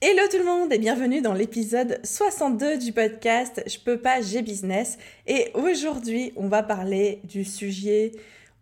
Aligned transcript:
Hello 0.00 0.22
tout 0.30 0.38
le 0.38 0.44
monde 0.44 0.72
et 0.72 0.78
bienvenue 0.78 1.22
dans 1.22 1.32
l'épisode 1.32 1.98
62 2.04 2.78
du 2.78 2.92
podcast 2.92 3.64
Je 3.66 3.80
peux 3.80 3.98
pas, 3.98 4.20
j'ai 4.22 4.42
business. 4.42 4.96
Et 5.26 5.50
aujourd'hui, 5.54 6.32
on 6.36 6.46
va 6.46 6.62
parler 6.62 7.20
du 7.24 7.44
sujet 7.44 8.12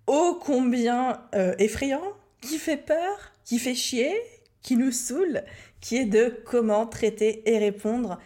ô 0.06 0.38
combien 0.40 1.20
euh, 1.34 1.54
effrayant, 1.58 2.00
qui 2.40 2.56
fait 2.56 2.78
peur, 2.78 3.32
qui 3.44 3.58
fait 3.58 3.74
chier, 3.74 4.14
qui 4.62 4.76
nous 4.76 4.92
saoule, 4.92 5.42
qui 5.82 5.98
est 5.98 6.06
de 6.06 6.34
comment 6.46 6.86
traiter 6.86 7.42
et 7.44 7.58
répondre 7.58 8.18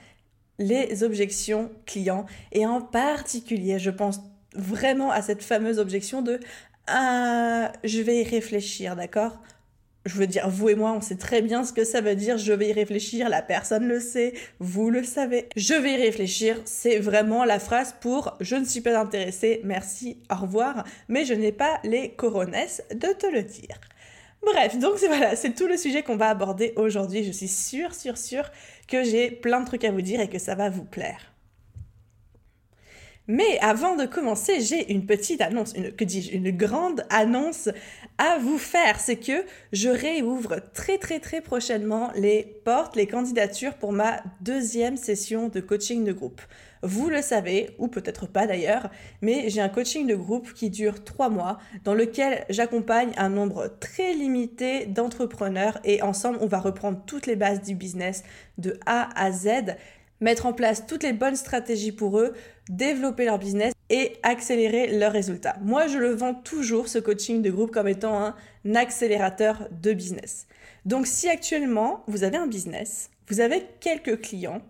les 0.60 1.02
objections 1.02 1.72
clients. 1.86 2.26
Et 2.52 2.64
en 2.64 2.80
particulier, 2.80 3.80
je 3.80 3.90
pense 3.90 4.20
vraiment 4.54 5.10
à 5.10 5.20
cette 5.20 5.42
fameuse 5.42 5.80
objection 5.80 6.22
de 6.22 6.38
ah, 6.86 7.72
je 7.82 8.02
vais 8.02 8.20
y 8.20 8.22
réfléchir, 8.22 8.94
d'accord? 8.94 9.40
Je 10.06 10.14
veux 10.14 10.26
dire, 10.26 10.48
vous 10.48 10.70
et 10.70 10.74
moi, 10.74 10.92
on 10.92 11.00
sait 11.00 11.16
très 11.16 11.42
bien 11.42 11.62
ce 11.62 11.72
que 11.72 11.84
ça 11.84 12.00
veut 12.00 12.14
dire. 12.14 12.38
Je 12.38 12.52
vais 12.52 12.68
y 12.68 12.72
réfléchir. 12.72 13.28
La 13.28 13.42
personne 13.42 13.86
le 13.86 14.00
sait. 14.00 14.32
Vous 14.58 14.88
le 14.88 15.04
savez. 15.04 15.48
Je 15.56 15.74
vais 15.74 15.92
y 15.92 15.96
réfléchir. 15.96 16.56
C'est 16.64 16.98
vraiment 16.98 17.44
la 17.44 17.58
phrase 17.58 17.94
pour 18.00 18.36
je 18.40 18.56
ne 18.56 18.64
suis 18.64 18.80
pas 18.80 18.98
intéressé. 18.98 19.60
Merci. 19.64 20.18
Au 20.30 20.36
revoir. 20.36 20.84
Mais 21.08 21.24
je 21.24 21.34
n'ai 21.34 21.52
pas 21.52 21.80
les 21.84 22.10
coronesses 22.10 22.82
de 22.92 23.08
te 23.12 23.26
le 23.26 23.42
dire. 23.42 23.78
Bref, 24.42 24.78
donc 24.78 24.94
voilà, 25.06 25.36
c'est 25.36 25.54
tout 25.54 25.66
le 25.66 25.76
sujet 25.76 26.02
qu'on 26.02 26.16
va 26.16 26.30
aborder 26.30 26.72
aujourd'hui. 26.76 27.24
Je 27.24 27.32
suis 27.32 27.48
sûre, 27.48 27.94
sûre, 27.94 28.16
sûre 28.16 28.50
que 28.88 29.04
j'ai 29.04 29.30
plein 29.30 29.60
de 29.60 29.66
trucs 29.66 29.84
à 29.84 29.92
vous 29.92 30.00
dire 30.00 30.20
et 30.20 30.30
que 30.30 30.38
ça 30.38 30.54
va 30.54 30.70
vous 30.70 30.84
plaire. 30.84 31.29
Mais 33.32 33.60
avant 33.60 33.94
de 33.94 34.06
commencer, 34.06 34.60
j'ai 34.60 34.92
une 34.92 35.06
petite 35.06 35.40
annonce, 35.40 35.72
une, 35.76 35.92
que 35.92 36.02
dis-je, 36.02 36.32
une 36.32 36.50
grande 36.50 37.04
annonce 37.10 37.68
à 38.18 38.38
vous 38.38 38.58
faire. 38.58 38.98
C'est 38.98 39.20
que 39.20 39.44
je 39.72 39.88
réouvre 39.88 40.56
très 40.74 40.98
très 40.98 41.20
très 41.20 41.40
prochainement 41.40 42.10
les 42.16 42.42
portes, 42.64 42.96
les 42.96 43.06
candidatures 43.06 43.74
pour 43.74 43.92
ma 43.92 44.20
deuxième 44.40 44.96
session 44.96 45.48
de 45.48 45.60
coaching 45.60 46.02
de 46.02 46.10
groupe. 46.10 46.40
Vous 46.82 47.08
le 47.08 47.22
savez, 47.22 47.70
ou 47.78 47.86
peut-être 47.86 48.26
pas 48.26 48.48
d'ailleurs, 48.48 48.90
mais 49.22 49.48
j'ai 49.48 49.60
un 49.60 49.68
coaching 49.68 50.08
de 50.08 50.16
groupe 50.16 50.52
qui 50.52 50.68
dure 50.68 51.04
trois 51.04 51.28
mois, 51.28 51.58
dans 51.84 51.94
lequel 51.94 52.44
j'accompagne 52.48 53.12
un 53.16 53.28
nombre 53.28 53.76
très 53.78 54.12
limité 54.12 54.86
d'entrepreneurs 54.86 55.78
et 55.84 56.02
ensemble 56.02 56.38
on 56.40 56.48
va 56.48 56.58
reprendre 56.58 57.00
toutes 57.06 57.26
les 57.28 57.36
bases 57.36 57.62
du 57.62 57.76
business 57.76 58.24
de 58.58 58.76
A 58.86 59.08
à 59.14 59.30
Z 59.30 59.76
mettre 60.20 60.46
en 60.46 60.52
place 60.52 60.86
toutes 60.86 61.02
les 61.02 61.12
bonnes 61.12 61.36
stratégies 61.36 61.92
pour 61.92 62.18
eux, 62.18 62.34
développer 62.68 63.24
leur 63.24 63.38
business 63.38 63.72
et 63.88 64.12
accélérer 64.22 64.98
leurs 64.98 65.12
résultats. 65.12 65.56
Moi, 65.62 65.86
je 65.86 65.98
le 65.98 66.10
vends 66.10 66.34
toujours, 66.34 66.88
ce 66.88 66.98
coaching 66.98 67.42
de 67.42 67.50
groupe, 67.50 67.70
comme 67.70 67.88
étant 67.88 68.16
un 68.16 68.74
accélérateur 68.74 69.68
de 69.70 69.92
business. 69.92 70.46
Donc 70.84 71.06
si 71.06 71.28
actuellement, 71.28 72.04
vous 72.06 72.24
avez 72.24 72.36
un 72.36 72.46
business, 72.46 73.10
vous 73.28 73.40
avez 73.40 73.66
quelques 73.80 74.20
clients, 74.20 74.62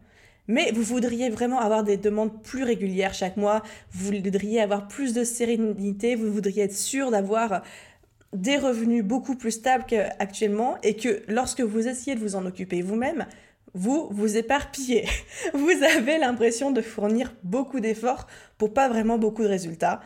mais 0.49 0.73
vous 0.73 0.83
voudriez 0.83 1.31
vraiment 1.31 1.61
avoir 1.61 1.85
des 1.85 1.97
demandes 1.97 2.43
plus 2.43 2.65
régulières 2.65 3.15
chaque 3.15 3.37
mois, 3.37 3.63
vous 3.93 4.07
voudriez 4.13 4.61
avoir 4.61 4.89
plus 4.89 5.15
de 5.15 5.23
sérénité, 5.23 6.17
vous 6.17 6.33
voudriez 6.33 6.65
être 6.65 6.77
sûr 6.77 7.11
d'avoir 7.11 7.63
des 8.33 8.57
revenus 8.57 9.05
beaucoup 9.05 9.37
plus 9.37 9.53
stables 9.53 9.85
qu'actuellement 9.87 10.77
et 10.83 10.95
que 10.97 11.23
lorsque 11.29 11.61
vous 11.61 11.87
essayez 11.87 12.17
de 12.17 12.21
vous 12.21 12.37
en 12.37 12.47
occuper 12.47 12.83
vous-même, 12.83 13.27
vous 13.75 14.09
vous 14.11 14.37
éparpillez. 14.37 15.07
Vous 15.55 15.83
avez 15.83 16.19
l'impression 16.19 16.71
de 16.71 16.81
fournir 16.81 17.35
beaucoup 17.43 17.81
d'efforts 17.81 18.27
pour 18.59 18.73
pas 18.73 18.89
vraiment 18.89 19.19
beaucoup 19.19 19.43
de 19.43 19.49
résultats. 19.49 20.01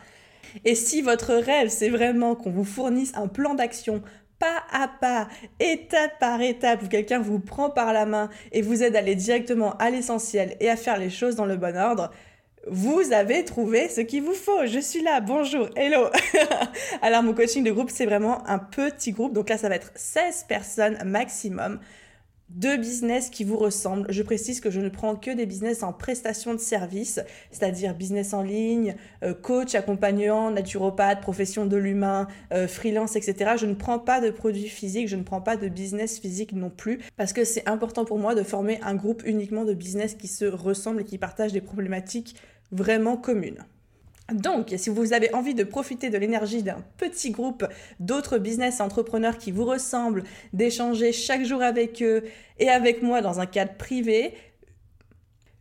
Et 0.63 0.75
si 0.75 1.01
votre 1.01 1.33
rêve, 1.33 1.69
c'est 1.69 1.89
vraiment 1.89 2.35
qu'on 2.35 2.51
vous 2.51 2.63
fournisse 2.63 3.11
un 3.15 3.27
plan 3.27 3.55
d'action 3.55 4.01
pas 4.39 4.63
à 4.71 4.87
pas, 4.87 5.27
étape 5.59 6.19
par 6.19 6.41
étape, 6.41 6.83
où 6.83 6.87
quelqu'un 6.87 7.19
vous 7.19 7.39
prend 7.39 7.69
par 7.69 7.93
la 7.93 8.05
main 8.05 8.29
et 8.51 8.61
vous 8.61 8.83
aide 8.83 8.95
à 8.95 8.99
aller 8.99 9.15
directement 9.15 9.75
à 9.77 9.89
l'essentiel 9.89 10.57
et 10.59 10.69
à 10.69 10.75
faire 10.75 10.97
les 10.97 11.09
choses 11.09 11.35
dans 11.35 11.45
le 11.45 11.55
bon 11.55 11.77
ordre, 11.77 12.11
vous 12.67 13.13
avez 13.13 13.45
trouvé 13.45 13.89
ce 13.89 14.01
qu'il 14.01 14.23
vous 14.23 14.33
faut. 14.33 14.65
Je 14.65 14.79
suis 14.79 15.01
là, 15.01 15.21
bonjour, 15.21 15.69
hello. 15.75 16.09
Alors 17.01 17.21
mon 17.21 17.33
coaching 17.33 17.63
de 17.63 17.71
groupe, 17.71 17.91
c'est 17.91 18.05
vraiment 18.05 18.45
un 18.47 18.59
petit 18.59 19.11
groupe. 19.11 19.33
Donc 19.33 19.49
là, 19.49 19.57
ça 19.57 19.69
va 19.69 19.75
être 19.75 19.91
16 19.95 20.45
personnes 20.47 20.97
maximum 21.05 21.79
deux 22.49 22.77
business 22.77 23.29
qui 23.29 23.43
vous 23.43 23.57
ressemblent. 23.57 24.05
Je 24.09 24.21
précise 24.23 24.59
que 24.59 24.69
je 24.69 24.79
ne 24.79 24.89
prends 24.89 25.15
que 25.15 25.31
des 25.31 25.45
business 25.45 25.83
en 25.83 25.93
prestation 25.93 26.53
de 26.53 26.59
service, 26.59 27.19
c'est-à-dire 27.51 27.95
business 27.95 28.33
en 28.33 28.41
ligne, 28.41 28.95
euh, 29.23 29.33
coach, 29.33 29.75
accompagnant, 29.75 30.51
naturopathe, 30.51 31.21
profession 31.21 31.65
de 31.65 31.77
l'humain, 31.77 32.27
euh, 32.53 32.67
freelance, 32.67 33.15
etc. 33.15 33.53
Je 33.57 33.65
ne 33.65 33.73
prends 33.73 33.99
pas 33.99 34.21
de 34.21 34.29
produits 34.29 34.69
physiques, 34.69 35.07
je 35.07 35.15
ne 35.15 35.23
prends 35.23 35.41
pas 35.41 35.57
de 35.57 35.67
business 35.67 36.19
physique 36.19 36.53
non 36.53 36.69
plus, 36.69 37.01
parce 37.17 37.33
que 37.33 37.43
c'est 37.43 37.67
important 37.67 38.05
pour 38.05 38.19
moi 38.19 38.35
de 38.35 38.43
former 38.43 38.79
un 38.83 38.95
groupe 38.95 39.23
uniquement 39.25 39.65
de 39.65 39.73
business 39.73 40.13
qui 40.15 40.27
se 40.27 40.45
ressemblent 40.45 41.01
et 41.01 41.05
qui 41.05 41.17
partagent 41.17 41.53
des 41.53 41.61
problématiques 41.61 42.35
vraiment 42.71 43.17
communes. 43.17 43.65
Donc, 44.33 44.73
si 44.77 44.89
vous 44.89 45.13
avez 45.13 45.33
envie 45.35 45.53
de 45.53 45.63
profiter 45.63 46.09
de 46.09 46.17
l'énergie 46.17 46.63
d'un 46.63 46.83
petit 46.97 47.29
groupe 47.29 47.67
d'autres 47.99 48.39
business 48.39 48.81
entrepreneurs 48.81 49.37
qui 49.37 49.51
vous 49.51 49.65
ressemblent, 49.65 50.23
d'échanger 50.51 51.11
chaque 51.11 51.43
jour 51.43 51.61
avec 51.61 52.01
eux 52.01 52.23
et 52.57 52.69
avec 52.69 53.03
moi 53.03 53.21
dans 53.21 53.39
un 53.39 53.45
cadre 53.45 53.75
privé, 53.75 54.33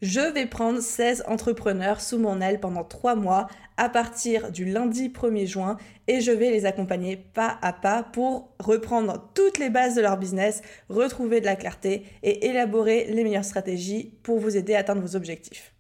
je 0.00 0.20
vais 0.20 0.46
prendre 0.46 0.80
16 0.80 1.24
entrepreneurs 1.26 2.00
sous 2.00 2.18
mon 2.18 2.40
aile 2.40 2.60
pendant 2.60 2.84
3 2.84 3.16
mois 3.16 3.48
à 3.76 3.88
partir 3.88 4.50
du 4.50 4.64
lundi 4.64 5.08
1er 5.08 5.46
juin 5.46 5.76
et 6.06 6.20
je 6.20 6.30
vais 6.30 6.50
les 6.50 6.64
accompagner 6.64 7.16
pas 7.16 7.58
à 7.60 7.72
pas 7.72 8.02
pour 8.02 8.54
reprendre 8.58 9.30
toutes 9.34 9.58
les 9.58 9.70
bases 9.70 9.94
de 9.94 10.00
leur 10.00 10.16
business, 10.16 10.62
retrouver 10.88 11.40
de 11.40 11.46
la 11.46 11.56
clarté 11.56 12.04
et 12.22 12.46
élaborer 12.46 13.06
les 13.10 13.24
meilleures 13.24 13.44
stratégies 13.44 14.14
pour 14.22 14.38
vous 14.38 14.56
aider 14.56 14.74
à 14.74 14.80
atteindre 14.80 15.02
vos 15.02 15.16
objectifs. 15.16 15.73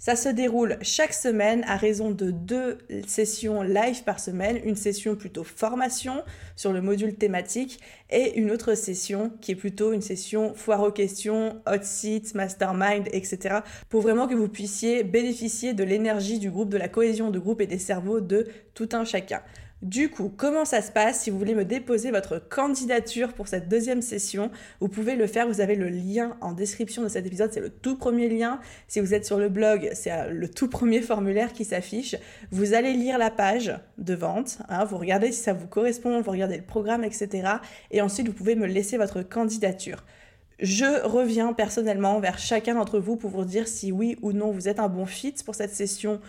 Ça 0.00 0.14
se 0.14 0.28
déroule 0.28 0.78
chaque 0.80 1.12
semaine 1.12 1.64
à 1.66 1.76
raison 1.76 2.12
de 2.12 2.30
deux 2.30 2.78
sessions 3.08 3.62
live 3.62 4.04
par 4.04 4.20
semaine, 4.20 4.60
une 4.64 4.76
session 4.76 5.16
plutôt 5.16 5.42
formation 5.42 6.22
sur 6.54 6.72
le 6.72 6.80
module 6.80 7.16
thématique 7.16 7.80
et 8.08 8.38
une 8.38 8.52
autre 8.52 8.76
session 8.76 9.32
qui 9.40 9.52
est 9.52 9.56
plutôt 9.56 9.92
une 9.92 10.00
session 10.00 10.54
foire 10.54 10.82
aux 10.82 10.92
questions, 10.92 11.60
hot 11.66 11.82
seat, 11.82 12.32
mastermind, 12.36 13.08
etc. 13.12 13.56
pour 13.88 14.02
vraiment 14.02 14.28
que 14.28 14.36
vous 14.36 14.48
puissiez 14.48 15.02
bénéficier 15.02 15.74
de 15.74 15.82
l'énergie 15.82 16.38
du 16.38 16.52
groupe, 16.52 16.68
de 16.68 16.78
la 16.78 16.88
cohésion 16.88 17.32
du 17.32 17.40
groupe 17.40 17.60
et 17.60 17.66
des 17.66 17.80
cerveaux 17.80 18.20
de 18.20 18.46
tout 18.74 18.90
un 18.92 19.04
chacun. 19.04 19.42
Du 19.82 20.10
coup, 20.10 20.32
comment 20.36 20.64
ça 20.64 20.82
se 20.82 20.90
passe 20.90 21.20
Si 21.20 21.30
vous 21.30 21.38
voulez 21.38 21.54
me 21.54 21.64
déposer 21.64 22.10
votre 22.10 22.40
candidature 22.40 23.32
pour 23.32 23.46
cette 23.46 23.68
deuxième 23.68 24.02
session, 24.02 24.50
vous 24.80 24.88
pouvez 24.88 25.14
le 25.14 25.28
faire. 25.28 25.46
Vous 25.46 25.60
avez 25.60 25.76
le 25.76 25.88
lien 25.88 26.36
en 26.40 26.52
description 26.52 27.04
de 27.04 27.08
cet 27.08 27.26
épisode. 27.26 27.52
C'est 27.52 27.60
le 27.60 27.70
tout 27.70 27.96
premier 27.96 28.28
lien. 28.28 28.58
Si 28.88 28.98
vous 28.98 29.14
êtes 29.14 29.24
sur 29.24 29.38
le 29.38 29.48
blog, 29.48 29.90
c'est 29.92 30.10
euh, 30.10 30.30
le 30.30 30.48
tout 30.48 30.68
premier 30.68 31.00
formulaire 31.00 31.52
qui 31.52 31.64
s'affiche. 31.64 32.16
Vous 32.50 32.74
allez 32.74 32.92
lire 32.92 33.18
la 33.18 33.30
page 33.30 33.72
de 33.98 34.14
vente. 34.14 34.58
Hein. 34.68 34.84
vous 34.84 34.98
regardez 34.98 35.30
si 35.30 35.42
ça 35.42 35.52
vous 35.52 35.68
correspond. 35.68 36.20
Vous 36.22 36.30
regardez 36.32 36.56
le 36.56 36.64
programme, 36.64 37.04
etc. 37.04 37.48
Et 37.92 38.00
ensuite, 38.00 38.26
vous 38.26 38.34
pouvez 38.34 38.56
me 38.56 38.66
laisser 38.66 38.96
votre 38.96 39.22
candidature. 39.22 40.04
Je 40.58 41.06
reviens 41.06 41.52
personnellement 41.52 42.18
vers 42.18 42.40
chacun 42.40 42.74
d'entre 42.74 42.98
vous 42.98 43.14
pour 43.14 43.30
vous 43.30 43.44
dire 43.44 43.68
si 43.68 43.92
oui 43.92 44.16
ou 44.22 44.32
non 44.32 44.50
vous 44.50 44.68
êtes 44.68 44.80
un 44.80 44.88
bon 44.88 45.06
fit 45.06 45.36
pour 45.44 45.54
cette 45.54 45.72
session 45.72 46.20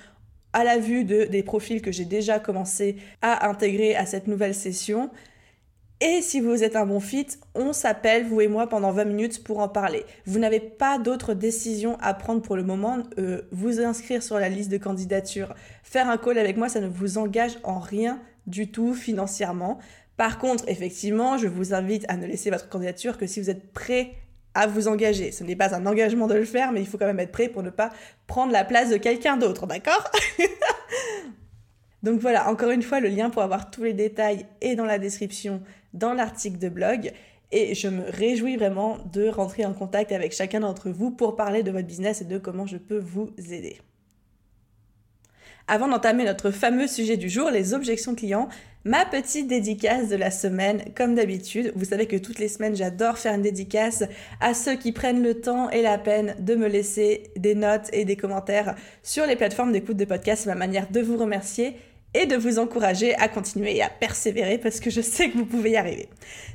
à 0.53 0.63
la 0.63 0.77
vue 0.77 1.03
de, 1.03 1.25
des 1.25 1.43
profils 1.43 1.81
que 1.81 1.91
j'ai 1.91 2.05
déjà 2.05 2.39
commencé 2.39 2.97
à 3.21 3.47
intégrer 3.49 3.95
à 3.95 4.05
cette 4.05 4.27
nouvelle 4.27 4.55
session. 4.55 5.09
Et 6.01 6.21
si 6.21 6.39
vous 6.39 6.63
êtes 6.63 6.77
un 6.77 6.85
bon 6.85 7.01
fit, 7.01 7.27
on 7.55 7.73
s'appelle, 7.73 8.25
vous 8.25 8.39
et 8.39 8.47
moi, 8.47 8.67
pendant 8.67 8.91
20 8.91 9.03
minutes 9.03 9.43
pour 9.43 9.59
en 9.59 9.67
parler. 9.67 10.05
Vous 10.25 10.39
n'avez 10.39 10.61
pas 10.61 10.97
d'autres 10.97 11.33
décisions 11.33 11.97
à 11.99 12.13
prendre 12.13 12.41
pour 12.41 12.55
le 12.55 12.63
moment. 12.63 12.99
Euh, 13.17 13.41
vous 13.51 13.81
inscrire 13.81 14.23
sur 14.23 14.39
la 14.39 14.47
liste 14.47 14.71
de 14.71 14.77
candidatures, 14.77 15.53
faire 15.83 16.09
un 16.09 16.17
call 16.17 16.37
avec 16.37 16.55
moi, 16.55 16.69
ça 16.69 16.79
ne 16.79 16.87
vous 16.87 17.17
engage 17.17 17.59
en 17.63 17.79
rien 17.79 18.21
du 18.47 18.71
tout 18.71 18.93
financièrement. 18.93 19.79
Par 20.15 20.37
contre, 20.37 20.63
effectivement, 20.67 21.37
je 21.37 21.47
vous 21.47 21.73
invite 21.73 22.05
à 22.07 22.15
ne 22.15 22.25
laisser 22.25 22.49
votre 22.49 22.69
candidature 22.69 23.17
que 23.17 23.27
si 23.27 23.41
vous 23.41 23.49
êtes 23.49 23.73
prêt 23.73 24.13
vous 24.67 24.87
engager. 24.87 25.31
Ce 25.31 25.43
n'est 25.43 25.55
pas 25.55 25.75
un 25.75 25.85
engagement 25.85 26.27
de 26.27 26.35
le 26.35 26.45
faire, 26.45 26.71
mais 26.71 26.81
il 26.81 26.87
faut 26.87 26.97
quand 26.97 27.05
même 27.05 27.19
être 27.19 27.31
prêt 27.31 27.49
pour 27.49 27.63
ne 27.63 27.69
pas 27.69 27.91
prendre 28.27 28.51
la 28.51 28.63
place 28.63 28.89
de 28.89 28.97
quelqu'un 28.97 29.37
d'autre, 29.37 29.67
d'accord 29.67 30.11
Donc 32.03 32.19
voilà, 32.19 32.49
encore 32.49 32.71
une 32.71 32.81
fois, 32.81 32.99
le 32.99 33.09
lien 33.09 33.29
pour 33.29 33.41
avoir 33.41 33.71
tous 33.71 33.83
les 33.83 33.93
détails 33.93 34.45
est 34.61 34.75
dans 34.75 34.85
la 34.85 34.99
description, 34.99 35.61
dans 35.93 36.13
l'article 36.13 36.57
de 36.57 36.69
blog. 36.69 37.11
et 37.51 37.75
je 37.75 37.87
me 37.87 38.03
réjouis 38.09 38.57
vraiment 38.57 38.99
de 39.11 39.27
rentrer 39.27 39.65
en 39.65 39.73
contact 39.73 40.11
avec 40.11 40.33
chacun 40.33 40.61
d'entre 40.61 40.89
vous 40.89 41.11
pour 41.11 41.35
parler 41.35 41.63
de 41.63 41.71
votre 41.71 41.87
business 41.87 42.21
et 42.21 42.25
de 42.25 42.37
comment 42.37 42.65
je 42.65 42.77
peux 42.77 42.99
vous 42.99 43.31
aider. 43.37 43.79
Avant 45.71 45.87
d'entamer 45.87 46.25
notre 46.25 46.49
fameux 46.49 46.87
sujet 46.87 47.15
du 47.15 47.29
jour, 47.29 47.51
les 47.51 47.75
objections 47.75 48.15
clients, 48.15 48.49
ma 48.85 49.05
petite 49.05 49.47
dédicace 49.47 50.09
de 50.09 50.15
la 50.15 50.31
semaine, 50.31 50.83
comme 50.95 51.15
d'habitude. 51.15 51.71
Vous 51.75 51.85
savez 51.85 52.05
que 52.05 52.15
toutes 52.15 52.39
les 52.39 52.47
semaines, 52.47 52.75
j'adore 52.75 53.17
faire 53.17 53.35
une 53.35 53.41
dédicace 53.41 54.03
à 54.39 54.53
ceux 54.53 54.75
qui 54.75 54.91
prennent 54.91 55.21
le 55.21 55.41
temps 55.41 55.69
et 55.69 55.81
la 55.81 55.97
peine 55.97 56.35
de 56.39 56.55
me 56.55 56.67
laisser 56.67 57.31
des 57.35 57.55
notes 57.55 57.89
et 57.93 58.05
des 58.05 58.15
commentaires 58.15 58.75
sur 59.03 59.25
les 59.25 59.35
plateformes 59.35 59.71
d'écoute 59.71 59.97
de 59.97 60.05
podcast. 60.05 60.43
C'est 60.43 60.49
ma 60.49 60.55
manière 60.55 60.89
de 60.89 61.01
vous 61.01 61.17
remercier 61.17 61.75
et 62.13 62.25
de 62.25 62.35
vous 62.35 62.57
encourager 62.57 63.15
à 63.15 63.27
continuer 63.27 63.75
et 63.75 63.83
à 63.83 63.89
persévérer 63.89 64.57
parce 64.57 64.79
que 64.79 64.89
je 64.89 65.01
sais 65.01 65.29
que 65.29 65.37
vous 65.37 65.45
pouvez 65.45 65.71
y 65.71 65.77
arriver. 65.77 66.09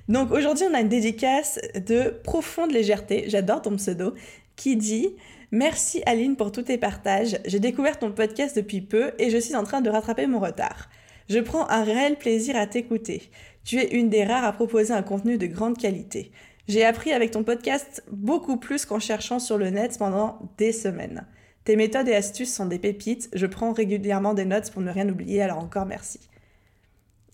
Donc 0.08 0.32
aujourd'hui, 0.32 0.66
on 0.70 0.74
a 0.74 0.80
une 0.80 0.88
dédicace 0.88 1.60
de 1.74 2.14
profonde 2.24 2.72
légèreté, 2.72 3.24
j'adore 3.28 3.62
ton 3.62 3.76
pseudo, 3.76 4.14
qui 4.56 4.76
dit 4.76 5.14
Merci 5.52 6.02
Aline 6.06 6.34
pour 6.34 6.50
tous 6.50 6.62
tes 6.62 6.78
partages. 6.78 7.38
J'ai 7.44 7.60
découvert 7.60 7.98
ton 7.98 8.10
podcast 8.10 8.56
depuis 8.56 8.80
peu 8.80 9.12
et 9.18 9.30
je 9.30 9.38
suis 9.38 9.54
en 9.54 9.62
train 9.62 9.80
de 9.80 9.90
rattraper 9.90 10.26
mon 10.26 10.40
retard. 10.40 10.88
Je 11.28 11.38
prends 11.38 11.68
un 11.70 11.84
réel 11.84 12.16
plaisir 12.16 12.56
à 12.56 12.66
t'écouter. 12.66 13.30
Tu 13.64 13.78
es 13.78 13.94
une 13.94 14.10
des 14.10 14.24
rares 14.24 14.44
à 14.44 14.52
proposer 14.52 14.92
un 14.92 15.02
contenu 15.02 15.38
de 15.38 15.46
grande 15.46 15.78
qualité. 15.78 16.32
J'ai 16.68 16.84
appris 16.84 17.12
avec 17.12 17.30
ton 17.30 17.44
podcast 17.44 18.02
beaucoup 18.10 18.56
plus 18.56 18.84
qu'en 18.84 18.98
cherchant 18.98 19.38
sur 19.38 19.58
le 19.58 19.70
net 19.70 19.96
pendant 19.98 20.38
des 20.58 20.72
semaines. 20.72 21.26
Tes 21.64 21.76
méthodes 21.76 22.08
et 22.08 22.14
astuces 22.14 22.54
sont 22.54 22.66
des 22.66 22.78
pépites. 22.78 23.30
Je 23.32 23.46
prends 23.46 23.72
régulièrement 23.72 24.34
des 24.34 24.44
notes 24.44 24.70
pour 24.70 24.82
ne 24.82 24.90
rien 24.90 25.08
oublier, 25.08 25.40
alors 25.40 25.58
encore 25.58 25.86
merci. 25.86 26.20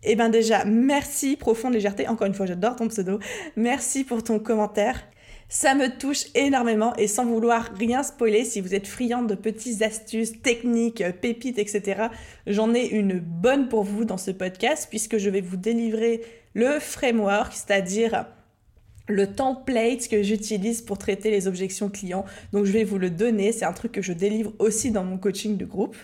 Eh 0.02 0.14
bien 0.16 0.28
déjà, 0.28 0.64
merci, 0.64 1.36
profonde 1.36 1.74
légèreté. 1.74 2.08
Encore 2.08 2.26
une 2.26 2.34
fois, 2.34 2.46
j'adore 2.46 2.76
ton 2.76 2.88
pseudo. 2.88 3.18
Merci 3.56 4.04
pour 4.04 4.22
ton 4.22 4.38
commentaire. 4.38 5.02
Ça 5.52 5.74
me 5.74 5.88
touche 5.88 6.26
énormément 6.36 6.94
et 6.94 7.08
sans 7.08 7.26
vouloir 7.26 7.70
rien 7.76 8.04
spoiler, 8.04 8.44
si 8.44 8.60
vous 8.60 8.72
êtes 8.72 8.86
friand 8.86 9.24
de 9.24 9.34
petites 9.34 9.82
astuces, 9.82 10.40
techniques, 10.42 11.02
pépites, 11.20 11.58
etc., 11.58 12.04
j'en 12.46 12.72
ai 12.72 12.86
une 12.86 13.18
bonne 13.18 13.68
pour 13.68 13.82
vous 13.82 14.04
dans 14.04 14.16
ce 14.16 14.30
podcast 14.30 14.86
puisque 14.88 15.18
je 15.18 15.28
vais 15.28 15.40
vous 15.40 15.56
délivrer 15.56 16.22
le 16.54 16.78
framework, 16.78 17.52
c'est-à-dire 17.52 18.26
le 19.08 19.26
template 19.26 20.06
que 20.06 20.22
j'utilise 20.22 20.82
pour 20.82 20.98
traiter 20.98 21.32
les 21.32 21.48
objections 21.48 21.88
clients. 21.88 22.24
Donc 22.52 22.64
je 22.64 22.70
vais 22.70 22.84
vous 22.84 22.98
le 22.98 23.10
donner, 23.10 23.50
c'est 23.50 23.64
un 23.64 23.72
truc 23.72 23.90
que 23.90 24.02
je 24.02 24.12
délivre 24.12 24.52
aussi 24.60 24.92
dans 24.92 25.02
mon 25.02 25.18
coaching 25.18 25.56
de 25.56 25.64
groupe 25.64 25.96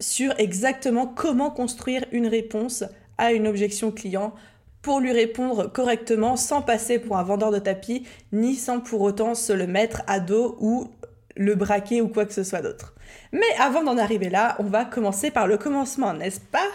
sur 0.00 0.38
exactement 0.38 1.06
comment 1.06 1.50
construire 1.50 2.04
une 2.12 2.26
réponse 2.26 2.84
à 3.16 3.32
une 3.32 3.46
objection 3.46 3.90
client 3.90 4.34
pour 4.82 5.00
lui 5.00 5.12
répondre 5.12 5.72
correctement 5.72 6.36
sans 6.36 6.60
passer 6.60 6.98
pour 6.98 7.16
un 7.16 7.22
vendeur 7.22 7.50
de 7.50 7.58
tapis 7.58 8.06
ni 8.32 8.54
sans 8.54 8.80
pour 8.80 9.00
autant 9.00 9.34
se 9.34 9.52
le 9.52 9.66
mettre 9.66 10.02
à 10.06 10.20
dos 10.20 10.56
ou 10.60 10.90
le 11.36 11.54
braquer 11.54 12.02
ou 12.02 12.08
quoi 12.08 12.26
que 12.26 12.34
ce 12.34 12.44
soit 12.44 12.60
d'autre. 12.60 12.94
Mais 13.32 13.40
avant 13.58 13.84
d'en 13.84 13.96
arriver 13.96 14.28
là, 14.28 14.56
on 14.58 14.64
va 14.64 14.84
commencer 14.84 15.30
par 15.30 15.46
le 15.46 15.56
commencement, 15.56 16.12
n'est-ce 16.12 16.40
pas? 16.40 16.68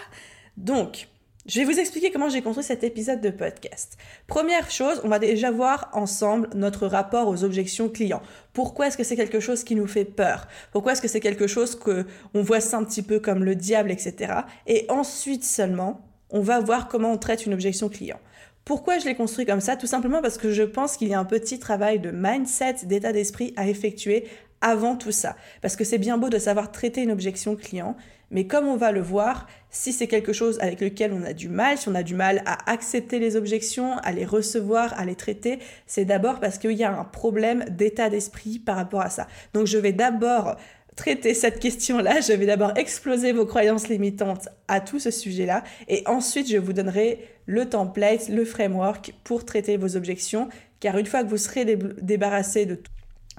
Donc, 0.56 1.08
je 1.48 1.60
vais 1.60 1.66
vous 1.66 1.80
expliquer 1.80 2.12
comment 2.12 2.28
j'ai 2.28 2.42
construit 2.42 2.66
cet 2.66 2.84
épisode 2.84 3.22
de 3.22 3.30
podcast. 3.30 3.98
Première 4.28 4.70
chose, 4.70 5.00
on 5.06 5.08
va 5.08 5.18
déjà 5.18 5.50
voir 5.50 5.90
ensemble 5.94 6.50
notre 6.54 6.88
rapport 6.88 7.30
aux 7.30 7.46
objections 7.46 7.88
clients. 7.88 8.22
Pourquoi 8.52 8.88
est-ce 8.88 8.98
que 8.98 9.04
c'est 9.04 9.16
quelque 9.16 9.40
chose 9.40 9.64
qui 9.64 9.76
nous 9.76 9.88
fait 9.88 10.04
peur? 10.04 10.48
Pourquoi 10.74 10.92
est-ce 10.92 11.02
que 11.02 11.08
c'est 11.08 11.22
quelque 11.22 11.48
chose 11.48 11.76
que 11.76 12.06
on 12.34 12.42
voit 12.42 12.60
ça 12.60 12.78
un 12.78 12.84
petit 12.84 13.02
peu 13.02 13.20
comme 13.20 13.46
le 13.46 13.56
diable, 13.56 13.92
etc. 13.92 14.34
Et 14.66 14.86
ensuite 14.90 15.46
seulement, 15.46 16.02
on 16.30 16.42
va 16.42 16.60
voir 16.60 16.88
comment 16.88 17.12
on 17.12 17.18
traite 17.18 17.46
une 17.46 17.54
objection 17.54 17.90
client. 17.90 18.20
Pourquoi 18.66 19.00
je 19.00 19.06
l'ai 19.06 19.16
construit 19.16 19.46
comme 19.46 19.62
ça? 19.62 19.78
Tout 19.78 19.88
simplement 19.88 20.22
parce 20.22 20.38
que 20.38 20.52
je 20.52 20.64
pense 20.64 20.98
qu'il 20.98 21.08
y 21.08 21.14
a 21.14 21.20
un 21.20 21.26
petit 21.26 21.58
travail 21.58 22.00
de 22.00 22.12
mindset, 22.12 22.86
d'état 22.86 23.14
d'esprit 23.14 23.54
à 23.56 23.68
effectuer 23.68 24.26
avant 24.60 24.96
tout 24.96 25.12
ça. 25.12 25.36
Parce 25.62 25.76
que 25.76 25.84
c'est 25.84 25.98
bien 25.98 26.18
beau 26.18 26.30
de 26.30 26.38
savoir 26.38 26.72
traiter 26.72 27.02
une 27.02 27.12
objection 27.12 27.56
client, 27.56 27.96
mais 28.30 28.46
comme 28.46 28.68
on 28.68 28.76
va 28.76 28.92
le 28.92 29.00
voir, 29.00 29.48
si 29.70 29.94
c'est 29.94 30.08
quelque 30.08 30.34
chose 30.34 30.60
avec 30.60 30.82
lequel 30.82 31.14
on 31.14 31.24
a 31.24 31.32
du 31.32 31.48
mal, 31.48 31.78
si 31.78 31.88
on 31.88 31.96
a 31.96 32.04
du 32.04 32.14
mal 32.14 32.42
à 32.46 32.70
accepter 32.70 33.20
les 33.20 33.38
objections, 33.38 33.98
à 34.00 34.12
les 34.12 34.26
recevoir, 34.26 35.00
à 35.00 35.06
les 35.06 35.16
traiter, 35.16 35.60
c'est 35.86 36.04
d'abord 36.04 36.42
parce 36.42 36.58
qu'il 36.58 36.74
y 36.74 36.84
a 36.84 36.92
un 36.92 37.06
problème 37.06 37.64
d'état 37.70 38.10
d'esprit 38.10 38.60
par 38.60 38.76
rapport 38.76 39.02
à 39.02 39.10
ça. 39.10 39.28
Donc 39.54 39.68
je 39.68 39.78
vais 39.78 39.94
d'abord 39.94 40.58
traiter 40.98 41.34
cette 41.34 41.60
question-là, 41.60 42.20
je 42.20 42.34
vais 42.34 42.46
d'abord 42.46 42.74
exploser 42.76 43.32
vos 43.32 43.46
croyances 43.46 43.88
limitantes 43.88 44.50
à 44.68 44.82
tout 44.82 45.00
ce 45.00 45.12
sujet-là, 45.12 45.64
et 45.88 46.04
ensuite 46.08 46.50
je 46.50 46.58
vous 46.58 46.74
donnerai 46.74 47.20
le 47.46 47.70
template, 47.70 48.28
le 48.28 48.44
framework 48.44 49.14
pour 49.24 49.46
traiter 49.46 49.78
vos 49.78 49.96
objections, 49.96 50.50
car 50.82 50.98
une 50.98 51.06
fois 51.06 51.24
que 51.24 51.30
vous 51.30 51.38
serez 51.38 51.78
débarrassé 52.02 52.66
de, 52.66 52.82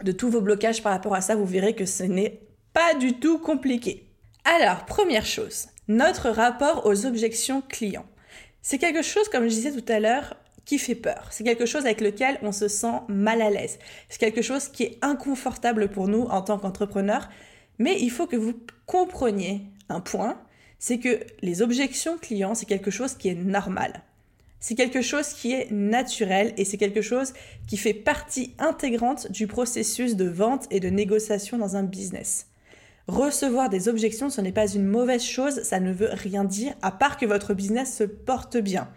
de 0.03 0.13
tous 0.13 0.31
vos 0.31 0.41
blocages 0.41 0.83
par 0.83 0.93
rapport 0.93 1.15
à 1.15 1.21
ça, 1.21 1.37
vous 1.37 1.45
verrez 1.45 1.75
que 1.75 1.85
ce 1.85 2.05
n'est 2.05 2.41
pas 2.73 2.95
du 2.95 3.15
tout 3.15 3.39
compliqué. 3.39 4.07
Alors, 4.45 4.87
première 4.87 5.27
chose, 5.27 5.67
notre 5.89 6.31
rapport 6.31 6.87
aux 6.87 7.05
objections 7.05 7.61
clients. 7.61 8.07
C'est 8.63 8.79
quelque 8.79 9.03
chose, 9.03 9.29
comme 9.29 9.45
je 9.45 9.55
disais 9.55 9.73
tout 9.73 9.93
à 9.93 10.01
l'heure, 10.01 10.37
qui 10.69 10.79
fait 10.79 10.95
peur. 10.95 11.29
C'est 11.31 11.45
quelque 11.45 11.65
chose 11.65 11.87
avec 11.87 12.03
lequel 12.03 12.39
on 12.43 12.53
se 12.53 12.69
sent 12.69 13.01
mal 13.09 13.41
à 13.41 13.49
l'aise. 13.49 13.79
C'est 14.11 14.19
quelque 14.19 14.43
chose 14.43 14.69
qui 14.69 14.85
est 14.85 14.99
inconfortable 15.01 15.89
pour 15.89 16.09
nous 16.09 16.25
en 16.25 16.43
tant 16.43 16.59
qu'entrepreneur. 16.59 17.31
Mais 17.79 18.01
il 18.01 18.11
faut 18.11 18.27
que 18.27 18.37
vous 18.37 18.55
compreniez 18.87 19.63
un 19.89 20.01
point, 20.01 20.41
c'est 20.79 20.99
que 20.99 21.21
les 21.43 21.63
objections 21.63 22.19
clients, 22.19 22.55
c'est 22.55 22.67
quelque 22.67 22.91
chose 22.91 23.15
qui 23.15 23.29
est 23.29 23.35
normal. 23.35 24.03
C'est 24.61 24.75
quelque 24.75 25.03
chose 25.03 25.29
qui 25.29 25.53
est 25.53 25.71
naturel 25.71 26.53
et 26.57 26.65
c'est 26.65 26.79
quelque 26.79 27.03
chose 27.03 27.33
qui 27.69 27.77
fait 27.77 27.95
partie 27.95 28.55
intégrante 28.59 29.31
du 29.31 29.47
processus 29.47 30.17
de 30.17 30.29
vente 30.29 30.67
et 30.71 30.81
de 30.81 30.89
négociation 30.89 31.59
dans 31.59 31.77
un 31.77 31.85
business. 31.85 32.49
Recevoir 33.07 33.71
des 33.71 33.89
objections, 33.89 34.31
ce 34.31 34.41
n'est 34.41 34.53
pas 34.53 34.67
une 34.67 34.85
mauvaise 34.85 35.23
chose, 35.23 35.63
ça 35.63 35.81
ne 35.81 35.93
veut 35.93 36.11
rien 36.13 36.45
dire, 36.45 36.75
à 36.83 36.91
part 36.91 37.17
que 37.17 37.25
votre 37.25 37.55
business 37.55 37.97
se 37.97 38.05
porte 38.05 38.57
bien. 38.57 38.89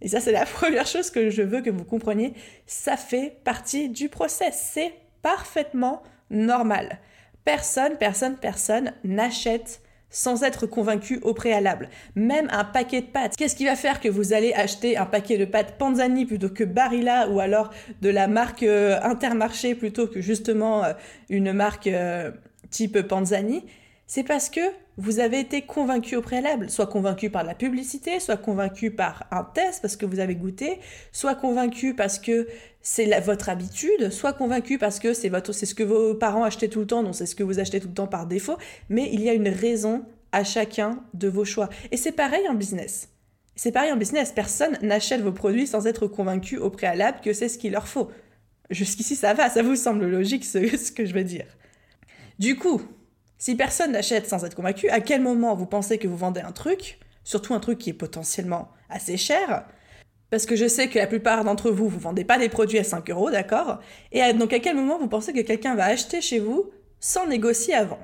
Et 0.00 0.08
ça, 0.08 0.20
c'est 0.20 0.32
la 0.32 0.46
première 0.46 0.86
chose 0.86 1.10
que 1.10 1.30
je 1.30 1.42
veux 1.42 1.62
que 1.62 1.70
vous 1.70 1.84
compreniez. 1.84 2.34
Ça 2.66 2.96
fait 2.96 3.40
partie 3.44 3.88
du 3.88 4.08
process. 4.08 4.70
C'est 4.72 4.94
parfaitement 5.22 6.02
normal. 6.30 7.00
Personne, 7.48 7.96
personne, 7.98 8.36
personne 8.36 8.92
n'achète 9.04 9.80
sans 10.10 10.42
être 10.42 10.66
convaincu 10.66 11.18
au 11.22 11.32
préalable. 11.32 11.88
Même 12.14 12.46
un 12.50 12.62
paquet 12.62 13.00
de 13.00 13.06
pâtes. 13.06 13.36
Qu'est-ce 13.38 13.56
qui 13.56 13.64
va 13.64 13.74
faire 13.74 14.00
que 14.00 14.08
vous 14.10 14.34
allez 14.34 14.52
acheter 14.52 14.98
un 14.98 15.06
paquet 15.06 15.38
de 15.38 15.46
pâtes 15.46 15.78
Panzani 15.78 16.26
plutôt 16.26 16.50
que 16.50 16.62
Barilla 16.62 17.26
ou 17.30 17.40
alors 17.40 17.70
de 18.02 18.10
la 18.10 18.28
marque 18.28 18.64
euh, 18.64 19.00
Intermarché 19.00 19.74
plutôt 19.74 20.08
que 20.08 20.20
justement 20.20 20.84
euh, 20.84 20.92
une 21.30 21.54
marque 21.54 21.86
euh, 21.86 22.32
type 22.68 23.00
Panzani, 23.00 23.64
c'est 24.06 24.24
parce 24.24 24.50
que 24.50 24.60
vous 24.98 25.18
avez 25.18 25.40
été 25.40 25.62
convaincu 25.62 26.16
au 26.16 26.22
préalable, 26.22 26.68
soit 26.68 26.88
convaincu 26.88 27.30
par 27.30 27.44
la 27.44 27.54
publicité, 27.54 28.20
soit 28.20 28.36
convaincu 28.36 28.90
par 28.90 29.26
un 29.30 29.44
test 29.44 29.80
parce 29.80 29.96
que 29.96 30.04
vous 30.04 30.20
avez 30.20 30.34
goûté, 30.34 30.80
soit 31.12 31.34
convaincu 31.34 31.94
parce 31.94 32.18
que 32.18 32.46
c'est 32.90 33.20
votre 33.20 33.50
habitude, 33.50 34.08
soit 34.08 34.32
convaincu 34.32 34.78
parce 34.78 34.98
que 34.98 35.12
c'est 35.12 35.28
votre, 35.28 35.52
c'est 35.52 35.66
ce 35.66 35.74
que 35.74 35.82
vos 35.82 36.14
parents 36.14 36.44
achetaient 36.44 36.68
tout 36.68 36.80
le 36.80 36.86
temps, 36.86 37.02
donc 37.02 37.14
c'est 37.14 37.26
ce 37.26 37.34
que 37.34 37.42
vous 37.42 37.58
achetez 37.58 37.80
tout 37.80 37.88
le 37.88 37.92
temps 37.92 38.06
par 38.06 38.26
défaut. 38.26 38.56
Mais 38.88 39.10
il 39.12 39.20
y 39.20 39.28
a 39.28 39.34
une 39.34 39.50
raison 39.50 40.06
à 40.32 40.42
chacun 40.42 41.04
de 41.12 41.28
vos 41.28 41.44
choix. 41.44 41.68
Et 41.92 41.98
c'est 41.98 42.12
pareil 42.12 42.48
en 42.48 42.54
business. 42.54 43.10
C'est 43.56 43.72
pareil 43.72 43.92
en 43.92 43.98
business. 43.98 44.32
Personne 44.32 44.78
n'achète 44.80 45.20
vos 45.20 45.32
produits 45.32 45.66
sans 45.66 45.86
être 45.86 46.06
convaincu 46.06 46.56
au 46.56 46.70
préalable 46.70 47.20
que 47.20 47.34
c'est 47.34 47.50
ce 47.50 47.58
qu'il 47.58 47.72
leur 47.72 47.86
faut. 47.86 48.10
Jusqu'ici, 48.70 49.16
ça 49.16 49.34
va, 49.34 49.50
ça 49.50 49.62
vous 49.62 49.76
semble 49.76 50.06
logique 50.06 50.46
ce 50.46 50.92
que 50.92 51.04
je 51.04 51.12
veux 51.12 51.24
dire. 51.24 51.58
Du 52.38 52.56
coup, 52.56 52.80
si 53.36 53.54
personne 53.54 53.92
n'achète 53.92 54.26
sans 54.26 54.46
être 54.46 54.54
convaincu, 54.54 54.88
à 54.88 55.02
quel 55.02 55.20
moment 55.20 55.54
vous 55.54 55.66
pensez 55.66 55.98
que 55.98 56.08
vous 56.08 56.16
vendez 56.16 56.40
un 56.40 56.52
truc, 56.52 56.98
surtout 57.22 57.52
un 57.52 57.60
truc 57.60 57.76
qui 57.76 57.90
est 57.90 57.92
potentiellement 57.92 58.70
assez 58.88 59.18
cher, 59.18 59.66
parce 60.30 60.46
que 60.46 60.56
je 60.56 60.68
sais 60.68 60.88
que 60.88 60.98
la 60.98 61.06
plupart 61.06 61.44
d'entre 61.44 61.70
vous, 61.70 61.88
vous 61.88 61.98
vendez 61.98 62.24
pas 62.24 62.38
des 62.38 62.48
produits 62.48 62.78
à 62.78 62.84
5 62.84 63.08
euros, 63.10 63.30
d'accord? 63.30 63.78
Et 64.12 64.32
donc 64.32 64.52
à 64.52 64.58
quel 64.58 64.76
moment 64.76 64.98
vous 64.98 65.08
pensez 65.08 65.32
que 65.32 65.40
quelqu'un 65.40 65.74
va 65.74 65.86
acheter 65.86 66.20
chez 66.20 66.38
vous 66.38 66.70
sans 67.00 67.26
négocier 67.26 67.74
avant? 67.74 68.00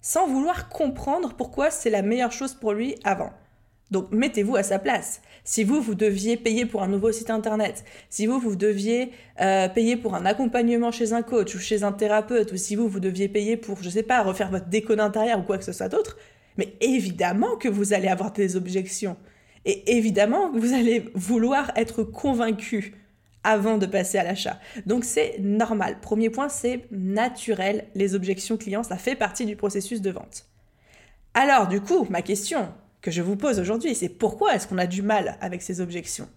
Sans 0.00 0.26
vouloir 0.26 0.68
comprendre 0.68 1.34
pourquoi 1.36 1.70
c'est 1.70 1.90
la 1.90 2.02
meilleure 2.02 2.32
chose 2.32 2.54
pour 2.54 2.72
lui 2.72 2.96
avant. 3.04 3.30
Donc 3.90 4.12
mettez-vous 4.12 4.56
à 4.56 4.62
sa 4.62 4.78
place. 4.78 5.20
Si 5.44 5.64
vous, 5.64 5.80
vous 5.80 5.94
deviez 5.94 6.36
payer 6.36 6.64
pour 6.64 6.82
un 6.82 6.88
nouveau 6.88 7.12
site 7.12 7.30
internet, 7.30 7.84
si 8.08 8.26
vous, 8.26 8.38
vous 8.38 8.56
deviez 8.56 9.10
euh, 9.40 9.68
payer 9.68 9.96
pour 9.96 10.14
un 10.14 10.26
accompagnement 10.26 10.92
chez 10.92 11.12
un 11.12 11.22
coach 11.22 11.54
ou 11.54 11.58
chez 11.58 11.82
un 11.82 11.92
thérapeute, 11.92 12.52
ou 12.52 12.56
si 12.56 12.76
vous, 12.76 12.88
vous 12.88 13.00
deviez 13.00 13.28
payer 13.28 13.56
pour, 13.56 13.82
je 13.82 13.90
sais 13.90 14.02
pas, 14.02 14.22
refaire 14.22 14.50
votre 14.50 14.68
déco 14.68 14.94
d'intérieur 14.94 15.40
ou 15.40 15.42
quoi 15.42 15.58
que 15.58 15.64
ce 15.64 15.72
soit 15.72 15.88
d'autre, 15.88 16.18
mais 16.56 16.74
évidemment 16.80 17.56
que 17.56 17.68
vous 17.68 17.92
allez 17.92 18.08
avoir 18.08 18.32
des 18.32 18.56
objections. 18.56 19.16
Et 19.64 19.96
évidemment 19.96 20.50
vous 20.52 20.72
allez 20.72 21.10
vouloir 21.14 21.72
être 21.76 22.02
convaincu 22.02 22.94
avant 23.42 23.78
de 23.78 23.86
passer 23.86 24.18
à 24.18 24.24
l'achat. 24.24 24.58
Donc 24.86 25.04
c'est 25.04 25.38
normal. 25.38 25.98
Premier 26.00 26.30
point, 26.30 26.48
c'est 26.48 26.84
naturel. 26.90 27.86
Les 27.94 28.14
objections 28.14 28.56
clients, 28.56 28.82
ça 28.82 28.96
fait 28.96 29.16
partie 29.16 29.46
du 29.46 29.56
processus 29.56 30.00
de 30.00 30.10
vente. 30.10 30.46
Alors 31.34 31.68
du 31.68 31.80
coup, 31.80 32.06
ma 32.10 32.22
question, 32.22 32.68
que 33.00 33.10
je 33.10 33.22
vous 33.22 33.36
pose 33.36 33.58
aujourd'hui, 33.58 33.94
c'est 33.94 34.08
pourquoi 34.08 34.54
est-ce 34.54 34.66
qu'on 34.66 34.78
a 34.78 34.86
du 34.86 35.02
mal 35.02 35.38
avec 35.40 35.62
ces 35.62 35.80
objections? 35.80 36.28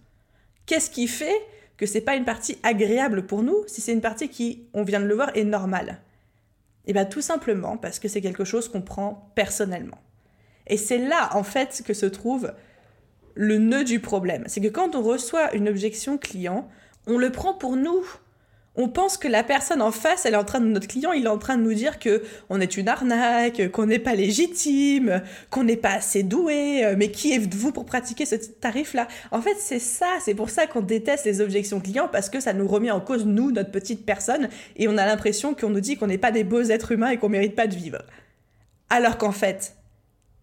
Qu'est-ce 0.66 0.90
qui 0.90 1.08
fait 1.08 1.36
que 1.76 1.86
c'est 1.86 2.00
pas 2.00 2.16
une 2.16 2.24
partie 2.24 2.58
agréable 2.62 3.26
pour 3.26 3.42
nous 3.42 3.64
si 3.66 3.80
c'est 3.80 3.92
une 3.92 4.00
partie 4.00 4.28
qui, 4.28 4.68
on 4.72 4.82
vient 4.82 5.00
de 5.00 5.06
le 5.06 5.14
voir, 5.14 5.30
est 5.36 5.44
normale? 5.44 6.00
Eh 6.86 6.92
bien 6.92 7.04
tout 7.04 7.20
simplement 7.20 7.76
parce 7.76 7.98
que 7.98 8.08
c'est 8.08 8.20
quelque 8.20 8.44
chose 8.44 8.68
qu'on 8.68 8.82
prend 8.82 9.30
personnellement. 9.34 9.98
Et 10.66 10.76
c'est 10.76 10.98
là 10.98 11.30
en 11.34 11.42
fait 11.42 11.82
que 11.84 11.92
se 11.92 12.06
trouve 12.06 12.52
le 13.34 13.58
nœud 13.58 13.84
du 13.84 14.00
problème. 14.00 14.44
C'est 14.46 14.60
que 14.60 14.68
quand 14.68 14.94
on 14.94 15.02
reçoit 15.02 15.54
une 15.54 15.68
objection 15.68 16.18
client, 16.18 16.68
on 17.06 17.18
le 17.18 17.30
prend 17.30 17.54
pour 17.54 17.76
nous 17.76 18.04
on 18.76 18.88
pense 18.88 19.16
que 19.16 19.28
la 19.28 19.44
personne 19.44 19.80
en 19.80 19.92
face, 19.92 20.26
elle 20.26 20.34
est 20.34 20.38
en 20.38 20.44
train 20.44 20.60
de 20.60 20.66
notre 20.66 20.88
client, 20.88 21.12
il 21.12 21.26
est 21.26 21.28
en 21.28 21.38
train 21.38 21.56
de 21.56 21.62
nous 21.62 21.74
dire 21.74 21.98
que 21.98 22.22
on 22.48 22.60
est 22.60 22.76
une 22.76 22.88
arnaque, 22.88 23.70
qu'on 23.70 23.86
n'est 23.86 24.00
pas 24.00 24.14
légitime, 24.14 25.22
qu'on 25.50 25.62
n'est 25.64 25.76
pas 25.76 25.92
assez 25.92 26.24
doué, 26.24 26.84
euh, 26.84 26.94
mais 26.96 27.10
qui 27.10 27.32
êtes-vous 27.32 27.70
pour 27.70 27.86
pratiquer 27.86 28.26
ce 28.26 28.34
tarif-là? 28.34 29.06
En 29.30 29.40
fait, 29.40 29.56
c'est 29.58 29.78
ça, 29.78 30.08
c'est 30.20 30.34
pour 30.34 30.50
ça 30.50 30.66
qu'on 30.66 30.80
déteste 30.80 31.24
les 31.24 31.40
objections 31.40 31.80
clients 31.80 32.08
parce 32.10 32.28
que 32.28 32.40
ça 32.40 32.52
nous 32.52 32.66
remet 32.66 32.90
en 32.90 33.00
cause 33.00 33.26
nous, 33.26 33.52
notre 33.52 33.70
petite 33.70 34.04
personne, 34.04 34.48
et 34.76 34.88
on 34.88 34.98
a 34.98 35.06
l'impression 35.06 35.54
qu'on 35.54 35.70
nous 35.70 35.80
dit 35.80 35.96
qu'on 35.96 36.08
n'est 36.08 36.18
pas 36.18 36.32
des 36.32 36.44
beaux 36.44 36.62
êtres 36.62 36.92
humains 36.92 37.10
et 37.10 37.16
qu'on 37.16 37.28
mérite 37.28 37.54
pas 37.54 37.68
de 37.68 37.76
vivre. 37.76 38.02
Alors 38.90 39.18
qu'en 39.18 39.32
fait, 39.32 39.76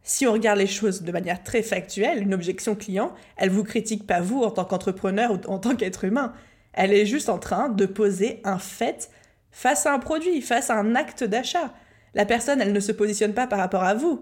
si 0.03 0.25
on 0.25 0.33
regarde 0.33 0.59
les 0.59 0.67
choses 0.67 1.03
de 1.03 1.11
manière 1.11 1.43
très 1.43 1.61
factuelle, 1.61 2.21
une 2.23 2.33
objection 2.33 2.75
client, 2.75 3.13
elle 3.37 3.49
vous 3.49 3.63
critique 3.63 4.07
pas 4.07 4.21
vous 4.21 4.41
en 4.41 4.51
tant 4.51 4.65
qu'entrepreneur 4.65 5.31
ou 5.31 5.39
en 5.47 5.59
tant 5.59 5.75
qu'être 5.75 6.05
humain 6.05 6.33
elle 6.73 6.93
est 6.93 7.05
juste 7.05 7.29
en 7.29 7.37
train 7.37 7.69
de 7.69 7.85
poser 7.85 8.41
un 8.43 8.59
fait 8.59 9.09
face 9.51 9.85
à 9.85 9.93
un 9.93 9.99
produit, 9.99 10.41
face 10.41 10.69
à 10.69 10.75
un 10.75 10.95
acte 10.95 11.23
d'achat. 11.23 11.73
La 12.13 12.25
personne, 12.25 12.61
elle 12.61 12.73
ne 12.73 12.79
se 12.79 12.91
positionne 12.91 13.33
pas 13.33 13.47
par 13.47 13.59
rapport 13.59 13.83
à 13.83 13.93
vous. 13.93 14.21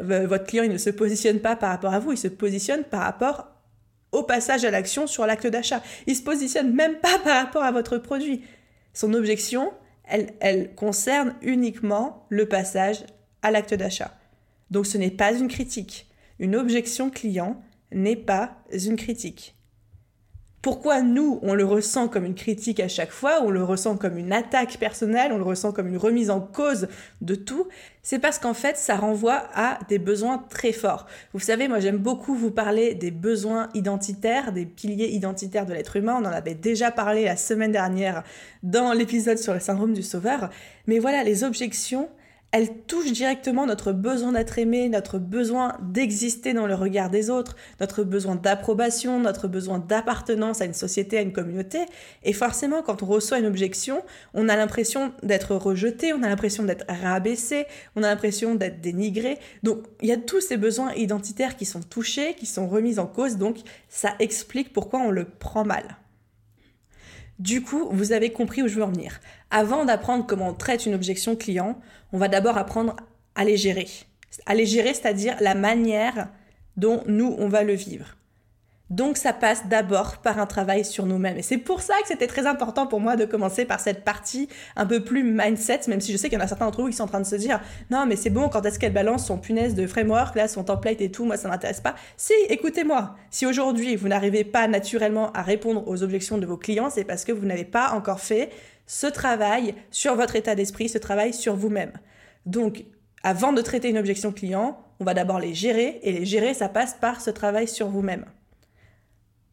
votre 0.00 0.44
client, 0.44 0.64
il 0.64 0.72
ne 0.72 0.78
se 0.78 0.90
positionne 0.90 1.40
pas 1.40 1.56
par 1.56 1.70
rapport 1.70 1.94
à 1.94 1.98
vous, 1.98 2.12
il 2.12 2.18
se 2.18 2.28
positionne 2.28 2.84
par 2.84 3.02
rapport 3.02 3.48
au 4.12 4.22
passage 4.22 4.64
à 4.64 4.70
l'action 4.70 5.06
sur 5.06 5.26
l'acte 5.26 5.46
d'achat. 5.46 5.82
Il 6.06 6.16
se 6.16 6.22
positionne 6.22 6.72
même 6.72 6.96
pas 6.96 7.18
par 7.24 7.44
rapport 7.44 7.64
à 7.64 7.72
votre 7.72 7.98
produit. 7.98 8.44
Son 8.92 9.12
objection, 9.12 9.72
elle, 10.04 10.34
elle 10.40 10.74
concerne 10.74 11.34
uniquement 11.42 12.26
le 12.28 12.46
passage 12.46 13.04
à 13.42 13.50
l'acte 13.50 13.74
d'achat. 13.74 14.16
Donc 14.74 14.86
ce 14.86 14.98
n'est 14.98 15.12
pas 15.12 15.32
une 15.32 15.46
critique. 15.46 16.08
Une 16.40 16.56
objection 16.56 17.08
client 17.08 17.62
n'est 17.92 18.16
pas 18.16 18.58
une 18.72 18.96
critique. 18.96 19.54
Pourquoi 20.62 21.00
nous, 21.00 21.38
on 21.42 21.54
le 21.54 21.64
ressent 21.64 22.08
comme 22.08 22.24
une 22.24 22.34
critique 22.34 22.80
à 22.80 22.88
chaque 22.88 23.12
fois, 23.12 23.42
on 23.42 23.50
le 23.50 23.62
ressent 23.62 23.96
comme 23.96 24.18
une 24.18 24.32
attaque 24.32 24.78
personnelle, 24.78 25.30
on 25.30 25.36
le 25.36 25.44
ressent 25.44 25.72
comme 25.72 25.86
une 25.86 25.96
remise 25.96 26.28
en 26.28 26.40
cause 26.40 26.88
de 27.20 27.36
tout? 27.36 27.68
C'est 28.02 28.18
parce 28.18 28.40
qu'en 28.40 28.54
fait, 28.54 28.76
ça 28.76 28.96
renvoie 28.96 29.44
à 29.54 29.78
des 29.88 30.00
besoins 30.00 30.38
très 30.50 30.72
forts. 30.72 31.06
Vous 31.34 31.38
savez, 31.38 31.68
moi 31.68 31.78
j'aime 31.78 31.98
beaucoup 31.98 32.34
vous 32.34 32.50
parler 32.50 32.96
des 32.96 33.12
besoins 33.12 33.68
identitaires, 33.74 34.52
des 34.52 34.66
piliers 34.66 35.10
identitaires 35.10 35.66
de 35.66 35.72
l'être 35.72 35.94
humain. 35.94 36.18
On 36.20 36.26
en 36.26 36.32
avait 36.32 36.56
déjà 36.56 36.90
parlé 36.90 37.26
la 37.26 37.36
semaine 37.36 37.70
dernière 37.70 38.24
dans 38.64 38.92
l'épisode 38.92 39.38
sur 39.38 39.54
le 39.54 39.60
syndrome 39.60 39.92
du 39.92 40.02
sauveur. 40.02 40.50
Mais 40.88 40.98
voilà, 40.98 41.22
les 41.22 41.44
objections, 41.44 42.08
elle 42.54 42.72
touche 42.86 43.10
directement 43.10 43.66
notre 43.66 43.90
besoin 43.90 44.30
d'être 44.30 44.60
aimé, 44.60 44.88
notre 44.88 45.18
besoin 45.18 45.76
d'exister 45.82 46.52
dans 46.52 46.68
le 46.68 46.76
regard 46.76 47.10
des 47.10 47.28
autres, 47.28 47.56
notre 47.80 48.04
besoin 48.04 48.36
d'approbation, 48.36 49.18
notre 49.18 49.48
besoin 49.48 49.80
d'appartenance 49.80 50.60
à 50.60 50.64
une 50.64 50.72
société, 50.72 51.18
à 51.18 51.22
une 51.22 51.32
communauté. 51.32 51.80
Et 52.22 52.32
forcément, 52.32 52.80
quand 52.82 53.02
on 53.02 53.06
reçoit 53.06 53.40
une 53.40 53.46
objection, 53.46 54.04
on 54.34 54.48
a 54.48 54.54
l'impression 54.54 55.12
d'être 55.24 55.56
rejeté, 55.56 56.12
on 56.12 56.22
a 56.22 56.28
l'impression 56.28 56.62
d'être 56.62 56.84
rabaissé, 56.86 57.66
on 57.96 58.04
a 58.04 58.06
l'impression 58.06 58.54
d'être 58.54 58.80
dénigré. 58.80 59.40
Donc, 59.64 59.82
il 60.00 60.08
y 60.08 60.12
a 60.12 60.16
tous 60.16 60.40
ces 60.40 60.56
besoins 60.56 60.94
identitaires 60.94 61.56
qui 61.56 61.64
sont 61.64 61.82
touchés, 61.82 62.34
qui 62.34 62.46
sont 62.46 62.68
remis 62.68 63.00
en 63.00 63.08
cause. 63.08 63.36
Donc, 63.36 63.58
ça 63.88 64.14
explique 64.20 64.72
pourquoi 64.72 65.00
on 65.00 65.10
le 65.10 65.24
prend 65.24 65.64
mal. 65.64 65.96
Du 67.38 67.62
coup, 67.62 67.88
vous 67.90 68.12
avez 68.12 68.30
compris 68.30 68.62
où 68.62 68.68
je 68.68 68.76
veux 68.76 68.84
en 68.84 68.92
venir. 68.92 69.20
Avant 69.50 69.84
d'apprendre 69.84 70.24
comment 70.26 70.48
on 70.48 70.54
traite 70.54 70.86
une 70.86 70.94
objection 70.94 71.36
client, 71.36 71.78
on 72.12 72.18
va 72.18 72.28
d'abord 72.28 72.58
apprendre 72.58 72.96
à 73.34 73.44
les 73.44 73.56
gérer. 73.56 73.88
À 74.46 74.54
les 74.54 74.66
gérer, 74.66 74.94
c'est-à-dire 74.94 75.36
la 75.40 75.54
manière 75.54 76.28
dont 76.76 77.02
nous, 77.06 77.34
on 77.38 77.48
va 77.48 77.62
le 77.62 77.74
vivre. 77.74 78.16
Donc 78.94 79.16
ça 79.16 79.32
passe 79.32 79.66
d'abord 79.66 80.18
par 80.18 80.38
un 80.38 80.46
travail 80.46 80.84
sur 80.84 81.04
nous-mêmes. 81.04 81.36
Et 81.36 81.42
c'est 81.42 81.58
pour 81.58 81.82
ça 81.82 81.94
que 82.00 82.06
c'était 82.06 82.28
très 82.28 82.46
important 82.46 82.86
pour 82.86 83.00
moi 83.00 83.16
de 83.16 83.24
commencer 83.24 83.64
par 83.64 83.80
cette 83.80 84.04
partie 84.04 84.48
un 84.76 84.86
peu 84.86 85.02
plus 85.02 85.24
mindset, 85.24 85.80
même 85.88 86.00
si 86.00 86.12
je 86.12 86.16
sais 86.16 86.28
qu'il 86.28 86.38
y 86.38 86.40
en 86.40 86.44
a 86.44 86.46
certains 86.46 86.66
d'entre 86.66 86.80
vous 86.80 86.90
qui 86.90 86.94
sont 86.94 87.02
en 87.02 87.08
train 87.08 87.20
de 87.20 87.26
se 87.26 87.34
dire 87.34 87.60
non 87.90 88.06
mais 88.06 88.14
c'est 88.14 88.30
bon, 88.30 88.48
quand 88.48 88.64
est-ce 88.64 88.78
qu'elle 88.78 88.92
balance 88.92 89.26
son 89.26 89.36
punaise 89.36 89.74
de 89.74 89.88
framework, 89.88 90.36
là, 90.36 90.46
son 90.46 90.62
template 90.62 91.00
et 91.00 91.10
tout, 91.10 91.24
moi 91.24 91.36
ça 91.36 91.48
m'intéresse 91.48 91.80
pas. 91.80 91.96
Si, 92.16 92.34
écoutez-moi, 92.48 93.16
si 93.30 93.46
aujourd'hui 93.46 93.96
vous 93.96 94.06
n'arrivez 94.06 94.44
pas 94.44 94.68
naturellement 94.68 95.32
à 95.32 95.42
répondre 95.42 95.82
aux 95.88 96.04
objections 96.04 96.38
de 96.38 96.46
vos 96.46 96.56
clients, 96.56 96.88
c'est 96.88 97.02
parce 97.02 97.24
que 97.24 97.32
vous 97.32 97.46
n'avez 97.46 97.64
pas 97.64 97.90
encore 97.94 98.20
fait 98.20 98.50
ce 98.86 99.08
travail 99.08 99.74
sur 99.90 100.14
votre 100.14 100.36
état 100.36 100.54
d'esprit, 100.54 100.88
ce 100.88 100.98
travail 100.98 101.34
sur 101.34 101.56
vous-même. 101.56 101.94
Donc, 102.46 102.84
avant 103.24 103.52
de 103.52 103.60
traiter 103.60 103.88
une 103.88 103.98
objection 103.98 104.30
client, 104.30 104.78
on 105.00 105.04
va 105.04 105.14
d'abord 105.14 105.40
les 105.40 105.52
gérer, 105.52 105.98
et 106.04 106.12
les 106.12 106.24
gérer, 106.24 106.54
ça 106.54 106.68
passe 106.68 106.94
par 106.94 107.20
ce 107.20 107.30
travail 107.30 107.66
sur 107.66 107.88
vous-même. 107.88 108.26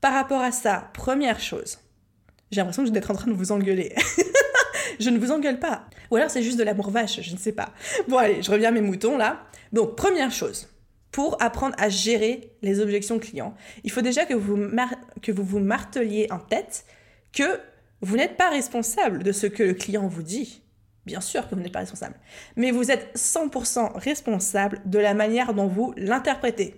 Par 0.01 0.13
rapport 0.13 0.41
à 0.41 0.51
ça, 0.51 0.89
première 0.93 1.39
chose, 1.39 1.77
j'ai 2.49 2.57
l'impression 2.57 2.81
que 2.81 2.89
je 2.89 2.93
vais 2.93 2.99
être 2.99 3.11
en 3.11 3.15
train 3.15 3.29
de 3.29 3.35
vous 3.35 3.51
engueuler. 3.51 3.95
je 4.99 5.09
ne 5.11 5.19
vous 5.19 5.31
engueule 5.31 5.59
pas. 5.59 5.85
Ou 6.09 6.15
alors 6.15 6.31
c'est 6.31 6.41
juste 6.41 6.57
de 6.57 6.63
l'amour 6.63 6.89
vache, 6.89 7.21
je 7.21 7.33
ne 7.33 7.37
sais 7.37 7.51
pas. 7.51 7.69
Bon 8.07 8.17
allez, 8.17 8.41
je 8.41 8.51
reviens 8.51 8.69
à 8.69 8.71
mes 8.71 8.81
moutons 8.81 9.15
là. 9.15 9.43
Donc 9.71 9.95
première 9.95 10.31
chose, 10.31 10.69
pour 11.11 11.41
apprendre 11.41 11.75
à 11.77 11.87
gérer 11.87 12.51
les 12.63 12.79
objections 12.79 13.19
clients, 13.19 13.53
il 13.83 13.91
faut 13.91 14.01
déjà 14.01 14.25
que 14.25 14.33
vous, 14.33 14.57
que 15.21 15.31
vous 15.31 15.43
vous 15.43 15.59
marteliez 15.59 16.27
en 16.31 16.39
tête 16.39 16.85
que 17.31 17.59
vous 18.01 18.17
n'êtes 18.17 18.37
pas 18.37 18.49
responsable 18.49 19.21
de 19.21 19.31
ce 19.31 19.45
que 19.45 19.61
le 19.61 19.73
client 19.75 20.07
vous 20.07 20.23
dit. 20.23 20.63
Bien 21.05 21.21
sûr 21.21 21.47
que 21.47 21.55
vous 21.55 21.61
n'êtes 21.61 21.71
pas 21.71 21.79
responsable. 21.79 22.15
Mais 22.55 22.71
vous 22.71 22.91
êtes 22.91 23.15
100% 23.15 23.97
responsable 23.97 24.81
de 24.85 24.99
la 24.99 25.13
manière 25.13 25.53
dont 25.53 25.67
vous 25.67 25.93
l'interprétez. 25.95 26.75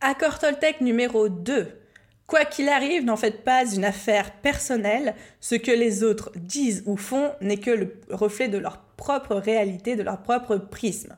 Accord 0.00 0.38
Toltec 0.38 0.80
numéro 0.80 1.28
2. 1.28 1.83
Quoi 2.26 2.44
qu'il 2.46 2.68
arrive, 2.68 3.04
n'en 3.04 3.16
faites 3.16 3.44
pas 3.44 3.70
une 3.70 3.84
affaire 3.84 4.32
personnelle. 4.32 5.14
Ce 5.40 5.54
que 5.54 5.70
les 5.70 6.02
autres 6.02 6.32
disent 6.36 6.82
ou 6.86 6.96
font 6.96 7.32
n'est 7.40 7.58
que 7.58 7.70
le 7.70 8.00
reflet 8.10 8.48
de 8.48 8.58
leur 8.58 8.78
propre 8.96 9.34
réalité, 9.34 9.94
de 9.94 10.02
leur 10.02 10.22
propre 10.22 10.56
prisme. 10.56 11.16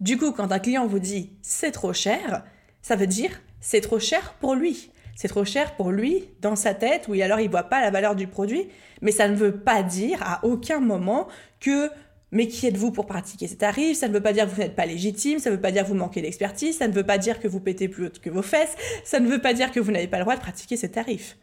Du 0.00 0.16
coup, 0.16 0.32
quand 0.32 0.52
un 0.52 0.58
client 0.58 0.86
vous 0.86 1.00
dit 1.00 1.32
c'est 1.42 1.72
trop 1.72 1.92
cher, 1.92 2.44
ça 2.80 2.96
veut 2.96 3.06
dire 3.06 3.40
c'est 3.60 3.80
trop 3.80 3.98
cher 3.98 4.34
pour 4.40 4.54
lui. 4.54 4.90
C'est 5.14 5.28
trop 5.28 5.44
cher 5.44 5.74
pour 5.74 5.90
lui 5.90 6.28
dans 6.40 6.54
sa 6.54 6.74
tête, 6.74 7.08
ou 7.08 7.14
alors 7.20 7.40
il 7.40 7.50
voit 7.50 7.64
pas 7.64 7.80
la 7.80 7.90
valeur 7.90 8.14
du 8.14 8.28
produit, 8.28 8.68
mais 9.02 9.10
ça 9.10 9.28
ne 9.28 9.34
veut 9.34 9.58
pas 9.58 9.82
dire 9.82 10.22
à 10.22 10.44
aucun 10.44 10.78
moment 10.78 11.26
que 11.58 11.90
mais 12.30 12.46
qui 12.46 12.66
êtes-vous 12.66 12.90
pour 12.92 13.06
pratiquer 13.06 13.46
ces 13.46 13.56
tarifs? 13.56 13.98
Ça 13.98 14.08
ne 14.08 14.12
veut 14.12 14.22
pas 14.22 14.32
dire 14.32 14.44
que 14.44 14.50
vous 14.50 14.60
n'êtes 14.60 14.76
pas 14.76 14.86
légitime, 14.86 15.38
ça 15.38 15.50
ne 15.50 15.54
veut 15.54 15.60
pas 15.60 15.72
dire 15.72 15.84
que 15.84 15.88
vous 15.88 15.94
manquez 15.94 16.20
d'expertise, 16.20 16.76
ça 16.76 16.88
ne 16.88 16.92
veut 16.92 17.04
pas 17.04 17.18
dire 17.18 17.40
que 17.40 17.48
vous 17.48 17.60
pétez 17.60 17.88
plus 17.88 18.06
haut 18.06 18.10
que 18.20 18.30
vos 18.30 18.42
fesses, 18.42 18.76
ça 19.04 19.20
ne 19.20 19.28
veut 19.28 19.40
pas 19.40 19.54
dire 19.54 19.70
que 19.70 19.80
vous 19.80 19.90
n'avez 19.90 20.08
pas 20.08 20.18
le 20.18 20.24
droit 20.24 20.36
de 20.36 20.40
pratiquer 20.40 20.76
ces 20.76 20.90
tarifs. 20.90 21.36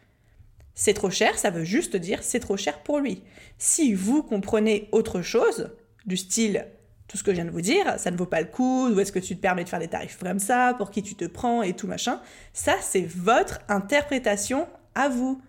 C'est 0.74 0.94
trop 0.94 1.10
cher, 1.10 1.39
ça 1.39 1.50
veut 1.50 1.63
juste 1.63 1.96
dire 1.96 2.20
c'est 2.22 2.39
trop 2.39 2.58
cher 2.58 2.84
pour 2.84 3.00
lui. 3.00 3.24
Si 3.58 3.94
vous 3.94 4.24
comprenez 4.24 4.89
autre 4.92 5.22
chose, 5.22 5.72
du 6.06 6.18
style 6.18 6.68
tout 7.08 7.18
ce 7.18 7.24
que 7.24 7.32
je 7.32 7.36
viens 7.36 7.46
de 7.46 7.51
vous 7.51 7.62
dire, 7.62 8.00
ça 8.00 8.10
ne 8.10 8.18
vaut 8.18 8.25
pas 8.25 8.42
le 8.42 8.48
coup, 8.48 8.89
ou 8.89 9.00
est-ce 9.00 9.12
que 9.12 9.20
tu 9.20 9.36
te 9.36 9.42
permets 9.42 9.63
de 9.63 9.70
faire 9.70 9.80
des 9.80 9.88
tarifs 9.88 10.18
comme 10.18 10.39
ça, 10.39 10.74
pour 10.77 10.89
qui 10.89 11.04
tu 11.04 11.15
te 11.15 11.25
prends 11.25 11.62
et 11.62 11.74
tout 11.74 11.88
machin, 11.88 12.20
ça 12.51 12.75
c'est 12.82 13.06
votre 13.06 13.60
interprétation 13.68 14.68
à 14.96 15.08
vous. 15.10 15.42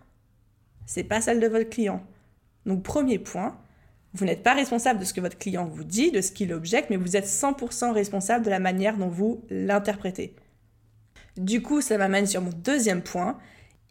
C'est 0.84 1.04
pas 1.04 1.20
celle 1.20 1.40
de 1.40 1.46
votre 1.46 1.68
client. 1.68 2.04
Donc 2.66 2.82
premier 2.82 3.18
point, 3.18 3.58
vous 4.16 4.24
n'êtes 4.24 4.42
pas 4.42 4.54
responsable 4.54 4.98
de 4.98 5.04
ce 5.04 5.12
que 5.12 5.20
votre 5.20 5.38
client 5.38 5.66
vous 5.66 5.84
dit, 5.84 6.10
de 6.10 6.20
ce 6.20 6.32
qu'il 6.32 6.52
objecte, 6.52 6.90
mais 6.90 6.96
vous 6.96 7.16
êtes 7.16 7.26
100% 7.26 7.92
responsable 7.92 8.44
de 8.44 8.50
la 8.50 8.58
manière 8.58 8.96
dont 8.96 9.08
vous 9.08 9.42
l'interprétez. 9.50 10.34
Du 11.36 11.60
coup, 11.60 11.82
ça 11.82 11.98
m'amène 11.98 12.26
sur 12.26 12.40
mon 12.40 12.50
deuxième 12.50 13.02
point. 13.02 13.38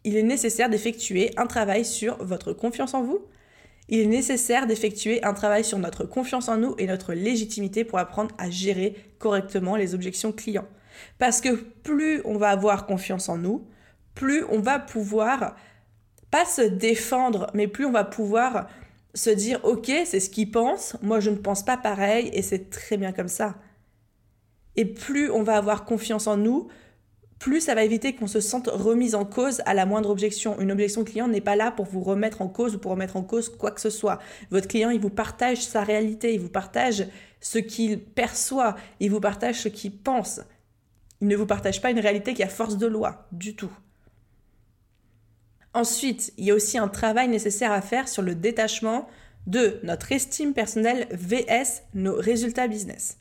Il 0.04 0.16
est 0.16 0.22
nécessaire 0.22 0.68
d'effectuer 0.68 1.30
un 1.36 1.46
travail 1.46 1.84
sur 1.84 2.22
votre 2.24 2.52
confiance 2.52 2.94
en 2.94 3.02
vous. 3.02 3.24
Il 3.88 4.00
est 4.00 4.06
nécessaire 4.06 4.66
d'effectuer 4.66 5.22
un 5.24 5.32
travail 5.32 5.62
sur 5.62 5.78
notre 5.78 6.04
confiance 6.04 6.48
en 6.48 6.56
nous 6.56 6.74
et 6.78 6.86
notre 6.86 7.14
légitimité 7.14 7.84
pour 7.84 8.00
apprendre 8.00 8.34
à 8.36 8.50
gérer 8.50 8.96
correctement 9.20 9.76
les 9.76 9.94
objections 9.94 10.32
clients. 10.32 10.66
Parce 11.18 11.40
que 11.40 11.54
plus 11.54 12.20
on 12.24 12.36
va 12.36 12.48
avoir 12.48 12.86
confiance 12.86 13.28
en 13.28 13.38
nous, 13.38 13.64
plus 14.14 14.44
on 14.50 14.58
va 14.58 14.80
pouvoir, 14.80 15.54
pas 16.32 16.44
se 16.44 16.62
défendre, 16.62 17.48
mais 17.54 17.68
plus 17.68 17.84
on 17.84 17.92
va 17.92 18.02
pouvoir 18.02 18.66
se 19.16 19.30
dire 19.30 19.60
ok 19.64 19.90
c'est 20.04 20.20
ce 20.20 20.30
qu'il 20.30 20.50
pense, 20.50 20.96
moi 21.02 21.20
je 21.20 21.30
ne 21.30 21.36
pense 21.36 21.64
pas 21.64 21.76
pareil 21.76 22.30
et 22.32 22.42
c'est 22.42 22.70
très 22.70 22.96
bien 22.96 23.12
comme 23.12 23.28
ça. 23.28 23.56
Et 24.76 24.84
plus 24.84 25.30
on 25.30 25.42
va 25.42 25.56
avoir 25.56 25.84
confiance 25.84 26.26
en 26.26 26.36
nous, 26.36 26.68
plus 27.38 27.60
ça 27.60 27.74
va 27.74 27.84
éviter 27.84 28.14
qu'on 28.14 28.26
se 28.26 28.40
sente 28.40 28.68
remise 28.68 29.14
en 29.14 29.24
cause 29.24 29.62
à 29.66 29.74
la 29.74 29.86
moindre 29.86 30.10
objection. 30.10 30.58
Une 30.60 30.72
objection 30.72 31.04
client 31.04 31.28
n'est 31.28 31.40
pas 31.40 31.56
là 31.56 31.70
pour 31.70 31.86
vous 31.86 32.02
remettre 32.02 32.42
en 32.42 32.48
cause 32.48 32.74
ou 32.74 32.78
pour 32.78 32.92
remettre 32.92 33.16
en 33.16 33.22
cause 33.22 33.48
quoi 33.48 33.70
que 33.70 33.80
ce 33.80 33.90
soit. 33.90 34.18
Votre 34.50 34.68
client, 34.68 34.90
il 34.90 35.00
vous 35.00 35.10
partage 35.10 35.62
sa 35.62 35.82
réalité, 35.82 36.34
il 36.34 36.40
vous 36.40 36.48
partage 36.48 37.06
ce 37.40 37.58
qu'il 37.58 38.00
perçoit, 38.00 38.76
il 39.00 39.10
vous 39.10 39.20
partage 39.20 39.60
ce 39.60 39.68
qu'il 39.68 39.96
pense. 39.96 40.40
Il 41.20 41.28
ne 41.28 41.36
vous 41.36 41.46
partage 41.46 41.80
pas 41.80 41.90
une 41.90 42.00
réalité 42.00 42.34
qui 42.34 42.42
a 42.42 42.48
force 42.48 42.76
de 42.76 42.86
loi, 42.86 43.26
du 43.32 43.56
tout. 43.56 43.72
Ensuite, 45.76 46.32
il 46.38 46.46
y 46.46 46.50
a 46.50 46.54
aussi 46.54 46.78
un 46.78 46.88
travail 46.88 47.28
nécessaire 47.28 47.70
à 47.70 47.82
faire 47.82 48.08
sur 48.08 48.22
le 48.22 48.34
détachement 48.34 49.06
de 49.46 49.78
notre 49.82 50.10
estime 50.10 50.54
personnelle 50.54 51.06
VS 51.10 51.82
nos 51.92 52.14
résultats 52.14 52.66
business. 52.66 53.18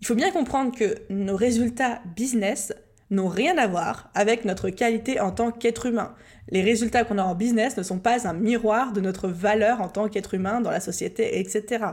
Il 0.00 0.08
faut 0.08 0.16
bien 0.16 0.32
comprendre 0.32 0.76
que 0.76 0.96
nos 1.08 1.36
résultats 1.36 2.02
business 2.16 2.74
n'ont 3.10 3.28
rien 3.28 3.56
à 3.58 3.68
voir 3.68 4.10
avec 4.14 4.44
notre 4.44 4.70
qualité 4.70 5.20
en 5.20 5.30
tant 5.30 5.52
qu'être 5.52 5.86
humain. 5.86 6.16
Les 6.48 6.62
résultats 6.62 7.04
qu'on 7.04 7.18
a 7.18 7.22
en 7.22 7.36
business 7.36 7.76
ne 7.76 7.84
sont 7.84 8.00
pas 8.00 8.26
un 8.26 8.32
miroir 8.32 8.92
de 8.92 9.00
notre 9.00 9.28
valeur 9.28 9.80
en 9.80 9.88
tant 9.88 10.08
qu'être 10.08 10.34
humain 10.34 10.60
dans 10.60 10.72
la 10.72 10.80
société, 10.80 11.38
etc. 11.38 11.84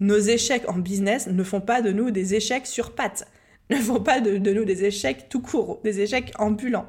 Nos 0.00 0.18
échecs 0.18 0.68
en 0.68 0.78
business 0.78 1.28
ne 1.28 1.44
font 1.44 1.60
pas 1.60 1.80
de 1.80 1.92
nous 1.92 2.10
des 2.10 2.34
échecs 2.34 2.66
sur 2.66 2.92
pattes, 2.92 3.28
ne 3.70 3.76
font 3.76 4.00
pas 4.00 4.18
de, 4.18 4.36
nous 4.36 4.64
des 4.64 4.84
échecs 4.84 5.28
tout 5.28 5.42
court, 5.42 5.78
des 5.84 6.00
échecs 6.00 6.32
ambulants. 6.40 6.88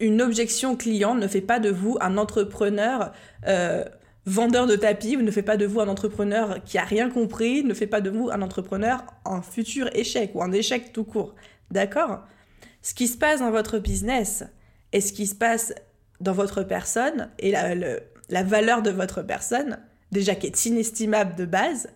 Une 0.00 0.22
objection 0.22 0.76
client 0.76 1.14
ne 1.14 1.26
fait 1.26 1.40
pas 1.40 1.58
de 1.58 1.70
vous 1.70 1.96
un 2.00 2.18
entrepreneur 2.18 3.12
euh, 3.46 3.84
vendeur 4.26 4.66
de 4.66 4.76
tapis, 4.76 5.16
ne 5.16 5.30
fait 5.30 5.42
pas 5.42 5.56
de 5.56 5.66
vous 5.66 5.80
un 5.80 5.88
entrepreneur 5.88 6.62
qui 6.64 6.78
a 6.78 6.84
rien 6.84 7.10
compris, 7.10 7.64
ne 7.64 7.74
fait 7.74 7.86
pas 7.86 8.00
de 8.00 8.10
vous 8.10 8.30
un 8.30 8.42
entrepreneur 8.42 9.04
en 9.24 9.42
futur 9.42 9.88
échec 9.94 10.32
ou 10.34 10.42
un 10.42 10.52
échec 10.52 10.92
tout 10.92 11.04
court. 11.04 11.34
D'accord? 11.70 12.20
Ce 12.82 12.94
qui 12.94 13.08
se 13.08 13.16
passe 13.16 13.40
dans 13.40 13.50
votre 13.50 13.78
business 13.78 14.44
et 14.92 15.00
ce 15.00 15.12
qui 15.12 15.26
se 15.26 15.34
passe 15.34 15.74
dans 16.20 16.32
votre 16.32 16.62
personne 16.62 17.30
et 17.38 17.52
la 17.52 18.42
valeur 18.42 18.82
de 18.82 18.90
votre 18.90 19.22
personne, 19.22 19.78
déjà 20.12 20.34
qui 20.34 20.46
est 20.46 20.66
inestimable 20.66 21.34
de 21.34 21.44
base, 21.44 21.88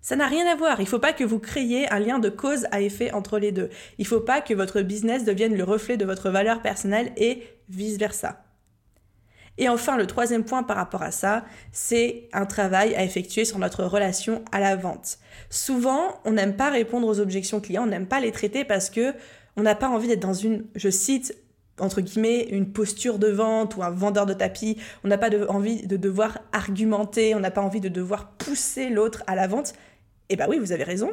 ça 0.00 0.16
n'a 0.16 0.26
rien 0.26 0.46
à 0.46 0.54
voir. 0.54 0.80
Il 0.80 0.84
ne 0.84 0.88
faut 0.88 0.98
pas 0.98 1.12
que 1.12 1.24
vous 1.24 1.38
créiez 1.38 1.90
un 1.92 1.98
lien 1.98 2.18
de 2.18 2.28
cause 2.28 2.66
à 2.70 2.80
effet 2.80 3.12
entre 3.12 3.38
les 3.38 3.52
deux. 3.52 3.68
Il 3.98 4.02
ne 4.02 4.08
faut 4.08 4.20
pas 4.20 4.40
que 4.40 4.54
votre 4.54 4.80
business 4.80 5.24
devienne 5.24 5.56
le 5.56 5.64
reflet 5.64 5.96
de 5.96 6.04
votre 6.04 6.30
valeur 6.30 6.62
personnelle 6.62 7.12
et 7.16 7.42
vice-versa. 7.68 8.44
Et 9.58 9.68
enfin, 9.68 9.96
le 9.96 10.06
troisième 10.06 10.44
point 10.44 10.62
par 10.62 10.76
rapport 10.76 11.02
à 11.02 11.10
ça, 11.10 11.44
c'est 11.72 12.28
un 12.32 12.46
travail 12.46 12.94
à 12.94 13.02
effectuer 13.02 13.44
sur 13.44 13.58
notre 13.58 13.84
relation 13.84 14.44
à 14.52 14.60
la 14.60 14.76
vente. 14.76 15.18
Souvent, 15.50 16.20
on 16.24 16.32
n'aime 16.32 16.56
pas 16.56 16.70
répondre 16.70 17.08
aux 17.08 17.18
objections 17.18 17.60
clients, 17.60 17.82
on 17.82 17.88
n'aime 17.88 18.06
pas 18.06 18.20
les 18.20 18.30
traiter 18.30 18.64
parce 18.64 18.88
que 18.88 19.14
on 19.56 19.62
n'a 19.62 19.74
pas 19.74 19.88
envie 19.88 20.06
d'être 20.06 20.20
dans 20.20 20.32
une, 20.32 20.64
je 20.76 20.88
cite, 20.88 21.36
entre 21.80 22.00
guillemets, 22.00 22.48
une 22.50 22.72
posture 22.72 23.18
de 23.18 23.28
vente 23.28 23.76
ou 23.76 23.82
un 23.82 23.90
vendeur 23.90 24.26
de 24.26 24.34
tapis. 24.34 24.78
On 25.04 25.08
n'a 25.08 25.18
pas 25.18 25.30
envie 25.48 25.86
de 25.86 25.96
devoir 25.96 26.38
argumenter, 26.52 27.34
on 27.34 27.40
n'a 27.40 27.50
pas 27.50 27.62
envie 27.62 27.80
de 27.80 27.88
devoir 27.88 28.32
pousser 28.32 28.90
l'autre 28.90 29.22
à 29.26 29.34
la 29.34 29.46
vente. 29.46 29.74
Eh 30.28 30.36
bien 30.36 30.46
oui, 30.48 30.58
vous 30.58 30.72
avez 30.72 30.84
raison. 30.84 31.10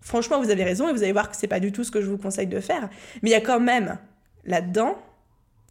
Franchement, 0.00 0.40
vous 0.40 0.50
avez 0.50 0.64
raison 0.64 0.88
et 0.88 0.92
vous 0.92 1.02
allez 1.02 1.12
voir 1.12 1.30
que 1.30 1.36
c'est 1.36 1.48
pas 1.48 1.60
du 1.60 1.72
tout 1.72 1.84
ce 1.84 1.90
que 1.90 2.00
je 2.00 2.08
vous 2.08 2.18
conseille 2.18 2.46
de 2.46 2.60
faire. 2.60 2.88
Mais 3.22 3.30
il 3.30 3.32
y 3.32 3.36
a 3.36 3.40
quand 3.40 3.60
même 3.60 3.98
là-dedans 4.44 4.96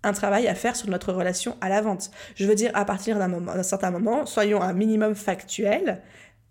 un 0.04 0.14
travail 0.14 0.48
à 0.48 0.56
faire 0.56 0.76
sur 0.76 0.90
notre 0.90 1.12
relation 1.12 1.58
à 1.62 1.70
la 1.70 1.82
vente. 1.82 2.12
Je 2.36 2.46
veux 2.46 2.56
dire, 2.56 2.72
à 2.74 2.86
partir 2.86 3.18
d'un 3.18 3.64
certain 3.64 3.92
moment, 3.92 4.26
soyons 4.26 4.62
un 4.62 4.74
minimum 4.74 5.16
factuel. 5.16 6.02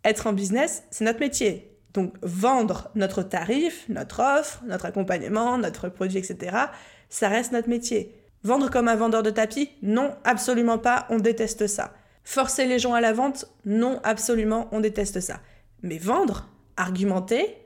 Être 0.05 0.27
en 0.27 0.33
business, 0.33 0.85
c'est 0.91 1.05
notre 1.05 1.21
métier. 1.21 1.73
Donc, 1.95 2.15
vendre 2.23 2.91
notre 2.95 3.23
tarif, 3.23 3.87
notre 3.89 4.21
offre, 4.21 4.63
notre 4.67 4.85
accompagnement, 4.85 5.59
notre 5.59 5.89
produit, 5.89 6.19
etc., 6.19 6.57
ça 7.09 7.29
reste 7.29 7.53
notre 7.53 7.69
métier. 7.69 8.15
Vendre 8.43 8.71
comme 8.71 8.89
un 8.89 8.97
vendeur 8.97 9.23
de 9.23 9.31
tapis 9.31 9.71
Non, 9.83 10.15
absolument 10.25 10.79
pas, 10.79 11.07
on 11.11 11.19
déteste 11.19 11.67
ça. 11.67 11.95
Forcer 12.25 12.67
les 12.67 12.79
gens 12.79 12.95
à 12.95 13.01
la 13.01 13.13
vente 13.13 13.47
Non, 13.65 14.01
absolument, 14.05 14.69
on 14.73 14.81
déteste 14.81 15.21
ça. 15.21 15.41
Mais 15.83 15.99
vendre, 15.99 16.49
argumenter, 16.77 17.57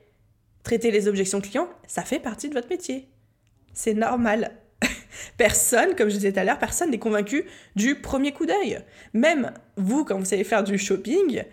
traiter 0.62 0.90
les 0.90 1.08
objections 1.08 1.40
clients, 1.40 1.68
ça 1.86 2.02
fait 2.02 2.18
partie 2.18 2.48
de 2.48 2.54
votre 2.54 2.68
métier. 2.68 3.08
C'est 3.72 3.94
normal. 3.94 4.52
Personne, 5.36 5.94
comme 5.96 6.08
je 6.08 6.14
disais 6.14 6.32
tout 6.32 6.40
à 6.40 6.44
l'heure, 6.44 6.58
personne 6.58 6.90
n'est 6.90 6.98
convaincu 6.98 7.44
du 7.76 7.96
premier 7.96 8.32
coup 8.32 8.46
d'œil. 8.46 8.80
Même 9.12 9.52
vous, 9.76 10.04
quand 10.04 10.18
vous 10.18 10.24
savez 10.24 10.44
faire 10.44 10.64
du 10.64 10.78
shopping, 10.78 11.44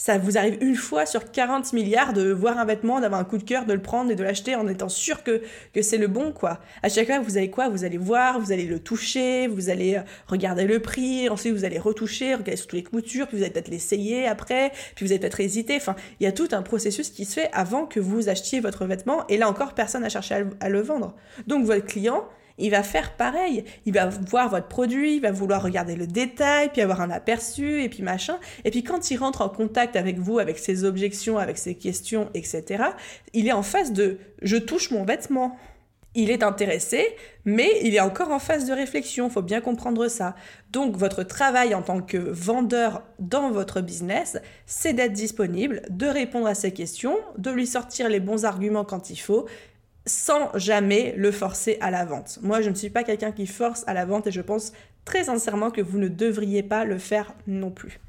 ça 0.00 0.16
vous 0.16 0.38
arrive 0.38 0.56
une 0.62 0.76
fois 0.76 1.04
sur 1.04 1.30
40 1.30 1.74
milliards 1.74 2.14
de 2.14 2.32
voir 2.32 2.58
un 2.58 2.64
vêtement, 2.64 3.00
d'avoir 3.00 3.20
un 3.20 3.24
coup 3.24 3.36
de 3.36 3.42
cœur, 3.42 3.66
de 3.66 3.74
le 3.74 3.82
prendre 3.82 4.10
et 4.10 4.14
de 4.14 4.22
l'acheter 4.22 4.54
en 4.54 4.66
étant 4.66 4.88
sûr 4.88 5.22
que, 5.22 5.42
que 5.74 5.82
c'est 5.82 5.98
le 5.98 6.06
bon, 6.06 6.32
quoi. 6.32 6.58
À 6.82 6.88
chaque 6.88 7.06
fois, 7.06 7.18
vous 7.18 7.36
allez 7.36 7.50
quoi? 7.50 7.68
Vous 7.68 7.84
allez 7.84 7.98
voir, 7.98 8.40
vous 8.40 8.50
allez 8.50 8.64
le 8.64 8.78
toucher, 8.78 9.46
vous 9.46 9.68
allez 9.68 9.96
euh, 9.96 10.02
regarder 10.26 10.64
le 10.64 10.80
prix, 10.80 11.28
ensuite 11.28 11.52
vous 11.52 11.66
allez 11.66 11.78
retoucher, 11.78 12.34
regarder 12.34 12.58
toutes 12.58 12.72
les 12.72 12.82
coutures, 12.82 13.26
puis 13.26 13.36
vous 13.36 13.42
allez 13.42 13.52
peut-être 13.52 13.68
l'essayer 13.68 14.26
après, 14.26 14.72
puis 14.94 15.04
vous 15.04 15.12
allez 15.12 15.20
peut-être 15.20 15.40
hésiter. 15.40 15.76
Enfin, 15.76 15.94
il 16.18 16.24
y 16.24 16.26
a 16.26 16.32
tout 16.32 16.48
un 16.52 16.62
processus 16.62 17.10
qui 17.10 17.26
se 17.26 17.34
fait 17.34 17.50
avant 17.52 17.84
que 17.84 18.00
vous 18.00 18.30
achetiez 18.30 18.60
votre 18.60 18.86
vêtement, 18.86 19.26
et 19.28 19.36
là 19.36 19.50
encore, 19.50 19.74
personne 19.74 20.00
n'a 20.00 20.08
cherché 20.08 20.46
à 20.60 20.68
le 20.70 20.80
vendre. 20.80 21.14
Donc, 21.46 21.66
votre 21.66 21.84
client, 21.84 22.24
il 22.58 22.70
va 22.70 22.82
faire 22.82 23.16
pareil. 23.16 23.64
Il 23.86 23.94
va 23.94 24.06
voir 24.06 24.48
votre 24.48 24.68
produit, 24.68 25.16
il 25.16 25.20
va 25.20 25.32
vouloir 25.32 25.62
regarder 25.62 25.96
le 25.96 26.06
détail, 26.06 26.70
puis 26.70 26.82
avoir 26.82 27.00
un 27.00 27.10
aperçu, 27.10 27.82
et 27.82 27.88
puis 27.88 28.02
machin. 28.02 28.38
Et 28.64 28.70
puis 28.70 28.84
quand 28.84 29.10
il 29.10 29.16
rentre 29.16 29.42
en 29.42 29.48
contact 29.48 29.96
avec 29.96 30.18
vous, 30.18 30.38
avec 30.38 30.58
ses 30.58 30.84
objections, 30.84 31.38
avec 31.38 31.58
ses 31.58 31.74
questions, 31.74 32.28
etc., 32.34 32.84
il 33.32 33.48
est 33.48 33.52
en 33.52 33.62
face 33.62 33.92
de 33.92 34.18
je 34.42 34.56
touche 34.56 34.90
mon 34.90 35.04
vêtement. 35.04 35.56
Il 36.16 36.32
est 36.32 36.42
intéressé, 36.42 37.06
mais 37.44 37.70
il 37.84 37.94
est 37.94 38.00
encore 38.00 38.32
en 38.32 38.40
phase 38.40 38.66
de 38.66 38.72
réflexion, 38.72 39.30
faut 39.30 39.42
bien 39.42 39.60
comprendre 39.60 40.08
ça. 40.08 40.34
Donc 40.72 40.96
votre 40.96 41.22
travail 41.22 41.72
en 41.72 41.82
tant 41.82 42.02
que 42.02 42.16
vendeur 42.16 43.04
dans 43.20 43.52
votre 43.52 43.80
business, 43.80 44.36
c'est 44.66 44.92
d'être 44.92 45.12
disponible, 45.12 45.82
de 45.88 46.06
répondre 46.06 46.48
à 46.48 46.56
ses 46.56 46.72
questions, 46.72 47.16
de 47.38 47.52
lui 47.52 47.64
sortir 47.64 48.08
les 48.08 48.18
bons 48.18 48.44
arguments 48.44 48.84
quand 48.84 49.10
il 49.10 49.18
faut, 49.18 49.46
sans 50.06 50.56
jamais 50.56 51.14
le 51.16 51.30
forcer 51.30 51.76
à 51.80 51.90
la 51.90 52.04
vente. 52.04 52.38
Moi, 52.42 52.60
je 52.60 52.70
ne 52.70 52.74
suis 52.74 52.90
pas 52.90 53.04
quelqu'un 53.04 53.32
qui 53.32 53.46
force 53.46 53.84
à 53.86 53.94
la 53.94 54.04
vente 54.04 54.26
et 54.26 54.32
je 54.32 54.40
pense 54.40 54.72
très 55.04 55.24
sincèrement 55.24 55.70
que 55.70 55.80
vous 55.80 55.98
ne 55.98 56.08
devriez 56.08 56.62
pas 56.62 56.84
le 56.84 56.98
faire 56.98 57.34
non 57.46 57.70
plus. 57.70 58.00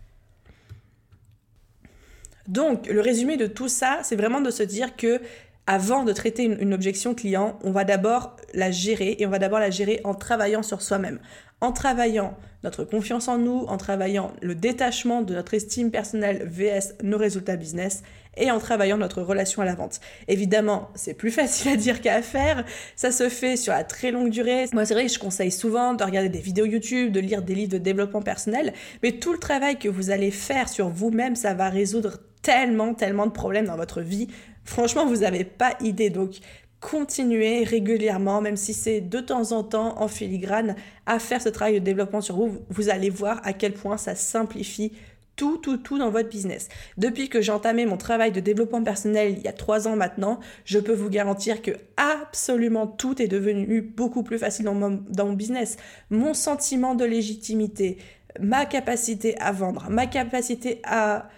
Donc, 2.47 2.87
le 2.87 3.01
résumé 3.01 3.37
de 3.37 3.47
tout 3.47 3.67
ça, 3.67 3.99
c'est 4.03 4.15
vraiment 4.15 4.41
de 4.41 4.51
se 4.51 4.63
dire 4.63 4.95
que 4.95 5.21
avant 5.67 6.03
de 6.03 6.11
traiter 6.11 6.43
une, 6.43 6.73
objection 6.73 7.13
client, 7.13 7.59
on 7.63 7.71
va 7.71 7.83
d'abord 7.83 8.35
la 8.53 8.71
gérer 8.71 9.15
et 9.19 9.25
on 9.25 9.29
va 9.29 9.39
d'abord 9.39 9.59
la 9.59 9.69
gérer 9.69 10.01
en 10.03 10.15
travaillant 10.15 10.63
sur 10.63 10.81
soi-même, 10.81 11.19
en 11.61 11.71
travaillant 11.71 12.35
notre 12.63 12.83
confiance 12.83 13.27
en 13.27 13.37
nous, 13.37 13.65
en 13.67 13.77
travaillant 13.77 14.33
le 14.41 14.55
détachement 14.55 15.21
de 15.21 15.33
notre 15.33 15.53
estime 15.53 15.91
personnelle 15.91 16.45
vs 16.45 16.95
nos 17.03 17.17
résultats 17.17 17.55
business 17.55 18.03
et 18.37 18.51
en 18.51 18.59
travaillant 18.59 18.97
notre 18.97 19.21
relation 19.21 19.61
à 19.61 19.65
la 19.65 19.75
vente. 19.75 19.99
Évidemment, 20.27 20.89
c'est 20.95 21.13
plus 21.13 21.31
facile 21.41 21.71
à 21.71 21.75
dire 21.75 22.01
qu'à 22.01 22.21
faire, 22.21 22.65
ça 22.95 23.11
se 23.11 23.29
fait 23.29 23.57
sur 23.57 23.73
la 23.73 23.83
très 23.83 24.11
longue 24.11 24.29
durée. 24.29 24.65
Moi, 24.73 24.85
c'est 24.85 24.93
vrai 24.93 25.07
je 25.07 25.19
conseille 25.19 25.51
souvent 25.51 25.93
de 25.93 26.03
regarder 26.03 26.29
des 26.29 26.39
vidéos 26.39 26.65
YouTube, 26.65 27.11
de 27.11 27.19
lire 27.19 27.41
des 27.41 27.55
livres 27.55 27.73
de 27.73 27.77
développement 27.77 28.21
personnel, 28.21 28.73
mais 29.03 29.13
tout 29.13 29.33
le 29.33 29.39
travail 29.39 29.77
que 29.77 29.89
vous 29.89 30.09
allez 30.09 30.31
faire 30.31 30.69
sur 30.69 30.89
vous-même, 30.89 31.35
ça 31.35 31.53
va 31.53 31.69
résoudre 31.69 32.19
tellement, 32.41 32.93
tellement 32.93 33.27
de 33.27 33.31
problèmes 33.31 33.65
dans 33.65 33.77
votre 33.77 34.01
vie. 34.01 34.27
Franchement, 34.63 35.05
vous 35.05 35.17
n'avez 35.17 35.43
pas 35.43 35.75
idée. 35.81 36.09
Donc, 36.09 36.35
continuez 36.79 37.63
régulièrement, 37.63 38.41
même 38.41 38.57
si 38.57 38.73
c'est 38.73 39.01
de 39.01 39.19
temps 39.19 39.51
en 39.51 39.63
temps 39.63 40.01
en 40.01 40.07
filigrane, 40.07 40.75
à 41.05 41.19
faire 41.19 41.41
ce 41.41 41.49
travail 41.49 41.75
de 41.75 41.85
développement 41.85 42.21
sur 42.21 42.35
vous. 42.35 42.59
Vous 42.69 42.89
allez 42.89 43.09
voir 43.09 43.39
à 43.43 43.53
quel 43.53 43.73
point 43.73 43.97
ça 43.97 44.15
simplifie 44.15 44.91
tout, 45.35 45.57
tout, 45.57 45.77
tout 45.77 45.97
dans 45.97 46.09
votre 46.09 46.29
business. 46.29 46.69
Depuis 46.97 47.29
que 47.29 47.41
j'ai 47.41 47.51
entamé 47.51 47.85
mon 47.85 47.97
travail 47.97 48.31
de 48.31 48.39
développement 48.39 48.83
personnel 48.83 49.35
il 49.37 49.43
y 49.43 49.47
a 49.47 49.53
trois 49.53 49.87
ans 49.87 49.95
maintenant, 49.95 50.39
je 50.65 50.79
peux 50.79 50.93
vous 50.93 51.09
garantir 51.09 51.61
que 51.61 51.71
absolument 51.97 52.87
tout 52.87 53.21
est 53.21 53.27
devenu 53.27 53.81
beaucoup 53.81 54.23
plus 54.23 54.37
facile 54.37 54.65
dans 54.65 54.73
mon, 54.73 55.03
dans 55.09 55.25
mon 55.25 55.33
business. 55.33 55.77
Mon 56.09 56.33
sentiment 56.33 56.95
de 56.95 57.05
légitimité, 57.05 57.97
ma 58.39 58.65
capacité 58.65 59.37
à 59.39 59.51
vendre, 59.51 59.87
ma 59.89 60.05
capacité 60.05 60.81
à 60.83 61.29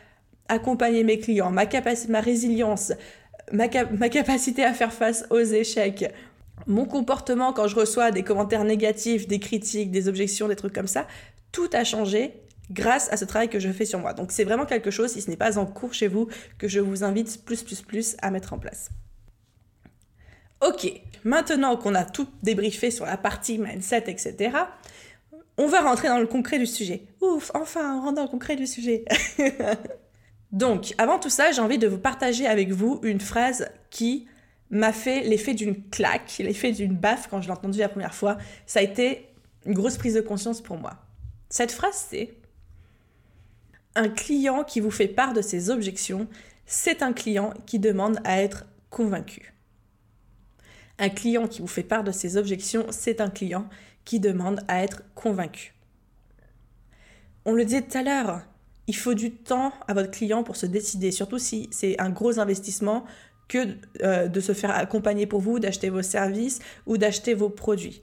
accompagner 0.47 1.03
mes 1.03 1.19
clients, 1.19 1.51
ma, 1.51 1.65
ma 2.09 2.19
résilience, 2.19 2.93
ma, 3.51 3.67
ma 3.91 4.09
capacité 4.09 4.63
à 4.63 4.73
faire 4.73 4.93
face 4.93 5.25
aux 5.29 5.39
échecs, 5.39 6.11
mon 6.67 6.85
comportement 6.85 7.53
quand 7.53 7.67
je 7.67 7.75
reçois 7.75 8.11
des 8.11 8.23
commentaires 8.23 8.63
négatifs, 8.63 9.27
des 9.27 9.39
critiques, 9.39 9.91
des 9.91 10.07
objections, 10.07 10.47
des 10.47 10.55
trucs 10.55 10.73
comme 10.73 10.87
ça, 10.87 11.07
tout 11.51 11.69
a 11.73 11.83
changé 11.83 12.33
grâce 12.73 13.11
à 13.11 13.17
ce 13.17 13.25
travail 13.25 13.49
que 13.49 13.59
je 13.59 13.71
fais 13.71 13.85
sur 13.85 13.99
moi. 13.99 14.13
Donc 14.13 14.31
c'est 14.31 14.43
vraiment 14.43 14.65
quelque 14.65 14.91
chose, 14.91 15.11
si 15.11 15.21
ce 15.21 15.29
n'est 15.29 15.37
pas 15.37 15.57
en 15.57 15.65
cours 15.65 15.93
chez 15.93 16.07
vous, 16.07 16.27
que 16.57 16.67
je 16.67 16.79
vous 16.79 17.03
invite 17.03 17.45
plus, 17.45 17.63
plus, 17.63 17.81
plus 17.81 18.15
à 18.21 18.31
mettre 18.31 18.53
en 18.53 18.59
place. 18.59 18.89
Ok, 20.61 20.91
maintenant 21.23 21.77
qu'on 21.77 21.93
a 21.93 22.05
tout 22.05 22.27
débriefé 22.41 22.89
sur 22.89 23.05
la 23.05 23.17
partie 23.17 23.57
mindset, 23.57 24.05
etc., 24.07 24.57
on 25.57 25.67
va 25.67 25.81
rentrer 25.81 26.07
dans 26.07 26.17
le 26.17 26.25
concret 26.25 26.57
du 26.57 26.65
sujet. 26.65 27.03
Ouf, 27.21 27.51
enfin, 27.53 27.97
on 27.97 28.01
rentre 28.01 28.15
dans 28.15 28.23
le 28.23 28.29
concret 28.29 28.55
du 28.55 28.65
sujet. 28.65 29.05
Donc, 30.51 30.95
avant 30.97 31.19
tout 31.19 31.29
ça, 31.29 31.51
j'ai 31.51 31.61
envie 31.61 31.77
de 31.77 31.87
vous 31.87 31.99
partager 31.99 32.47
avec 32.47 32.71
vous 32.71 32.99
une 33.03 33.19
phrase 33.19 33.69
qui 33.91 34.27
m'a 34.71 34.91
fait 34.91 35.21
l'effet 35.21 35.53
d'une 35.53 35.87
claque, 35.89 36.37
l'effet 36.39 36.71
d'une 36.71 36.95
baffe 36.95 37.27
quand 37.29 37.39
je 37.41 37.47
l'ai 37.47 37.53
entendue 37.53 37.79
la 37.79 37.89
première 37.89 38.15
fois. 38.15 38.37
Ça 38.65 38.79
a 38.79 38.83
été 38.83 39.27
une 39.65 39.73
grosse 39.73 39.97
prise 39.97 40.15
de 40.15 40.21
conscience 40.21 40.61
pour 40.61 40.77
moi. 40.77 40.95
Cette 41.49 41.71
phrase, 41.71 42.07
c'est 42.09 42.33
un 43.95 44.09
client 44.09 44.63
qui 44.63 44.79
vous 44.79 44.91
fait 44.91 45.07
part 45.07 45.33
de 45.33 45.41
ses 45.41 45.69
objections, 45.69 46.27
c'est 46.65 47.01
un 47.01 47.13
client 47.13 47.53
qui 47.65 47.79
demande 47.79 48.19
à 48.23 48.41
être 48.41 48.65
convaincu. 48.89 49.53
Un 50.99 51.09
client 51.09 51.47
qui 51.47 51.61
vous 51.61 51.67
fait 51.67 51.83
part 51.83 52.03
de 52.03 52.11
ses 52.11 52.37
objections, 52.37 52.85
c'est 52.89 53.21
un 53.21 53.29
client 53.29 53.67
qui 54.05 54.19
demande 54.19 54.61
à 54.67 54.83
être 54.83 55.03
convaincu. 55.15 55.73
On 57.45 57.53
le 57.53 57.65
disait 57.65 57.81
tout 57.81 57.97
à 57.97 58.03
l'heure, 58.03 58.41
il 58.87 58.95
faut 58.95 59.13
du 59.13 59.31
temps 59.31 59.73
à 59.87 59.93
votre 59.93 60.11
client 60.11 60.43
pour 60.43 60.55
se 60.55 60.65
décider, 60.65 61.11
surtout 61.11 61.39
si 61.39 61.69
c'est 61.71 61.99
un 61.99 62.09
gros 62.09 62.39
investissement 62.39 63.05
que 63.47 63.77
euh, 64.01 64.27
de 64.27 64.39
se 64.39 64.53
faire 64.53 64.71
accompagner 64.71 65.25
pour 65.25 65.41
vous, 65.41 65.59
d'acheter 65.59 65.89
vos 65.89 66.01
services 66.01 66.59
ou 66.85 66.97
d'acheter 66.97 67.33
vos 67.33 67.49
produits. 67.49 68.01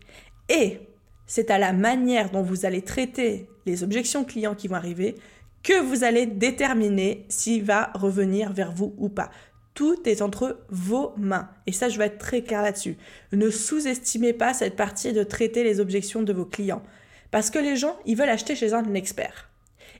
Et 0.48 0.80
c'est 1.26 1.50
à 1.50 1.58
la 1.58 1.72
manière 1.72 2.30
dont 2.30 2.42
vous 2.42 2.66
allez 2.66 2.82
traiter 2.82 3.48
les 3.66 3.82
objections 3.82 4.24
clients 4.24 4.54
qui 4.54 4.68
vont 4.68 4.76
arriver 4.76 5.14
que 5.62 5.80
vous 5.80 6.04
allez 6.04 6.26
déterminer 6.26 7.26
s'il 7.28 7.64
va 7.64 7.90
revenir 7.94 8.52
vers 8.52 8.72
vous 8.72 8.94
ou 8.98 9.08
pas. 9.08 9.30
Tout 9.74 10.08
est 10.08 10.22
entre 10.22 10.58
vos 10.68 11.12
mains. 11.16 11.48
Et 11.66 11.72
ça, 11.72 11.88
je 11.88 11.98
vais 11.98 12.06
être 12.06 12.18
très 12.18 12.42
clair 12.42 12.62
là-dessus. 12.62 12.96
Ne 13.32 13.50
sous-estimez 13.50 14.32
pas 14.32 14.52
cette 14.52 14.76
partie 14.76 15.12
de 15.12 15.22
traiter 15.22 15.64
les 15.64 15.80
objections 15.80 16.22
de 16.22 16.32
vos 16.32 16.44
clients. 16.44 16.82
Parce 17.30 17.50
que 17.50 17.58
les 17.58 17.76
gens, 17.76 17.96
ils 18.06 18.16
veulent 18.16 18.28
acheter 18.28 18.56
chez 18.56 18.74
un 18.74 18.94
expert. 18.94 19.48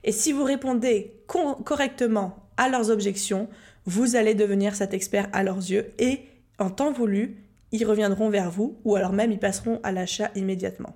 Et 0.03 0.11
si 0.11 0.31
vous 0.31 0.43
répondez 0.43 1.13
correctement 1.27 2.49
à 2.57 2.69
leurs 2.69 2.89
objections, 2.89 3.47
vous 3.85 4.15
allez 4.15 4.35
devenir 4.35 4.75
cet 4.75 4.93
expert 4.93 5.29
à 5.31 5.43
leurs 5.43 5.57
yeux 5.57 5.93
et, 5.99 6.21
en 6.59 6.69
temps 6.69 6.91
voulu, 6.91 7.37
ils 7.71 7.85
reviendront 7.85 8.29
vers 8.29 8.51
vous 8.51 8.77
ou 8.83 8.95
alors 8.95 9.13
même 9.13 9.31
ils 9.31 9.39
passeront 9.39 9.79
à 9.83 9.91
l'achat 9.91 10.31
immédiatement. 10.35 10.95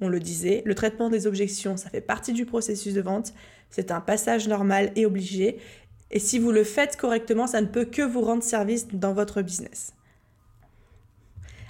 On 0.00 0.08
le 0.08 0.20
disait, 0.20 0.62
le 0.64 0.74
traitement 0.74 1.08
des 1.08 1.26
objections, 1.26 1.76
ça 1.76 1.90
fait 1.90 2.00
partie 2.00 2.32
du 2.32 2.46
processus 2.46 2.94
de 2.94 3.00
vente, 3.00 3.32
c'est 3.70 3.90
un 3.90 4.00
passage 4.00 4.48
normal 4.48 4.92
et 4.96 5.06
obligé, 5.06 5.58
et 6.10 6.18
si 6.18 6.38
vous 6.38 6.52
le 6.52 6.64
faites 6.64 6.96
correctement, 6.96 7.46
ça 7.46 7.60
ne 7.60 7.66
peut 7.66 7.84
que 7.84 8.02
vous 8.02 8.20
rendre 8.20 8.42
service 8.42 8.88
dans 8.88 9.12
votre 9.12 9.42
business. 9.42 9.94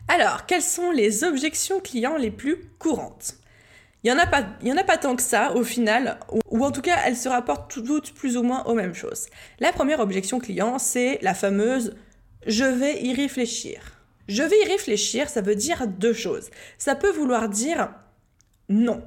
Alors, 0.09 0.45
quelles 0.47 0.63
sont 0.63 0.91
les 0.91 1.25
objections 1.25 1.81
clients 1.81 2.17
les 2.17 2.31
plus 2.31 2.59
courantes? 2.79 3.37
Il 4.03 4.13
n'y 4.13 4.21
en, 4.21 4.77
a 4.77 4.85
pas, 4.85 4.99
tant 4.99 5.17
que 5.17 5.23
ça 5.23 5.55
au 5.57 5.65
final, 5.65 6.19
ou, 6.51 6.63
en 6.63 6.71
tout 6.71 6.83
cas 6.83 6.99
elles 7.07 7.17
se 7.17 7.29
rapportent 7.29 7.73
toutes 7.73 8.13
plus 8.13 8.37
ou 8.37 8.43
moins 8.43 8.63
aux 8.65 8.75
mêmes 8.75 8.95
choses. 8.95 9.29
La 9.61 9.73
première 9.73 10.01
objection 10.01 10.41
client, 10.41 10.79
c'est 10.79 11.19
la 11.23 11.33
fameuse 11.33 11.95
je 12.47 12.65
vais 12.65 13.03
y 13.03 13.15
réfléchir. 13.15 14.03
Je 14.29 14.43
vais 14.43 14.61
y 14.63 14.69
réfléchir, 14.69 15.31
ça 15.31 15.41
veut 15.41 15.55
dire 15.55 15.87
deux 15.87 16.13
choses. 16.13 16.51
Ça 16.77 16.95
peut 16.95 17.11
vouloir 17.11 17.49
dire 17.49 17.95
non. 18.69 19.03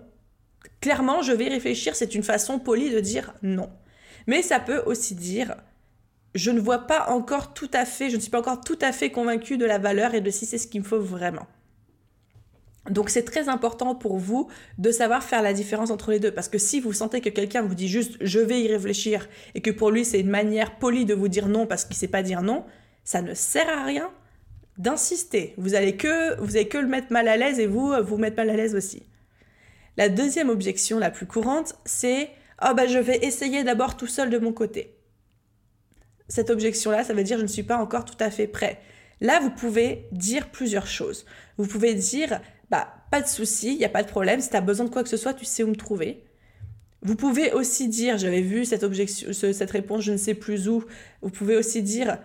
Clairement, 0.82 1.22
je 1.22 1.32
vais 1.32 1.48
réfléchir, 1.48 1.96
c'est 1.96 2.16
une 2.16 2.24
façon 2.24 2.60
polie 2.60 2.90
de 2.90 3.00
dire 3.00 3.34
non. 3.42 3.70
Mais 4.28 4.42
ça 4.42 4.60
peut 4.60 4.82
aussi 4.86 5.16
dire 5.16 5.56
je 6.36 6.52
ne 6.52 6.60
vois 6.60 6.80
pas 6.80 7.10
encore 7.10 7.54
tout 7.54 7.70
à 7.74 7.86
fait, 7.86 8.10
je 8.10 8.16
ne 8.16 8.22
suis 8.22 8.30
pas 8.30 8.40
encore 8.40 8.62
tout 8.62 8.78
à 8.82 8.92
fait 8.92 9.10
convaincu 9.10 9.58
de 9.58 9.66
la 9.66 9.80
valeur 9.80 10.14
et 10.14 10.22
de 10.22 10.30
si 10.30 10.46
c'est 10.46 10.58
ce 10.58 10.68
qu'il 10.68 10.82
me 10.82 10.86
faut 10.86 11.00
vraiment. 11.00 11.48
Donc 12.90 13.10
c'est 13.10 13.24
très 13.24 13.50
important 13.50 13.96
pour 13.96 14.18
vous 14.18 14.48
de 14.78 14.92
savoir 14.92 15.24
faire 15.24 15.42
la 15.42 15.54
différence 15.54 15.92
entre 15.92 16.12
les 16.12 16.20
deux 16.20 16.32
parce 16.32 16.48
que 16.48 16.58
si 16.58 16.80
vous 16.80 16.94
sentez 16.94 17.20
que 17.20 17.30
quelqu'un 17.30 17.62
vous 17.62 17.76
dit 17.76 17.90
juste 17.90 18.18
je 18.22 18.40
vais 18.40 18.62
y 18.62 18.68
réfléchir 18.68 19.28
et 19.56 19.62
que 19.62 19.72
pour 19.72 19.92
lui 19.92 20.06
c'est 20.06 20.22
une 20.22 20.30
manière 20.30 20.78
polie 20.78 21.04
de 21.04 21.14
vous 21.14 21.28
dire 21.28 21.48
non 21.48 21.66
parce 21.66 21.84
qu'il 21.84 21.98
sait 21.98 22.08
pas 22.08 22.24
dire 22.24 22.42
non, 22.42 22.64
ça 23.04 23.22
ne 23.22 23.34
sert 23.34 23.68
à 23.68 23.84
rien 23.84 24.10
d'insister. 24.78 25.54
Vous 25.58 25.76
allez 25.76 25.98
que 25.98 26.40
vous 26.40 26.56
allez 26.56 26.68
que 26.68 26.78
le 26.78 26.88
mettre 26.88 27.12
mal 27.12 27.28
à 27.28 27.36
l'aise 27.36 27.60
et 27.60 27.68
vous 27.68 27.94
vous 28.04 28.18
mettre 28.18 28.38
mal 28.38 28.50
à 28.50 28.56
l'aise 28.56 28.76
aussi. 28.76 29.04
La 29.98 30.10
deuxième 30.10 30.50
objection 30.50 31.00
la 31.00 31.12
plus 31.12 31.26
courante, 31.26 31.76
c'est 31.86 32.30
oh 32.62 32.74
bah 32.76 32.88
je 32.88 33.00
vais 33.00 33.18
essayer 33.26 33.64
d'abord 33.64 33.98
tout 33.98 34.08
seul 34.08 34.30
de 34.30 34.38
mon 34.38 34.54
côté. 34.54 34.96
Cette 36.28 36.50
objection 36.50 36.92
là, 36.92 37.04
ça 37.04 37.14
veut 37.14 37.24
dire 37.24 37.38
je 37.38 37.44
ne 37.44 37.48
suis 37.48 37.64
pas 37.64 37.78
encore 37.78 38.06
tout 38.06 38.18
à 38.20 38.30
fait 38.30 38.48
prêt. 38.48 38.80
Là, 39.20 39.40
vous 39.40 39.50
pouvez 39.50 40.08
dire 40.12 40.52
plusieurs 40.52 40.88
choses. 40.88 41.26
Vous 41.58 41.66
pouvez 41.66 41.96
dire 41.96 42.40
bah, 42.70 42.94
pas 43.12 43.22
de 43.22 43.28
souci, 43.28 43.74
il 43.74 43.78
n'y 43.78 43.86
a 43.86 43.90
pas 43.90 44.04
de 44.04 44.10
problème. 44.10 44.40
Si 44.40 44.50
tu 44.50 44.56
as 44.56 44.62
besoin 44.62 44.86
de 44.86 44.92
quoi 44.92 45.04
que 45.04 45.10
ce 45.10 45.18
soit, 45.18 45.34
tu 45.34 45.46
sais 45.46 45.64
où 45.64 45.68
me 45.68 45.76
trouver. 45.76 46.24
Vous 47.02 47.16
pouvez 47.16 47.52
aussi 47.54 47.88
dire, 47.88 48.18
j'avais 48.18 48.42
vu 48.42 48.66
cette 48.66 48.84
réponse, 49.72 50.04
je 50.04 50.12
ne 50.12 50.18
sais 50.18 50.34
plus 50.34 50.68
où. 50.68 50.84
Vous 51.22 51.30
pouvez 51.30 51.56
aussi 51.56 51.82
dire, 51.82 52.18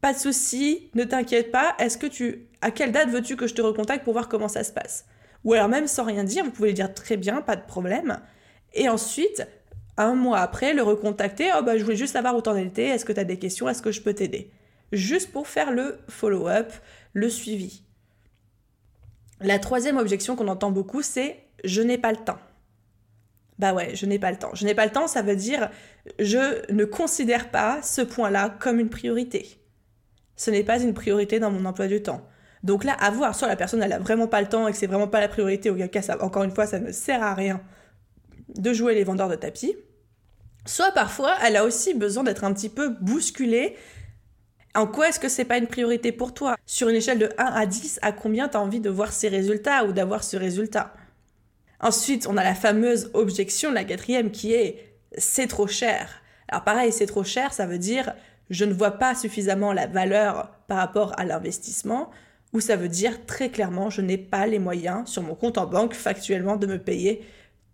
pas 0.00 0.12
de 0.12 0.18
souci, 0.18 0.90
ne 0.94 1.04
t'inquiète 1.04 1.50
pas. 1.50 1.74
Est-ce 1.78 1.96
que 1.96 2.06
tu, 2.06 2.48
à 2.60 2.70
quelle 2.70 2.92
date 2.92 3.08
veux-tu 3.08 3.36
que 3.36 3.46
je 3.46 3.54
te 3.54 3.62
recontacte 3.62 4.04
pour 4.04 4.12
voir 4.12 4.28
comment 4.28 4.48
ça 4.48 4.64
se 4.64 4.72
passe? 4.72 5.06
Ou 5.44 5.54
alors 5.54 5.68
même 5.68 5.86
sans 5.86 6.04
rien 6.04 6.24
dire, 6.24 6.44
vous 6.44 6.50
pouvez 6.50 6.72
dire 6.72 6.92
très 6.92 7.16
bien, 7.16 7.40
pas 7.42 7.56
de 7.56 7.64
problème. 7.64 8.20
Et 8.74 8.88
ensuite, 8.88 9.46
un 9.96 10.14
mois 10.14 10.38
après, 10.38 10.74
le 10.74 10.82
recontacter. 10.82 11.50
Oh 11.58 11.62
bah, 11.62 11.76
je 11.76 11.84
voulais 11.84 11.96
juste 11.96 12.12
savoir 12.12 12.36
où 12.36 12.40
t'en 12.40 12.56
étais. 12.56 12.86
Est-ce 12.86 13.04
que 13.04 13.12
tu 13.12 13.20
as 13.20 13.24
des 13.24 13.38
questions 13.38 13.68
Est-ce 13.68 13.82
que 13.82 13.92
je 13.92 14.00
peux 14.00 14.14
t'aider? 14.14 14.50
Juste 14.92 15.32
pour 15.32 15.46
faire 15.46 15.72
le 15.72 15.98
follow-up, 16.08 16.72
le 17.12 17.28
suivi. 17.28 17.82
La 19.40 19.58
troisième 19.58 19.96
objection 19.96 20.36
qu'on 20.36 20.48
entend 20.48 20.70
beaucoup, 20.70 21.02
c'est 21.02 21.38
je 21.64 21.82
n'ai 21.82 21.98
pas 21.98 22.12
le 22.12 22.18
temps. 22.18 22.38
Bah 23.58 23.74
ouais, 23.74 23.94
je 23.94 24.06
n'ai 24.06 24.18
pas 24.18 24.30
le 24.30 24.38
temps. 24.38 24.54
Je 24.54 24.64
n'ai 24.64 24.74
pas 24.74 24.86
le 24.86 24.92
temps, 24.92 25.06
ça 25.06 25.22
veut 25.22 25.36
dire 25.36 25.70
je 26.18 26.72
ne 26.72 26.84
considère 26.84 27.50
pas 27.50 27.82
ce 27.82 28.00
point-là 28.00 28.56
comme 28.58 28.80
une 28.80 28.88
priorité. 28.88 29.60
Ce 30.36 30.50
n'est 30.50 30.64
pas 30.64 30.80
une 30.80 30.94
priorité 30.94 31.38
dans 31.38 31.50
mon 31.50 31.66
emploi 31.66 31.86
du 31.86 32.02
temps. 32.02 32.26
Donc 32.62 32.84
là, 32.84 32.92
à 32.92 33.10
voir, 33.10 33.34
soit 33.34 33.48
la 33.48 33.56
personne 33.56 33.82
elle 33.82 33.92
a 33.92 33.98
vraiment 33.98 34.26
pas 34.26 34.40
le 34.40 34.48
temps 34.48 34.68
et 34.68 34.72
que 34.72 34.78
c'est 34.78 34.86
vraiment 34.86 35.08
pas 35.08 35.20
la 35.20 35.28
priorité, 35.28 35.70
auquel 35.70 35.90
cas, 35.90 36.16
encore 36.20 36.42
une 36.42 36.50
fois, 36.50 36.66
ça 36.66 36.78
ne 36.78 36.92
sert 36.92 37.22
à 37.22 37.34
rien 37.34 37.60
de 38.56 38.72
jouer 38.72 38.94
les 38.94 39.04
vendeurs 39.04 39.28
de 39.28 39.36
tapis. 39.36 39.76
Soit 40.66 40.92
parfois, 40.92 41.34
elle 41.42 41.56
a 41.56 41.64
aussi 41.64 41.94
besoin 41.94 42.22
d'être 42.22 42.44
un 42.44 42.52
petit 42.52 42.68
peu 42.68 42.90
bousculée. 43.00 43.76
En 44.74 44.86
quoi 44.86 45.08
est-ce 45.08 45.18
que 45.18 45.28
c'est 45.28 45.44
pas 45.44 45.56
une 45.56 45.66
priorité 45.66 46.12
pour 46.12 46.34
toi? 46.34 46.56
Sur 46.66 46.88
une 46.88 46.96
échelle 46.96 47.18
de 47.18 47.30
1 47.38 47.44
à 47.44 47.66
10, 47.66 48.00
à 48.02 48.12
combien 48.12 48.48
tu 48.48 48.56
envie 48.56 48.80
de 48.80 48.90
voir 48.90 49.12
ces 49.12 49.28
résultats 49.28 49.84
ou 49.84 49.92
d'avoir 49.92 50.22
ce 50.22 50.36
résultat? 50.36 50.92
Ensuite, 51.80 52.26
on 52.26 52.36
a 52.36 52.44
la 52.44 52.54
fameuse 52.54 53.10
objection, 53.14 53.72
la 53.72 53.84
quatrième, 53.84 54.30
qui 54.30 54.52
est 54.52 54.90
c'est 55.16 55.46
trop 55.46 55.66
cher. 55.66 56.22
Alors 56.48 56.62
pareil, 56.62 56.92
c'est 56.92 57.06
trop 57.06 57.24
cher, 57.24 57.52
ça 57.52 57.66
veut 57.66 57.78
dire 57.78 58.12
je 58.50 58.64
ne 58.64 58.72
vois 58.72 58.92
pas 58.92 59.14
suffisamment 59.14 59.72
la 59.72 59.86
valeur 59.86 60.50
par 60.66 60.78
rapport 60.78 61.18
à 61.18 61.24
l'investissement, 61.24 62.10
ou 62.52 62.60
ça 62.60 62.76
veut 62.76 62.88
dire 62.88 63.24
très 63.26 63.50
clairement 63.50 63.90
je 63.90 64.00
n'ai 64.00 64.18
pas 64.18 64.46
les 64.46 64.58
moyens 64.58 65.08
sur 65.08 65.22
mon 65.22 65.34
compte 65.34 65.58
en 65.58 65.66
banque 65.66 65.94
factuellement 65.94 66.56
de 66.56 66.66
me 66.66 66.78
payer 66.78 67.24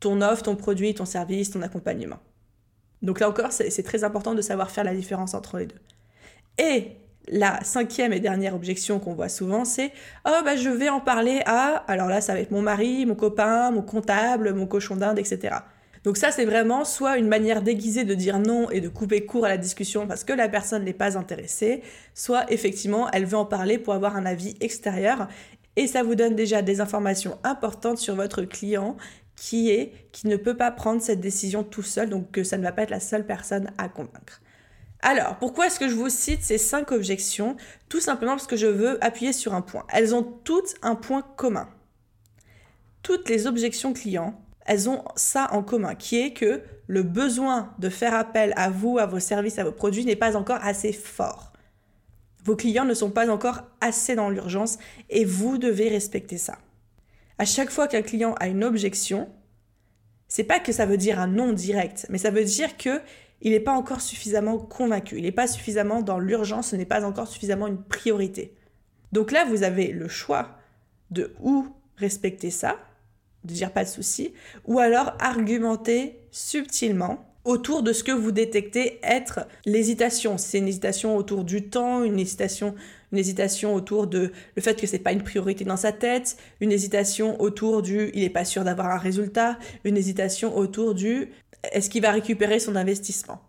ton 0.01 0.21
offre, 0.21 0.43
ton 0.43 0.57
produit, 0.57 0.95
ton 0.95 1.07
service, 1.07 1.51
ton 1.51 1.63
accompagnement. 1.63 2.19
Donc 3.03 3.21
là 3.21 3.29
encore, 3.29 3.53
c'est 3.53 3.83
très 3.83 4.05
important 4.05 4.35
de 4.35 4.43
savoir 4.43 4.71
faire 4.71 4.85
la 4.85 4.95
différence 4.95 5.35
entre 5.35 5.59
les 5.59 5.67
deux. 5.67 5.81
Et 6.59 6.93
la 7.29 7.63
cinquième 7.65 8.13
et 8.13 8.21
dernière 8.21 8.55
objection 8.55 8.99
qu'on 8.99 9.15
voit 9.15 9.29
souvent, 9.29 9.65
c'est 9.65 9.93
Oh, 10.27 10.41
bah, 10.45 10.57
je 10.57 10.71
vais 10.71 10.89
en 10.89 11.01
parler 11.01 11.43
à. 11.47 11.85
Alors 11.89 12.09
là, 12.09 12.21
ça 12.21 12.35
va 12.35 12.41
être 12.41 12.51
mon 12.51 12.63
mari, 12.63 13.05
mon 13.07 13.15
copain, 13.15 13.71
mon 13.71 13.83
comptable, 13.83 14.55
mon 14.55 14.67
cochon 14.67 14.97
d'Inde, 14.97 15.19
etc. 15.19 15.57
Donc, 16.07 16.19
ça, 16.19 16.31
c'est 16.31 16.45
vraiment 16.45 16.85
soit 16.85 17.19
une 17.19 17.27
manière 17.27 17.63
déguisée 17.63 18.05
de 18.05 18.15
dire 18.15 18.39
non 18.39 18.71
et 18.71 18.81
de 18.81 18.89
couper 18.89 19.27
court 19.27 19.45
à 19.45 19.49
la 19.49 19.57
discussion 19.59 20.07
parce 20.07 20.23
que 20.23 20.33
la 20.33 20.49
personne 20.49 20.85
n'est 20.85 20.93
pas 20.93 21.19
intéressée, 21.19 21.83
soit 22.15 22.49
effectivement, 22.53 23.11
elle 23.11 23.25
veut 23.25 23.37
en 23.37 23.45
parler 23.45 23.77
pour 23.77 23.93
avoir 23.93 24.15
un 24.15 24.25
avis 24.25 24.55
extérieur. 24.61 25.27
Et 25.75 25.89
ça 25.89 26.05
vous 26.05 26.15
donne 26.15 26.37
déjà 26.37 26.63
des 26.63 26.81
informations 26.81 27.39
importantes 27.43 27.99
sur 27.99 28.15
votre 28.15 28.43
client 28.43 28.97
qui 29.35 29.71
est, 29.71 29.93
qui 30.13 30.29
ne 30.29 30.37
peut 30.37 30.57
pas 30.57 30.71
prendre 30.71 31.03
cette 31.03 31.21
décision 31.21 31.65
tout 31.65 31.83
seul, 31.83 32.09
donc 32.09 32.31
que 32.31 32.45
ça 32.45 32.57
ne 32.57 32.63
va 32.63 32.71
pas 32.71 32.83
être 32.83 32.91
la 32.91 33.01
seule 33.01 33.27
personne 33.27 33.73
à 33.77 33.89
convaincre. 33.89 34.41
Alors, 35.01 35.39
pourquoi 35.41 35.67
est-ce 35.67 35.81
que 35.81 35.89
je 35.89 35.97
vous 35.97 36.09
cite 36.09 36.45
ces 36.45 36.57
cinq 36.57 36.93
objections? 36.93 37.57
Tout 37.89 38.01
simplement 38.01 38.37
parce 38.37 38.47
que 38.47 38.57
je 38.57 38.69
veux 38.69 39.05
appuyer 39.05 39.33
sur 39.33 39.55
un 39.55 39.61
point. 39.61 39.85
Elles 39.93 40.15
ont 40.15 40.23
toutes 40.23 40.77
un 40.83 40.95
point 40.95 41.23
commun. 41.37 41.69
Toutes 43.03 43.29
les 43.29 43.49
objections 43.49 43.93
clients, 43.93 44.41
elles 44.67 44.89
ont 44.89 45.05
ça 45.15 45.49
en 45.53 45.63
commun, 45.63 45.95
qui 45.95 46.21
est 46.21 46.33
que 46.33 46.63
le 46.87 47.03
besoin 47.03 47.73
de 47.79 47.89
faire 47.89 48.15
appel 48.15 48.53
à 48.57 48.71
vous, 48.71 48.99
à 48.99 49.07
vos 49.07 49.21
services, 49.21 49.59
à 49.59 49.65
vos 49.65 49.73
produits 49.73 50.05
n'est 50.05 50.17
pas 50.17 50.37
encore 50.37 50.59
assez 50.63 50.93
fort. 50.93 51.53
Vos 52.45 52.57
clients 52.57 52.85
ne 52.85 52.95
sont 52.95 53.11
pas 53.11 53.29
encore 53.31 53.63
assez 53.81 54.15
dans 54.15 54.31
l'urgence 54.31 54.79
et 55.11 55.25
vous 55.25 55.59
devez 55.59 55.89
respecter 55.89 56.39
ça. 56.39 56.59
À 57.39 57.45
chaque 57.45 57.71
fois 57.71 57.89
qu'un 57.89 58.03
client 58.03 58.35
a 58.41 58.49
une 58.49 58.65
objection, 58.65 59.29
c'est 60.29 60.45
pas 60.45 60.61
que 60.61 60.73
ça 60.73 60.87
veut 60.87 60.97
dire 60.97 61.21
un 61.21 61.27
non 61.27 61.53
direct, 61.53 62.07
mais 62.09 62.19
ça 62.19 62.31
veut 62.31 62.45
dire 62.45 62.77
que 62.77 63.01
il 63.43 63.53
n'est 63.53 63.61
pas 63.61 63.73
encore 63.73 64.01
suffisamment 64.01 64.59
convaincu, 64.59 65.19
il 65.19 65.23
n'est 65.23 65.33
pas 65.33 65.47
suffisamment 65.47 66.03
dans 66.03 66.19
l'urgence, 66.19 66.69
ce 66.69 66.77
n'est 66.77 66.87
pas 66.87 67.05
encore 67.05 67.29
suffisamment 67.29 67.67
une 67.67 67.83
priorité. 67.83 68.55
Donc 69.13 69.31
là, 69.31 69.45
vous 69.45 69.63
avez 69.63 69.93
le 69.93 70.09
choix 70.09 70.57
de 71.11 71.35
ou 71.41 71.67
respecter 71.97 72.51
ça, 72.51 72.79
de 73.47 73.53
dire 73.53 73.73
pas 73.73 73.85
de 73.85 73.89
souci, 73.89 74.33
ou 74.65 74.79
alors 74.79 75.15
argumenter 75.19 76.21
subtilement 76.31 77.27
autour 77.47 77.85
de 77.85 77.93
ce 77.93 78.03
que 78.03 78.13
vous 78.13 78.33
détectez 78.33 78.99
être 79.05 79.47
l'hésitation. 79.65 80.37
C'est 80.37 80.59
une 80.59 80.69
hésitation 80.69 81.17
autour 81.17 81.45
du 81.45 81.69
temps, 81.69 82.03
une 82.03 82.19
hésitation, 82.19 82.75
une 83.13 83.19
hésitation 83.19 83.73
autour 83.75 84.09
de 84.09 84.33
le 84.57 84.63
fait 84.63 84.79
que 84.79 84.87
c'est 84.87 84.99
pas 84.99 85.13
une 85.13 85.23
priorité 85.23 85.65
dans 85.65 85.77
sa 85.77 85.93
tête, 85.93 86.37
une 86.61 86.73
hésitation 86.73 87.41
autour 87.41 87.83
du 87.83 88.11
il 88.15 88.23
n'est 88.23 88.31
pas 88.31 88.45
sûr 88.45 88.65
d'avoir 88.65 88.91
un 88.91 88.99
résultat, 88.99 89.59
une 89.85 89.97
hésitation 89.97 90.57
autour 90.57 90.95
du 90.95 91.31
est-ce 91.73 91.89
qu'il 91.89 92.03
va 92.03 92.11
récupérer 92.11 92.59
son 92.59 92.75
investissement? 92.75 93.41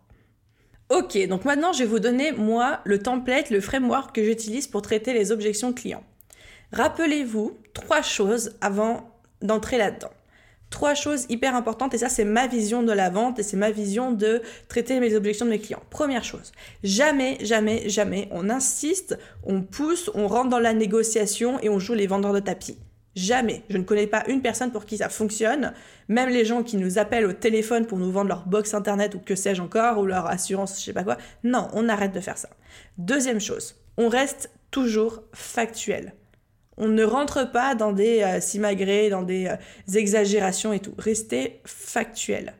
Ok, 0.89 1.17
donc 1.27 1.43
maintenant 1.43 1.73
je 1.73 1.79
vais 1.79 1.89
vous 1.89 1.99
donner 1.99 2.31
moi 2.31 2.79
le 2.85 2.99
template, 2.99 3.49
le 3.49 3.61
framework 3.61 4.15
que 4.15 4.23
j'utilise 4.23 4.67
pour 4.67 4.83
traiter 4.83 5.11
les 5.11 5.31
objections 5.31 5.73
clients. 5.73 6.03
Rappelez-vous 6.71 7.57
trois 7.73 8.03
choses 8.03 8.55
avant 8.61 9.09
d'entrer 9.41 9.77
là-dedans. 9.77 10.11
Trois 10.69 10.95
choses 10.95 11.25
hyper 11.29 11.55
importantes, 11.55 11.93
et 11.93 11.97
ça 11.97 12.09
c'est 12.09 12.25
ma 12.25 12.45
vision 12.45 12.83
de 12.83 12.91
la 12.91 13.09
vente 13.09 13.39
et 13.39 13.43
c'est 13.43 13.55
ma 13.55 13.71
vision 13.71 14.11
de 14.11 14.41
traiter 14.67 14.99
mes 14.99 15.15
objections 15.15 15.45
de 15.45 15.51
mes 15.51 15.59
clients. 15.59 15.81
Première 15.89 16.25
chose, 16.25 16.51
jamais, 16.83 17.37
jamais, 17.41 17.87
jamais 17.87 18.27
on 18.31 18.49
insiste, 18.49 19.17
on 19.43 19.61
pousse, 19.61 20.11
on 20.13 20.27
rentre 20.27 20.49
dans 20.49 20.59
la 20.59 20.73
négociation 20.73 21.57
et 21.61 21.69
on 21.69 21.79
joue 21.79 21.93
les 21.93 22.07
vendeurs 22.07 22.33
de 22.33 22.39
tapis. 22.39 22.77
Jamais. 23.17 23.63
Je 23.67 23.79
ne 23.79 23.83
connais 23.83 24.05
pas 24.05 24.23
une 24.27 24.43
personne 24.43 24.71
pour 24.71 24.85
qui 24.85 24.97
ça 24.97 25.09
fonctionne. 25.09 25.73
Même 26.07 26.29
les 26.29 26.45
gens 26.45 26.61
qui 26.61 26.77
nous 26.77 26.99
appellent 26.99 27.25
au 27.25 27.33
téléphone 27.33 27.87
pour 27.87 27.97
nous 27.97 28.11
vendre 28.11 28.27
leur 28.27 28.45
box 28.45 28.75
internet 28.75 29.15
ou 29.15 29.19
que 29.19 29.33
sais-je 29.33 29.59
encore, 29.59 29.97
ou 29.97 30.05
leur 30.05 30.27
assurance, 30.27 30.79
je 30.79 30.85
sais 30.85 30.93
pas 30.93 31.03
quoi. 31.03 31.17
Non, 31.43 31.67
on 31.73 31.89
arrête 31.89 32.13
de 32.13 32.19
faire 32.19 32.37
ça. 32.37 32.49
Deuxième 32.99 33.39
chose, 33.39 33.73
on 33.97 34.07
reste 34.07 34.51
toujours 34.69 35.23
factuel. 35.33 36.13
On 36.77 36.87
ne 36.87 37.03
rentre 37.03 37.51
pas 37.51 37.75
dans 37.75 37.91
des 37.91 38.21
euh, 38.21 38.39
simagrées, 38.39 39.09
dans 39.09 39.23
des 39.23 39.47
euh, 39.47 39.97
exagérations 39.97 40.73
et 40.73 40.79
tout. 40.79 40.93
Restez 40.97 41.61
factuel. 41.65 42.53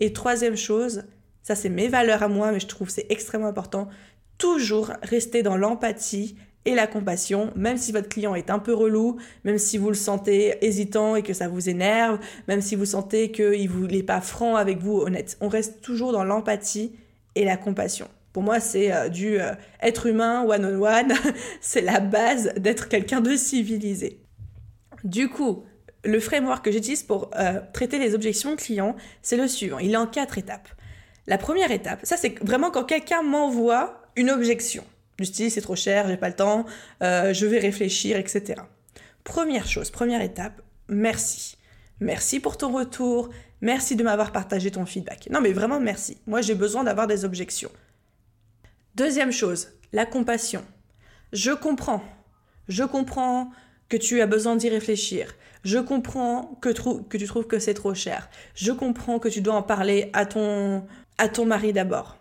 Et 0.00 0.12
troisième 0.12 0.56
chose, 0.56 1.04
ça 1.42 1.54
c'est 1.54 1.68
mes 1.68 1.88
valeurs 1.88 2.22
à 2.22 2.28
moi, 2.28 2.52
mais 2.52 2.60
je 2.60 2.66
trouve 2.66 2.90
c'est 2.90 3.06
extrêmement 3.08 3.48
important, 3.48 3.88
toujours 4.38 4.92
rester 5.02 5.42
dans 5.42 5.56
l'empathie 5.56 6.36
et 6.66 6.74
la 6.74 6.86
compassion, 6.88 7.52
même 7.54 7.78
si 7.78 7.92
votre 7.92 8.08
client 8.08 8.34
est 8.34 8.50
un 8.50 8.58
peu 8.58 8.74
relou, 8.74 9.18
même 9.44 9.56
si 9.56 9.78
vous 9.78 9.88
le 9.88 9.94
sentez 9.94 10.58
hésitant 10.60 11.14
et 11.14 11.22
que 11.22 11.32
ça 11.32 11.48
vous 11.48 11.68
énerve, 11.68 12.18
même 12.48 12.60
si 12.60 12.74
vous 12.74 12.84
sentez 12.84 13.30
qu'il 13.30 13.70
n'est 13.86 14.02
pas 14.02 14.20
franc 14.20 14.56
avec 14.56 14.78
vous, 14.78 14.98
honnête. 14.98 15.38
On 15.40 15.48
reste 15.48 15.80
toujours 15.80 16.12
dans 16.12 16.24
l'empathie 16.24 16.92
et 17.36 17.44
la 17.44 17.56
compassion. 17.56 18.08
Pour 18.36 18.42
moi, 18.42 18.60
c'est 18.60 18.92
euh, 18.92 19.08
du 19.08 19.40
euh, 19.40 19.54
être 19.80 20.04
humain 20.04 20.44
one-on-one. 20.46 21.14
c'est 21.62 21.80
la 21.80 22.00
base 22.00 22.52
d'être 22.58 22.90
quelqu'un 22.90 23.22
de 23.22 23.34
civilisé. 23.34 24.20
Du 25.04 25.30
coup, 25.30 25.64
le 26.04 26.20
framework 26.20 26.62
que 26.62 26.70
j'utilise 26.70 27.02
pour 27.02 27.30
euh, 27.34 27.60
traiter 27.72 27.98
les 27.98 28.14
objections 28.14 28.54
clients, 28.54 28.94
c'est 29.22 29.38
le 29.38 29.48
suivant. 29.48 29.78
Il 29.78 29.94
est 29.94 29.96
en 29.96 30.06
quatre 30.06 30.36
étapes. 30.36 30.68
La 31.26 31.38
première 31.38 31.70
étape, 31.70 32.00
ça 32.02 32.18
c'est 32.18 32.38
vraiment 32.44 32.70
quand 32.70 32.84
quelqu'un 32.84 33.22
m'envoie 33.22 34.02
une 34.16 34.28
objection. 34.28 34.84
Du 35.16 35.24
style, 35.24 35.50
c'est 35.50 35.62
trop 35.62 35.74
cher, 35.74 36.06
j'ai 36.06 36.18
pas 36.18 36.28
le 36.28 36.36
temps, 36.36 36.66
je 37.00 37.46
vais 37.46 37.58
réfléchir, 37.58 38.18
etc. 38.18 38.60
Première 39.24 39.66
chose, 39.66 39.90
première 39.90 40.20
étape, 40.20 40.60
merci. 40.88 41.56
Merci 42.00 42.38
pour 42.38 42.58
ton 42.58 42.70
retour, 42.70 43.30
merci 43.62 43.96
de 43.96 44.04
m'avoir 44.04 44.30
partagé 44.30 44.70
ton 44.70 44.84
feedback. 44.84 45.26
Non 45.30 45.40
mais 45.40 45.52
vraiment 45.52 45.80
merci. 45.80 46.18
Moi 46.26 46.42
j'ai 46.42 46.54
besoin 46.54 46.84
d'avoir 46.84 47.06
des 47.06 47.24
objections. 47.24 47.70
Deuxième 48.96 49.30
chose, 49.30 49.68
la 49.92 50.06
compassion. 50.06 50.64
Je 51.34 51.50
comprends. 51.50 52.02
Je 52.66 52.82
comprends 52.82 53.50
que 53.90 53.98
tu 53.98 54.22
as 54.22 54.26
besoin 54.26 54.56
d'y 54.56 54.70
réfléchir. 54.70 55.34
Je 55.64 55.78
comprends 55.78 56.58
que, 56.62 56.70
tu 56.70 57.26
trouves 57.26 57.46
que 57.46 57.58
c'est 57.58 57.74
trop 57.74 57.92
cher. 57.92 58.30
Je 58.54 58.72
comprends 58.72 59.18
que 59.18 59.28
tu 59.28 59.42
dois 59.42 59.52
en 59.52 59.62
parler 59.62 60.08
à 60.14 60.24
ton, 60.24 60.86
à 61.18 61.28
ton 61.28 61.44
mari 61.44 61.74
d'abord. 61.74 62.16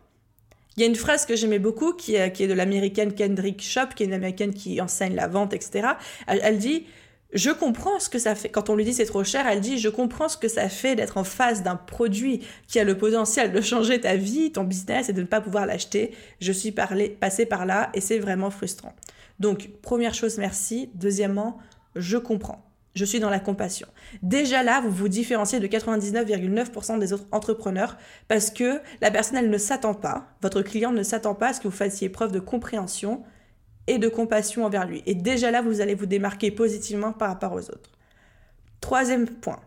Il 0.75 0.81
y 0.81 0.83
a 0.83 0.87
une 0.87 0.95
phrase 0.95 1.25
que 1.25 1.37
j'aimais 1.37 1.59
beaucoup 1.59 1.93
qui 1.93 2.15
est, 2.15 2.33
qui 2.33 2.43
est 2.43 2.47
de 2.47 2.53
l'américaine 2.53 3.13
Kendrick 3.13 3.63
Shop, 3.63 3.87
qui 3.95 4.03
est 4.03 4.07
une 4.07 4.13
américaine 4.13 4.53
qui 4.53 4.81
enseigne 4.81 5.15
la 5.15 5.29
vente, 5.29 5.53
etc. 5.53 5.91
elle 6.27 6.57
dit 6.57 6.87
je 7.35 7.51
comprends 7.51 7.99
ce 7.99 8.09
que 8.09 8.17
ça 8.17 8.33
fait. 8.33 8.49
Quand 8.49 8.69
on 8.69 8.75
lui 8.75 8.85
dit 8.85 8.93
c'est 8.93 9.05
trop 9.05 9.23
cher, 9.23 9.45
elle 9.45 9.59
dit 9.59 9.77
je 9.77 9.89
comprends 9.89 10.29
ce 10.29 10.37
que 10.37 10.47
ça 10.47 10.69
fait 10.69 10.95
d'être 10.95 11.17
en 11.17 11.25
face 11.25 11.61
d'un 11.61 11.75
produit 11.75 12.41
qui 12.67 12.79
a 12.79 12.85
le 12.85 12.97
potentiel 12.97 13.51
de 13.51 13.61
changer 13.61 13.99
ta 13.99 14.15
vie, 14.15 14.53
ton 14.53 14.63
business 14.63 15.09
et 15.09 15.13
de 15.13 15.21
ne 15.21 15.27
pas 15.27 15.41
pouvoir 15.41 15.65
l'acheter. 15.65 16.15
Je 16.39 16.53
suis 16.53 16.71
parlé, 16.71 17.09
passée 17.09 17.45
par 17.45 17.65
là 17.65 17.89
et 17.93 18.01
c'est 18.01 18.19
vraiment 18.19 18.49
frustrant. 18.49 18.95
Donc, 19.39 19.69
première 19.81 20.13
chose, 20.13 20.37
merci. 20.37 20.89
Deuxièmement, 20.95 21.57
je 21.95 22.17
comprends. 22.17 22.63
Je 22.93 23.03
suis 23.03 23.19
dans 23.19 23.29
la 23.29 23.41
compassion. 23.41 23.87
Déjà 24.23 24.63
là, 24.63 24.79
vous 24.79 24.89
vous 24.89 25.09
différenciez 25.09 25.59
de 25.59 25.67
99,9% 25.67 26.97
des 26.97 27.11
autres 27.11 27.27
entrepreneurs 27.33 27.97
parce 28.29 28.49
que 28.49 28.79
la 29.01 29.11
personne, 29.11 29.35
elle 29.37 29.49
ne 29.49 29.57
s'attend 29.57 29.93
pas, 29.93 30.29
votre 30.41 30.61
client 30.61 30.93
ne 30.93 31.03
s'attend 31.03 31.35
pas 31.35 31.49
à 31.49 31.53
ce 31.53 31.59
que 31.59 31.67
vous 31.67 31.75
fassiez 31.75 32.07
preuve 32.07 32.31
de 32.31 32.39
compréhension 32.39 33.23
et 33.87 33.97
de 33.97 34.07
compassion 34.07 34.65
envers 34.65 34.85
lui. 34.85 35.03
Et 35.05 35.15
déjà 35.15 35.51
là, 35.51 35.61
vous 35.61 35.81
allez 35.81 35.95
vous 35.95 36.05
démarquer 36.05 36.51
positivement 36.51 37.13
par 37.13 37.29
rapport 37.29 37.53
aux 37.53 37.69
autres. 37.69 37.91
Troisième 38.81 39.27
point, 39.27 39.59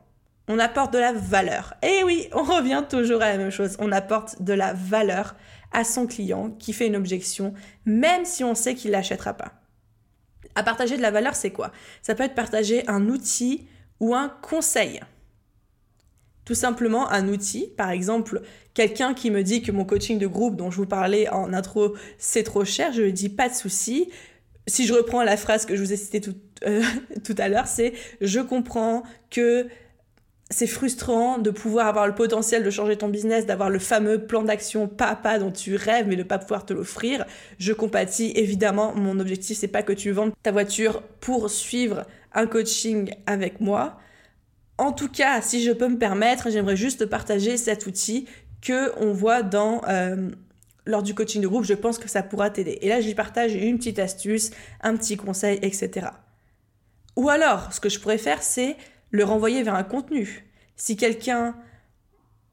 on 0.49 0.59
apporte 0.59 0.93
de 0.93 0.99
la 0.99 1.13
valeur. 1.13 1.75
Et 1.83 2.03
oui, 2.05 2.29
on 2.33 2.43
revient 2.43 2.85
toujours 2.89 3.23
à 3.23 3.31
la 3.31 3.39
même 3.39 3.51
chose. 3.51 3.77
On 3.79 3.93
apporte 3.93 4.43
de 4.43 4.53
la 4.53 4.73
valeur 4.73 5.37
à 5.73 5.85
son 5.85 6.07
client 6.07 6.51
qui 6.51 6.73
fait 6.73 6.87
une 6.87 6.97
objection, 6.97 7.53
même 7.85 8.25
si 8.25 8.45
on 8.45 8.55
sait 8.55 8.75
qu'il 8.75 8.91
l'achètera 8.91 9.35
pas. 9.35 9.53
À 10.55 10.63
partager 10.63 10.97
de 10.97 11.03
la 11.03 11.11
valeur, 11.11 11.35
c'est 11.35 11.51
quoi? 11.51 11.71
Ça 12.03 12.15
peut 12.15 12.25
être 12.25 12.35
partager 12.35 12.89
un 12.89 13.09
outil 13.09 13.69
ou 14.01 14.15
un 14.15 14.29
conseil 14.29 15.01
tout 16.49 16.55
simplement 16.55 17.11
un 17.11 17.29
outil. 17.29 17.71
Par 17.77 17.91
exemple, 17.91 18.41
quelqu'un 18.73 19.13
qui 19.13 19.31
me 19.31 19.43
dit 19.43 19.61
que 19.61 19.71
mon 19.71 19.85
coaching 19.85 20.19
de 20.19 20.27
groupe 20.27 20.57
dont 20.57 20.71
je 20.71 20.79
vous 20.79 20.87
parlais 20.87 21.29
en 21.29 21.53
intro, 21.53 21.95
c'est 22.17 22.43
trop 22.43 22.65
cher, 22.65 22.91
je 22.95 23.03
lui 23.03 23.13
dis 23.13 23.29
pas 23.29 23.51
de 23.51 23.55
souci. 23.55 24.09
Si 24.67 24.87
je 24.87 24.95
reprends 24.95 25.23
la 25.23 25.37
phrase 25.37 25.67
que 25.67 25.77
je 25.77 25.83
vous 25.83 25.93
ai 25.93 25.97
citée 25.97 26.23
tout, 26.23 26.35
euh, 26.67 26.83
tout 27.25 27.35
à 27.37 27.51
l'heure, 27.51 27.67
c'est 27.67 27.93
je 28.23 28.41
comprends 28.41 29.03
que 29.31 29.67
c'est 30.49 30.67
frustrant 30.67 31.37
de 31.37 31.51
pouvoir 31.51 31.87
avoir 31.87 32.07
le 32.07 32.15
potentiel 32.15 32.65
de 32.65 32.71
changer 32.71 32.97
ton 32.97 33.09
business, 33.09 33.45
d'avoir 33.45 33.69
le 33.69 33.79
fameux 33.79 34.25
plan 34.25 34.43
d'action 34.43 34.89
pas 34.89 35.09
à 35.09 35.17
pas 35.17 35.39
dont 35.39 35.51
tu 35.51 35.77
rêves 35.77 36.09
mais 36.09 36.17
de 36.17 36.23
pas 36.23 36.39
pouvoir 36.39 36.65
te 36.65 36.73
l'offrir. 36.73 37.27
Je 37.59 37.75
compatis 37.75 38.33
évidemment, 38.37 38.95
mon 38.95 39.21
objectif 39.21 39.59
c'est 39.59 39.69
pas 39.69 39.83
que 39.83 39.93
tu 39.93 40.13
vendes 40.13 40.33
ta 40.43 40.51
voiture 40.51 41.03
pour 41.21 41.51
suivre 41.51 42.07
un 42.33 42.47
coaching 42.47 43.11
avec 43.27 43.61
moi. 43.61 43.99
En 44.79 44.93
tout 44.93 45.09
cas, 45.09 45.43
si 45.43 45.63
je 45.63 45.73
peux 45.73 45.89
me 45.89 45.99
permettre, 45.99 46.51
j'aimerais 46.51 46.77
juste 46.77 47.07
partager 47.07 47.57
cet 47.57 47.87
outil 47.87 48.27
que 48.63 48.93
on 48.99 49.13
voit 49.13 49.43
dans 49.43 49.83
euh, 49.89 50.31
lors 50.87 51.03
du 51.03 51.15
coaching 51.15 51.43
de 51.43 51.49
groupe. 51.49 51.65
Je 51.65 51.75
pense 51.75 51.99
que 51.99 52.09
ça 52.09 52.23
pourra 52.23 52.49
t'aider. 52.51 52.79
Et 52.81 52.89
là, 52.89 53.01
j'y 53.01 53.15
partage 53.15 53.55
une 53.55 53.79
petite 53.79 53.99
astuce, 53.99 54.51
un 54.81 54.97
petit 54.97 55.17
conseil, 55.17 55.59
etc. 55.63 56.09
Ou 57.17 57.29
alors, 57.29 57.73
ce 57.73 57.81
que 57.81 57.89
je 57.89 57.99
pourrais 57.99 58.19
faire, 58.19 58.43
c'est 58.43 58.77
le 59.11 59.25
renvoyer 59.25 59.65
vers 59.65 59.75
un 59.75 59.83
contenu. 59.83 60.47
Si 60.77 60.97
quelqu'un 60.97 61.57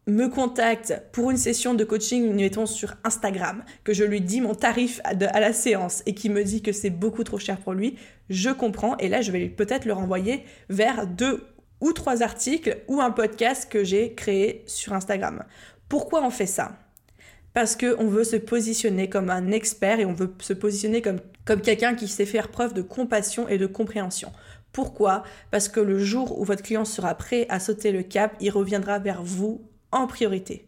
me 0.07 0.27
contacte 0.27 1.01
pour 1.11 1.29
une 1.29 1.37
session 1.37 1.75
de 1.75 1.83
coaching, 1.83 2.33
mettons 2.33 2.65
sur 2.65 2.95
Instagram, 3.03 3.63
que 3.83 3.93
je 3.93 4.03
lui 4.03 4.21
dis 4.21 4.41
mon 4.41 4.55
tarif 4.55 4.99
à, 5.03 5.09
à 5.09 5.39
la 5.39 5.53
séance 5.53 6.01
et 6.07 6.15
qui 6.15 6.29
me 6.29 6.43
dit 6.43 6.61
que 6.61 6.71
c'est 6.71 6.89
beaucoup 6.89 7.23
trop 7.23 7.39
cher 7.39 7.57
pour 7.57 7.73
lui, 7.73 7.97
je 8.29 8.49
comprends 8.49 8.97
et 8.97 9.09
là 9.09 9.21
je 9.21 9.31
vais 9.31 9.49
peut-être 9.49 9.85
le 9.85 9.93
renvoyer 9.93 10.43
vers 10.69 11.07
deux 11.07 11.43
ou 11.85 11.93
trois 11.93 12.23
articles 12.23 12.79
ou 12.87 12.99
un 12.99 13.11
podcast 13.11 13.71
que 13.71 13.83
j'ai 13.83 14.15
créé 14.15 14.63
sur 14.65 14.93
Instagram. 14.93 15.43
Pourquoi 15.87 16.25
on 16.25 16.31
fait 16.31 16.47
ça? 16.47 16.79
Parce 17.53 17.75
qu'on 17.75 18.07
veut 18.07 18.23
se 18.23 18.37
positionner 18.37 19.07
comme 19.07 19.29
un 19.29 19.51
expert 19.51 19.99
et 19.99 20.05
on 20.05 20.13
veut 20.13 20.33
se 20.39 20.53
positionner 20.53 21.03
comme, 21.03 21.19
comme 21.45 21.61
quelqu'un 21.61 21.93
qui 21.93 22.07
sait 22.07 22.25
faire 22.25 22.49
preuve 22.49 22.73
de 22.73 22.81
compassion 22.81 23.47
et 23.47 23.59
de 23.59 23.67
compréhension. 23.67 24.31
Pourquoi? 24.71 25.21
Parce 25.51 25.69
que 25.69 25.79
le 25.79 25.99
jour 25.99 26.39
où 26.39 26.43
votre 26.43 26.63
client 26.63 26.85
sera 26.85 27.13
prêt 27.13 27.45
à 27.49 27.59
sauter 27.59 27.91
le 27.91 28.01
cap, 28.01 28.35
il 28.41 28.49
reviendra 28.49 28.97
vers 28.97 29.21
vous 29.21 29.61
en 29.91 30.07
priorité. 30.07 30.67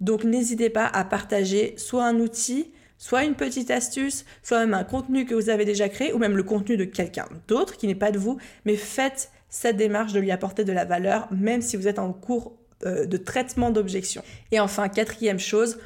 Donc 0.00 0.24
n'hésitez 0.24 0.68
pas 0.68 0.86
à 0.86 1.04
partager 1.04 1.74
soit 1.78 2.04
un 2.04 2.18
outil, 2.18 2.72
soit 2.98 3.22
une 3.22 3.36
petite 3.36 3.70
astuce, 3.70 4.24
soit 4.42 4.58
même 4.58 4.74
un 4.74 4.82
contenu 4.82 5.26
que 5.26 5.34
vous 5.36 5.48
avez 5.48 5.64
déjà 5.64 5.88
créé, 5.88 6.12
ou 6.12 6.18
même 6.18 6.36
le 6.36 6.42
contenu 6.42 6.76
de 6.76 6.84
quelqu'un 6.84 7.28
d'autre 7.46 7.76
qui 7.76 7.86
n'est 7.86 7.94
pas 7.94 8.10
de 8.10 8.18
vous, 8.18 8.36
mais 8.64 8.74
faites 8.74 9.30
cette 9.48 9.76
démarche 9.76 10.12
de 10.12 10.20
lui 10.20 10.30
apporter 10.30 10.64
de 10.64 10.72
la 10.72 10.84
valeur, 10.84 11.28
même 11.30 11.62
si 11.62 11.76
vous 11.76 11.88
êtes 11.88 11.98
en 11.98 12.12
cours 12.12 12.56
euh, 12.84 13.06
de 13.06 13.16
traitement 13.16 13.70
d'objection. 13.70 14.22
Et 14.52 14.60
enfin, 14.60 14.88
quatrième 14.88 15.38
chose, 15.38 15.78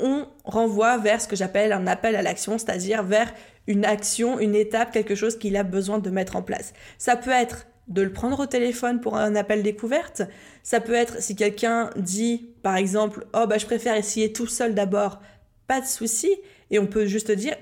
on 0.00 0.26
renvoie 0.44 0.98
vers 0.98 1.20
ce 1.20 1.28
que 1.28 1.36
j'appelle 1.36 1.72
un 1.72 1.86
appel 1.86 2.16
à 2.16 2.22
l'action, 2.22 2.58
c'est-à-dire 2.58 3.02
vers 3.02 3.32
une 3.66 3.84
action, 3.84 4.38
une 4.38 4.54
étape, 4.54 4.92
quelque 4.92 5.14
chose 5.14 5.38
qu'il 5.38 5.56
a 5.56 5.62
besoin 5.62 5.98
de 5.98 6.10
mettre 6.10 6.36
en 6.36 6.42
place. 6.42 6.74
Ça 6.98 7.16
peut 7.16 7.30
être 7.30 7.66
de 7.88 8.02
le 8.02 8.12
prendre 8.12 8.40
au 8.40 8.46
téléphone 8.46 9.00
pour 9.00 9.16
un 9.16 9.34
appel 9.36 9.62
découverte. 9.62 10.22
Ça 10.62 10.80
peut 10.80 10.94
être 10.94 11.22
si 11.22 11.36
quelqu'un 11.36 11.90
dit, 11.96 12.50
par 12.62 12.76
exemple, 12.76 13.26
oh 13.32 13.46
bah 13.46 13.58
je 13.58 13.66
préfère 13.66 13.94
essayer 13.94 14.32
tout 14.32 14.46
seul 14.46 14.74
d'abord, 14.74 15.20
pas 15.66 15.80
de 15.80 15.86
souci. 15.86 16.30
Et 16.70 16.78
on 16.78 16.86
peut 16.86 17.06
juste 17.06 17.30
dire, 17.30 17.54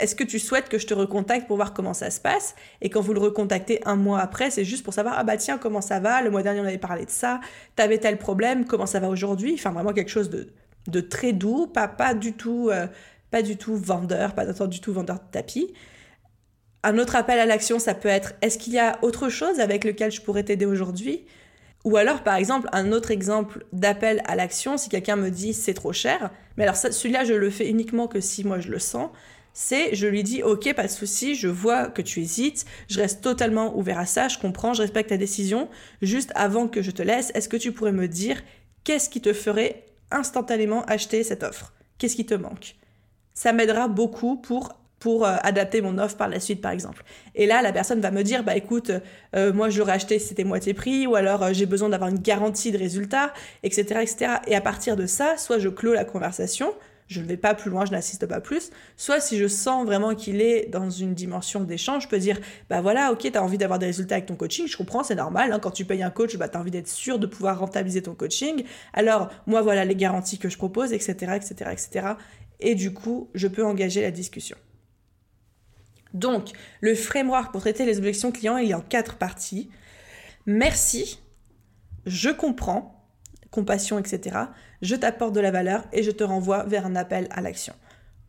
est-ce 0.00 0.14
que 0.14 0.24
tu 0.24 0.38
souhaites 0.38 0.68
que 0.68 0.78
je 0.78 0.86
te 0.86 0.94
recontacte 0.94 1.46
pour 1.46 1.56
voir 1.56 1.72
comment 1.72 1.94
ça 1.94 2.10
se 2.10 2.20
passe? 2.20 2.54
Et 2.80 2.90
quand 2.90 3.00
vous 3.00 3.14
le 3.14 3.20
recontactez 3.20 3.80
un 3.86 3.96
mois 3.96 4.20
après, 4.20 4.50
c'est 4.50 4.64
juste 4.64 4.84
pour 4.84 4.94
savoir, 4.94 5.14
ah 5.18 5.24
bah 5.24 5.36
tiens, 5.36 5.58
comment 5.58 5.80
ça 5.80 6.00
va? 6.00 6.22
Le 6.22 6.30
mois 6.30 6.42
dernier, 6.42 6.60
on 6.60 6.64
avait 6.64 6.78
parlé 6.78 7.04
de 7.04 7.10
ça. 7.10 7.40
T'avais 7.76 7.98
tel 7.98 8.18
problème 8.18 8.64
Comment 8.64 8.86
ça 8.86 9.00
va 9.00 9.08
aujourd'hui? 9.08 9.54
Enfin, 9.54 9.70
vraiment 9.70 9.92
quelque 9.92 10.10
chose 10.10 10.30
de, 10.30 10.48
de 10.88 11.00
très 11.00 11.32
doux, 11.32 11.66
pas, 11.66 11.88
pas 11.88 12.14
du 12.14 12.32
tout... 12.32 12.70
Euh, 12.70 12.86
pas 13.30 13.42
du 13.42 13.56
tout 13.56 13.76
vendeur, 13.76 14.34
pas 14.34 14.44
du 14.44 14.80
tout 14.80 14.92
vendeur 14.92 15.16
de 15.16 15.30
tapis. 15.30 15.72
Un 16.82 16.98
autre 16.98 17.16
appel 17.16 17.38
à 17.38 17.46
l'action, 17.46 17.78
ça 17.78 17.94
peut 17.94 18.08
être 18.08 18.32
est-ce 18.42 18.58
qu'il 18.58 18.72
y 18.72 18.78
a 18.78 18.98
autre 19.02 19.28
chose 19.28 19.60
avec 19.60 19.84
lequel 19.84 20.10
je 20.10 20.20
pourrais 20.20 20.42
t'aider 20.42 20.66
aujourd'hui? 20.66 21.26
Ou 21.84 21.96
alors, 21.96 22.22
par 22.22 22.34
exemple, 22.34 22.68
un 22.72 22.92
autre 22.92 23.10
exemple 23.10 23.64
d'appel 23.72 24.22
à 24.26 24.36
l'action, 24.36 24.76
si 24.76 24.88
quelqu'un 24.88 25.16
me 25.16 25.30
dit 25.30 25.54
c'est 25.54 25.74
trop 25.74 25.92
cher, 25.92 26.30
mais 26.56 26.64
alors 26.64 26.76
celui-là, 26.76 27.24
je 27.24 27.34
le 27.34 27.50
fais 27.50 27.68
uniquement 27.68 28.06
que 28.06 28.20
si 28.20 28.44
moi 28.44 28.60
je 28.60 28.68
le 28.68 28.78
sens, 28.78 29.10
c'est 29.52 29.94
je 29.94 30.06
lui 30.06 30.22
dis 30.22 30.42
ok 30.42 30.72
pas 30.74 30.84
de 30.84 30.90
souci, 30.90 31.34
je 31.34 31.48
vois 31.48 31.86
que 31.86 32.02
tu 32.02 32.20
hésites, 32.20 32.64
je 32.88 33.00
reste 33.00 33.22
totalement 33.22 33.76
ouvert 33.76 33.98
à 33.98 34.06
ça, 34.06 34.28
je 34.28 34.38
comprends, 34.38 34.74
je 34.74 34.82
respecte 34.82 35.10
ta 35.10 35.16
décision. 35.16 35.68
Juste 36.02 36.32
avant 36.34 36.68
que 36.68 36.82
je 36.82 36.90
te 36.90 37.02
laisse, 37.02 37.30
est-ce 37.34 37.48
que 37.48 37.56
tu 37.56 37.72
pourrais 37.72 37.92
me 37.92 38.08
dire 38.08 38.42
qu'est-ce 38.84 39.10
qui 39.10 39.20
te 39.20 39.32
ferait 39.32 39.84
instantanément 40.10 40.84
acheter 40.84 41.22
cette 41.22 41.42
offre? 41.42 41.72
Qu'est-ce 41.98 42.16
qui 42.16 42.26
te 42.26 42.34
manque? 42.34 42.76
Ça 43.34 43.52
m'aidera 43.52 43.88
beaucoup 43.88 44.36
pour 44.36 44.74
pour 45.00 45.26
euh, 45.26 45.34
adapter 45.42 45.80
mon 45.80 45.98
offre 45.98 46.16
par 46.16 46.28
la 46.28 46.38
suite, 46.38 46.60
par 46.60 46.70
exemple. 46.70 47.02
Et 47.34 47.46
là, 47.46 47.62
la 47.62 47.72
personne 47.72 48.00
va 48.00 48.10
me 48.10 48.22
dire, 48.22 48.44
bah 48.44 48.54
écoute, 48.54 48.92
euh, 49.34 49.52
moi 49.52 49.70
j'aurais 49.70 49.92
acheté 49.92 50.18
si 50.18 50.28
c'était 50.28 50.44
moitié 50.44 50.74
prix, 50.74 51.06
ou 51.06 51.16
alors 51.16 51.42
euh, 51.42 51.52
j'ai 51.52 51.66
besoin 51.66 51.88
d'avoir 51.88 52.10
une 52.10 52.18
garantie 52.18 52.70
de 52.70 52.78
résultat, 52.78 53.32
etc., 53.62 53.82
etc. 54.02 54.32
Et 54.46 54.54
à 54.54 54.60
partir 54.60 54.96
de 54.96 55.06
ça, 55.06 55.36
soit 55.38 55.58
je 55.58 55.70
clôt 55.70 55.94
la 55.94 56.04
conversation, 56.04 56.74
je 57.10 57.20
ne 57.20 57.26
vais 57.26 57.36
pas 57.36 57.54
plus 57.54 57.70
loin, 57.70 57.84
je 57.84 57.90
n'assiste 57.90 58.24
pas 58.26 58.40
plus. 58.40 58.70
Soit 58.96 59.20
si 59.20 59.36
je 59.36 59.48
sens 59.48 59.84
vraiment 59.84 60.14
qu'il 60.14 60.40
est 60.40 60.70
dans 60.70 60.88
une 60.88 61.12
dimension 61.12 61.60
d'échange, 61.60 62.04
je 62.04 62.08
peux 62.08 62.20
dire, 62.20 62.38
bah 62.70 62.80
voilà, 62.80 63.10
ok, 63.10 63.18
tu 63.22 63.36
as 63.36 63.42
envie 63.42 63.58
d'avoir 63.58 63.80
des 63.80 63.86
résultats 63.86 64.14
avec 64.14 64.26
ton 64.26 64.36
coaching, 64.36 64.68
je 64.68 64.76
comprends, 64.76 65.02
c'est 65.02 65.16
normal, 65.16 65.52
hein, 65.52 65.58
quand 65.58 65.72
tu 65.72 65.84
payes 65.84 66.04
un 66.04 66.10
coach, 66.10 66.36
bah, 66.36 66.48
tu 66.48 66.56
as 66.56 66.60
envie 66.60 66.70
d'être 66.70 66.88
sûr 66.88 67.18
de 67.18 67.26
pouvoir 67.26 67.58
rentabiliser 67.58 68.02
ton 68.02 68.14
coaching. 68.14 68.62
Alors, 68.92 69.28
moi, 69.48 69.60
voilà 69.60 69.84
les 69.84 69.96
garanties 69.96 70.38
que 70.38 70.48
je 70.48 70.56
propose, 70.56 70.92
etc., 70.92 71.32
etc., 71.34 71.70
etc. 71.72 72.06
Et 72.60 72.76
du 72.76 72.94
coup, 72.94 73.28
je 73.34 73.48
peux 73.48 73.66
engager 73.66 74.02
la 74.02 74.12
discussion. 74.12 74.56
Donc, 76.14 76.50
le 76.80 76.94
framework 76.94 77.50
pour 77.50 77.60
traiter 77.60 77.84
les 77.84 77.98
objections 77.98 78.30
clients, 78.30 78.56
il 78.56 78.70
est 78.70 78.74
en 78.74 78.82
quatre 78.82 79.16
parties. 79.16 79.68
Merci, 80.46 81.18
je 82.06 82.30
comprends, 82.30 82.99
compassion, 83.50 83.98
etc. 83.98 84.36
Je 84.82 84.94
t'apporte 84.94 85.34
de 85.34 85.40
la 85.40 85.50
valeur 85.50 85.84
et 85.92 86.02
je 86.02 86.10
te 86.10 86.24
renvoie 86.24 86.64
vers 86.64 86.86
un 86.86 86.96
appel 86.96 87.28
à 87.30 87.40
l'action. 87.40 87.74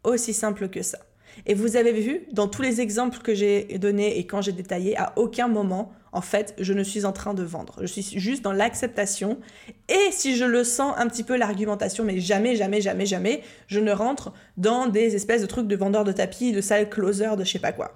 Aussi 0.03 0.33
simple 0.33 0.69
que 0.69 0.81
ça. 0.81 0.99
Et 1.45 1.53
vous 1.53 1.75
avez 1.75 1.93
vu, 1.93 2.27
dans 2.31 2.47
tous 2.47 2.61
les 2.61 2.81
exemples 2.81 3.19
que 3.19 3.33
j'ai 3.33 3.63
donnés 3.77 4.17
et 4.19 4.27
quand 4.27 4.41
j'ai 4.41 4.51
détaillé, 4.51 4.97
à 4.97 5.13
aucun 5.15 5.47
moment, 5.47 5.93
en 6.11 6.21
fait, 6.21 6.53
je 6.59 6.73
ne 6.73 6.83
suis 6.83 7.05
en 7.05 7.13
train 7.13 7.33
de 7.33 7.43
vendre. 7.43 7.75
Je 7.81 7.85
suis 7.85 8.19
juste 8.19 8.41
dans 8.43 8.51
l'acceptation. 8.51 9.39
Et 9.87 10.11
si 10.11 10.35
je 10.35 10.43
le 10.43 10.63
sens 10.63 10.93
un 10.97 11.07
petit 11.07 11.23
peu 11.23 11.37
l'argumentation, 11.37 12.03
mais 12.03 12.19
jamais, 12.19 12.55
jamais, 12.55 12.81
jamais, 12.81 13.05
jamais, 13.05 13.43
je 13.67 13.79
ne 13.79 13.91
rentre 13.91 14.33
dans 14.57 14.87
des 14.87 15.15
espèces 15.15 15.41
de 15.41 15.47
trucs 15.47 15.67
de 15.67 15.75
vendeurs 15.75 16.03
de 16.03 16.11
tapis, 16.11 16.51
de 16.51 16.61
salle 16.61 16.89
closer, 16.89 17.35
de 17.37 17.45
je 17.45 17.51
sais 17.51 17.59
pas 17.59 17.71
quoi. 17.71 17.93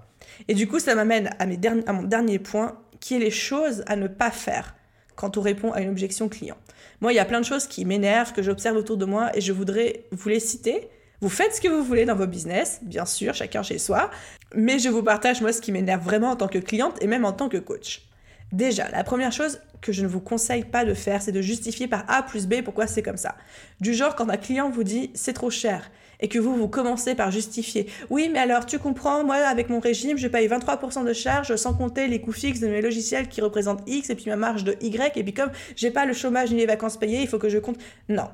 Et 0.48 0.54
du 0.54 0.68
coup, 0.68 0.80
ça 0.80 0.96
m'amène 0.96 1.32
à 1.40 1.94
mon 1.94 2.04
dernier 2.04 2.40
point, 2.40 2.80
qui 3.02 3.16
est 3.16 3.20
les 3.20 3.32
choses 3.32 3.84
à 3.88 3.96
ne 3.96 4.08
pas 4.08 4.32
faire 4.32 4.75
quand 5.16 5.38
on 5.38 5.42
répond 5.42 5.72
à 5.72 5.82
une 5.82 5.90
objection 5.90 6.30
client. 6.30 6.58
Moi, 7.02 7.14
il 7.14 7.16
y 7.16 7.20
a 7.20 7.26
plein 7.26 7.40
de 7.40 7.46
choses 7.46 7.68
qui 7.68 7.86
m'énervent, 7.86 8.34
que 8.34 8.44
j'observe 8.44 8.78
autour 8.78 8.98
de 8.98 9.06
moi, 9.06 9.36
et 9.36 9.42
je 9.42 9.52
voudrais 9.52 10.06
vous 10.12 10.30
les 10.30 10.40
citer 10.40 10.90
vous 11.22 11.30
faites 11.30 11.56
ce 11.56 11.62
que 11.62 11.68
vous 11.68 11.84
voulez 11.84 12.06
dans 12.06 12.16
vos 12.16 12.28
business, 12.28 12.80
bien 12.82 13.06
sûr, 13.06 13.34
chacun 13.34 13.64
chez 13.64 13.80
soi, 13.80 14.12
mais 14.54 14.80
je 14.80 14.90
vous 14.90 15.02
partage 15.02 15.42
moi 15.42 15.54
ce 15.54 15.62
qui 15.62 15.72
m'énerve 15.72 16.04
vraiment 16.04 16.32
en 16.32 16.36
tant 16.36 16.48
que 16.48 16.60
cliente 16.60 17.02
et 17.02 17.08
même 17.08 17.26
en 17.26 17.32
tant 17.32 17.48
que 17.48 17.58
coach. 17.58 18.04
Déjà, 18.52 18.90
la 18.90 19.04
première 19.04 19.32
chose 19.32 19.60
que 19.82 19.92
je 19.92 20.04
ne 20.04 20.08
vous 20.08 20.20
conseille 20.20 20.66
pas 20.66 20.86
de 20.86 20.94
faire, 20.94 21.22
c'est 21.22 21.32
de 21.32 21.42
justifier 21.42 21.88
par 21.88 22.04
A 22.10 22.22
plus 22.22 22.48
B 22.48 22.62
pourquoi 22.64 22.86
c'est 22.86 23.02
comme 23.02 23.18
ça. 23.18 23.36
Du 23.80 23.94
genre, 23.94 24.16
quand 24.16 24.30
un 24.30 24.38
client 24.38 24.70
vous 24.70 24.84
dit 24.84 25.12
c'est 25.14 25.34
trop 25.34 25.50
cher 25.50 25.90
et 26.20 26.28
que 26.28 26.40
vous, 26.40 26.56
vous 26.56 26.68
commencez 26.68 27.16
par 27.16 27.32
justifier. 27.32 27.88
Oui, 28.10 28.30
mais 28.32 28.40
alors 28.40 28.66
tu 28.66 28.80
comprends, 28.80 29.24
moi 29.24 29.36
avec 29.36 29.70
mon 29.70 29.80
régime, 29.80 30.18
je 30.18 30.28
paye 30.28 30.48
23% 30.48 31.06
de 31.06 31.14
charge 31.14 31.56
sans 31.56 31.74
compter 31.74 32.08
les 32.08 32.22
coûts 32.22 32.32
fixes 32.32 32.60
de 32.60 32.68
mes 32.68 32.82
logiciels 32.82 33.28
qui 33.28 33.42
représentent 33.42 33.84
X 33.88 34.10
et 34.10 34.16
puis 34.16 34.30
ma 34.30 34.36
marge 34.36 34.64
de 34.64 34.76
Y 34.82 35.18
et 35.18 35.24
puis 35.24 35.34
comme 35.34 35.52
j'ai 35.76 35.92
pas 35.92 36.06
le 36.06 36.14
chômage 36.14 36.52
ni 36.52 36.58
les 36.58 36.66
vacances 36.66 36.98
payées, 36.98 37.22
il 37.22 37.28
faut 37.28 37.40
que 37.40 37.50
je 37.50 37.58
compte. 37.58 37.78
Non, 38.10 38.30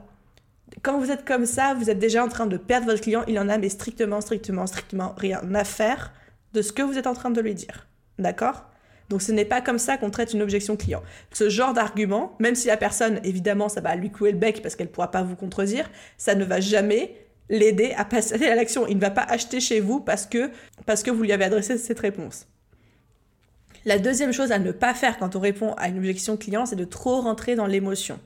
quand 0.81 0.99
vous 0.99 1.11
êtes 1.11 1.25
comme 1.25 1.45
ça, 1.45 1.73
vous 1.73 1.89
êtes 1.89 1.99
déjà 1.99 2.23
en 2.23 2.27
train 2.27 2.47
de 2.47 2.57
perdre 2.57 2.87
votre 2.87 3.01
client. 3.01 3.23
Il 3.27 3.37
en 3.39 3.49
a 3.49 3.57
mais 3.57 3.69
strictement, 3.69 4.21
strictement, 4.21 4.67
strictement 4.67 5.13
rien 5.17 5.41
à 5.53 5.63
faire 5.63 6.13
de 6.53 6.61
ce 6.61 6.71
que 6.71 6.81
vous 6.81 6.97
êtes 6.97 7.07
en 7.07 7.13
train 7.13 7.29
de 7.29 7.41
lui 7.41 7.53
dire. 7.53 7.87
D'accord? 8.19 8.65
Donc 9.09 9.21
ce 9.21 9.31
n'est 9.31 9.45
pas 9.45 9.61
comme 9.61 9.77
ça 9.77 9.97
qu'on 9.97 10.09
traite 10.09 10.33
une 10.33 10.41
objection 10.41 10.77
client. 10.77 11.03
Ce 11.33 11.49
genre 11.49 11.73
d'argument, 11.73 12.35
même 12.39 12.55
si 12.55 12.67
la 12.67 12.77
personne, 12.77 13.19
évidemment, 13.23 13.67
ça 13.67 13.81
va 13.81 13.95
lui 13.95 14.09
clouer 14.09 14.31
le 14.31 14.37
bec 14.37 14.61
parce 14.61 14.75
qu'elle 14.75 14.87
ne 14.87 14.91
pourra 14.91 15.11
pas 15.11 15.21
vous 15.21 15.35
contredire, 15.35 15.89
ça 16.17 16.33
ne 16.33 16.45
va 16.45 16.61
jamais 16.61 17.15
l'aider 17.51 17.93
à 17.95 18.05
passer 18.05 18.47
à 18.47 18.55
l'action. 18.55 18.87
Il 18.87 18.95
ne 18.95 19.01
va 19.01 19.11
pas 19.11 19.21
acheter 19.21 19.59
chez 19.59 19.79
vous 19.79 19.99
parce 19.99 20.25
que, 20.25 20.49
parce 20.87 21.03
que 21.03 21.11
vous 21.11 21.21
lui 21.21 21.31
avez 21.31 21.45
adressé 21.45 21.77
cette 21.77 21.99
réponse. 21.99 22.47
La 23.85 23.99
deuxième 23.99 24.33
chose 24.33 24.51
à 24.51 24.57
ne 24.57 24.71
pas 24.71 24.95
faire 24.95 25.19
quand 25.19 25.35
on 25.35 25.39
répond 25.39 25.73
à 25.73 25.87
une 25.87 25.99
objection 25.99 26.37
client, 26.37 26.65
c'est 26.65 26.75
de 26.75 26.85
trop 26.85 27.21
rentrer 27.21 27.55
dans 27.55 27.67
l'émotion 27.67 28.19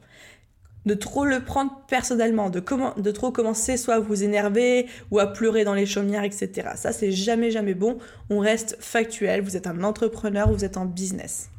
de 0.85 0.93
trop 0.93 1.25
le 1.25 1.43
prendre 1.43 1.81
personnellement, 1.87 2.49
de, 2.49 2.63
de 2.97 3.11
trop 3.11 3.31
commencer 3.31 3.75
soit 3.77 3.95
à 3.95 3.99
vous 3.99 4.23
énerver 4.23 4.87
ou 5.11 5.19
à 5.19 5.33
pleurer 5.33 5.63
dans 5.63 5.73
les 5.73 5.85
chaumières, 5.85 6.23
etc. 6.23 6.69
Ça, 6.75 6.91
c'est 6.91 7.11
jamais, 7.11 7.51
jamais 7.51 7.73
bon. 7.73 7.97
On 8.29 8.39
reste 8.39 8.77
factuel. 8.79 9.41
Vous 9.41 9.57
êtes 9.57 9.67
un 9.67 9.83
entrepreneur, 9.83 10.51
vous 10.51 10.63
êtes 10.63 10.77
en 10.77 10.85
business. 10.85 11.49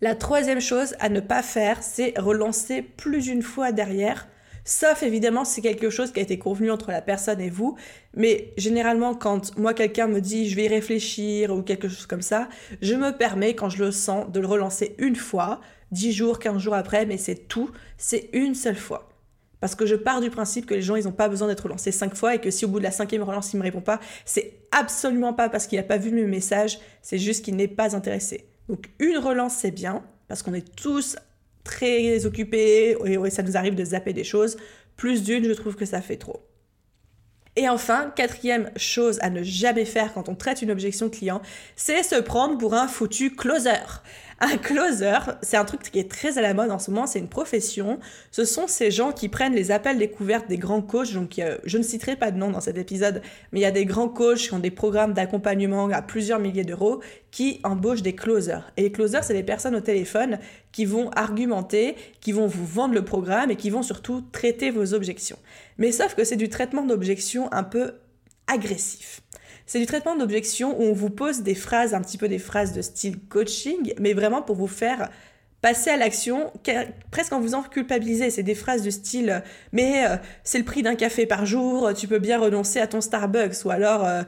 La 0.00 0.14
troisième 0.14 0.60
chose 0.60 0.94
à 1.00 1.08
ne 1.08 1.18
pas 1.18 1.42
faire, 1.42 1.82
c'est 1.82 2.14
relancer 2.16 2.82
plus 2.82 3.24
d'une 3.24 3.42
fois 3.42 3.72
derrière. 3.72 4.28
Sauf 4.68 5.02
évidemment 5.02 5.46
c'est 5.46 5.62
quelque 5.62 5.88
chose 5.88 6.12
qui 6.12 6.20
a 6.20 6.22
été 6.22 6.38
convenu 6.38 6.70
entre 6.70 6.90
la 6.90 7.00
personne 7.00 7.40
et 7.40 7.48
vous. 7.48 7.78
Mais 8.14 8.52
généralement, 8.58 9.14
quand 9.14 9.56
moi 9.56 9.72
quelqu'un 9.72 10.08
me 10.08 10.20
dit 10.20 10.46
je 10.46 10.56
vais 10.56 10.64
y 10.64 10.68
réfléchir 10.68 11.56
ou 11.56 11.62
quelque 11.62 11.88
chose 11.88 12.04
comme 12.04 12.20
ça, 12.20 12.50
je 12.82 12.94
me 12.94 13.16
permets, 13.16 13.54
quand 13.54 13.70
je 13.70 13.82
le 13.82 13.90
sens, 13.90 14.30
de 14.30 14.40
le 14.40 14.46
relancer 14.46 14.94
une 14.98 15.16
fois 15.16 15.62
10 15.92 16.12
jours, 16.12 16.38
15 16.38 16.58
jours 16.58 16.74
après, 16.74 17.06
mais 17.06 17.16
c'est 17.16 17.48
tout, 17.48 17.70
c'est 17.96 18.28
une 18.34 18.54
seule 18.54 18.76
fois. 18.76 19.08
Parce 19.60 19.74
que 19.74 19.86
je 19.86 19.94
pars 19.94 20.20
du 20.20 20.28
principe 20.28 20.66
que 20.66 20.74
les 20.74 20.82
gens, 20.82 20.96
ils 20.96 21.04
n'ont 21.04 21.12
pas 21.12 21.30
besoin 21.30 21.48
d'être 21.48 21.62
relancés 21.62 21.90
cinq 21.90 22.14
fois 22.14 22.34
et 22.34 22.38
que 22.38 22.50
si 22.50 22.66
au 22.66 22.68
bout 22.68 22.78
de 22.78 22.84
la 22.84 22.90
cinquième 22.90 23.22
relance, 23.22 23.54
il 23.54 23.56
ne 23.56 23.60
me 23.60 23.64
répond 23.64 23.80
pas, 23.80 24.00
c'est 24.26 24.52
absolument 24.70 25.32
pas 25.32 25.48
parce 25.48 25.66
qu'il 25.66 25.78
n'a 25.78 25.82
pas 25.82 25.96
vu 25.96 26.10
mes 26.10 26.24
messages, 26.24 26.78
c'est 27.00 27.18
juste 27.18 27.42
qu'il 27.42 27.56
n'est 27.56 27.68
pas 27.68 27.96
intéressé. 27.96 28.50
Donc 28.68 28.90
une 28.98 29.16
relance, 29.16 29.54
c'est 29.54 29.70
bien, 29.70 30.04
parce 30.28 30.42
qu'on 30.42 30.52
est 30.52 30.74
tous 30.76 31.16
très 31.68 32.24
occupés 32.24 32.96
et 33.04 33.30
ça 33.30 33.42
nous 33.42 33.56
arrive 33.56 33.74
de 33.74 33.84
zapper 33.84 34.14
des 34.14 34.24
choses. 34.24 34.56
Plus 34.96 35.22
d'une, 35.22 35.44
je 35.44 35.52
trouve 35.52 35.76
que 35.76 35.84
ça 35.84 36.00
fait 36.00 36.16
trop. 36.16 36.40
Et 37.56 37.68
enfin, 37.68 38.12
quatrième 38.14 38.70
chose 38.76 39.18
à 39.20 39.30
ne 39.30 39.42
jamais 39.42 39.84
faire 39.84 40.14
quand 40.14 40.28
on 40.28 40.34
traite 40.34 40.62
une 40.62 40.70
objection 40.70 41.10
client, 41.10 41.42
c'est 41.76 42.02
se 42.02 42.14
prendre 42.14 42.56
pour 42.56 42.74
un 42.74 42.88
foutu 42.88 43.34
closer. 43.34 43.84
Un 44.40 44.56
closer, 44.56 45.18
c'est 45.42 45.56
un 45.56 45.64
truc 45.64 45.82
qui 45.82 45.98
est 45.98 46.08
très 46.08 46.38
à 46.38 46.42
la 46.42 46.54
mode 46.54 46.70
en 46.70 46.78
ce 46.78 46.92
moment, 46.92 47.08
c'est 47.08 47.18
une 47.18 47.28
profession. 47.28 47.98
Ce 48.30 48.44
sont 48.44 48.68
ces 48.68 48.92
gens 48.92 49.10
qui 49.10 49.28
prennent 49.28 49.54
les 49.54 49.72
appels 49.72 49.98
découvertes 49.98 50.48
des 50.48 50.58
grands 50.58 50.80
coachs. 50.80 51.12
Donc, 51.12 51.40
je 51.64 51.78
ne 51.78 51.82
citerai 51.82 52.14
pas 52.14 52.30
de 52.30 52.38
nom 52.38 52.52
dans 52.52 52.60
cet 52.60 52.78
épisode, 52.78 53.20
mais 53.50 53.58
il 53.58 53.62
y 53.62 53.66
a 53.66 53.72
des 53.72 53.84
grands 53.84 54.08
coachs 54.08 54.38
qui 54.38 54.54
ont 54.54 54.60
des 54.60 54.70
programmes 54.70 55.12
d'accompagnement 55.12 55.88
à 55.88 56.02
plusieurs 56.02 56.38
milliers 56.38 56.62
d'euros 56.62 57.00
qui 57.32 57.58
embauchent 57.64 58.02
des 58.02 58.14
closers. 58.14 58.70
Et 58.76 58.82
les 58.82 58.92
closers, 58.92 59.24
c'est 59.24 59.34
des 59.34 59.42
personnes 59.42 59.74
au 59.74 59.80
téléphone 59.80 60.38
qui 60.70 60.84
vont 60.84 61.10
argumenter, 61.10 61.96
qui 62.20 62.30
vont 62.30 62.46
vous 62.46 62.64
vendre 62.64 62.94
le 62.94 63.04
programme 63.04 63.50
et 63.50 63.56
qui 63.56 63.70
vont 63.70 63.82
surtout 63.82 64.22
traiter 64.30 64.70
vos 64.70 64.94
objections. 64.94 65.38
Mais 65.78 65.90
sauf 65.90 66.14
que 66.14 66.22
c'est 66.22 66.36
du 66.36 66.48
traitement 66.48 66.84
d'objections 66.84 67.52
un 67.52 67.64
peu 67.64 67.94
agressif. 68.46 69.20
C'est 69.68 69.80
du 69.80 69.86
traitement 69.86 70.16
d'objection 70.16 70.80
où 70.80 70.84
on 70.84 70.94
vous 70.94 71.10
pose 71.10 71.42
des 71.42 71.54
phrases, 71.54 71.92
un 71.92 72.00
petit 72.00 72.16
peu 72.16 72.26
des 72.26 72.38
phrases 72.38 72.72
de 72.72 72.80
style 72.80 73.18
coaching, 73.28 73.92
mais 74.00 74.14
vraiment 74.14 74.40
pour 74.40 74.56
vous 74.56 74.66
faire 74.66 75.10
passer 75.60 75.90
à 75.90 75.98
l'action, 75.98 76.50
presque 77.10 77.34
en 77.34 77.40
vous 77.40 77.54
en 77.54 77.62
culpabiliser. 77.62 78.30
C'est 78.30 78.42
des 78.42 78.54
phrases 78.54 78.82
de 78.82 78.88
style 78.88 79.42
mais 79.72 80.06
euh, 80.06 80.16
c'est 80.42 80.56
le 80.56 80.64
prix 80.64 80.82
d'un 80.82 80.94
café 80.94 81.26
par 81.26 81.44
jour, 81.44 81.92
tu 81.94 82.08
peux 82.08 82.18
bien 82.18 82.38
renoncer 82.38 82.80
à 82.80 82.86
ton 82.86 83.02
Starbucks, 83.02 83.66
ou 83.66 83.70
alors 83.70 84.06
euh, 84.06 84.22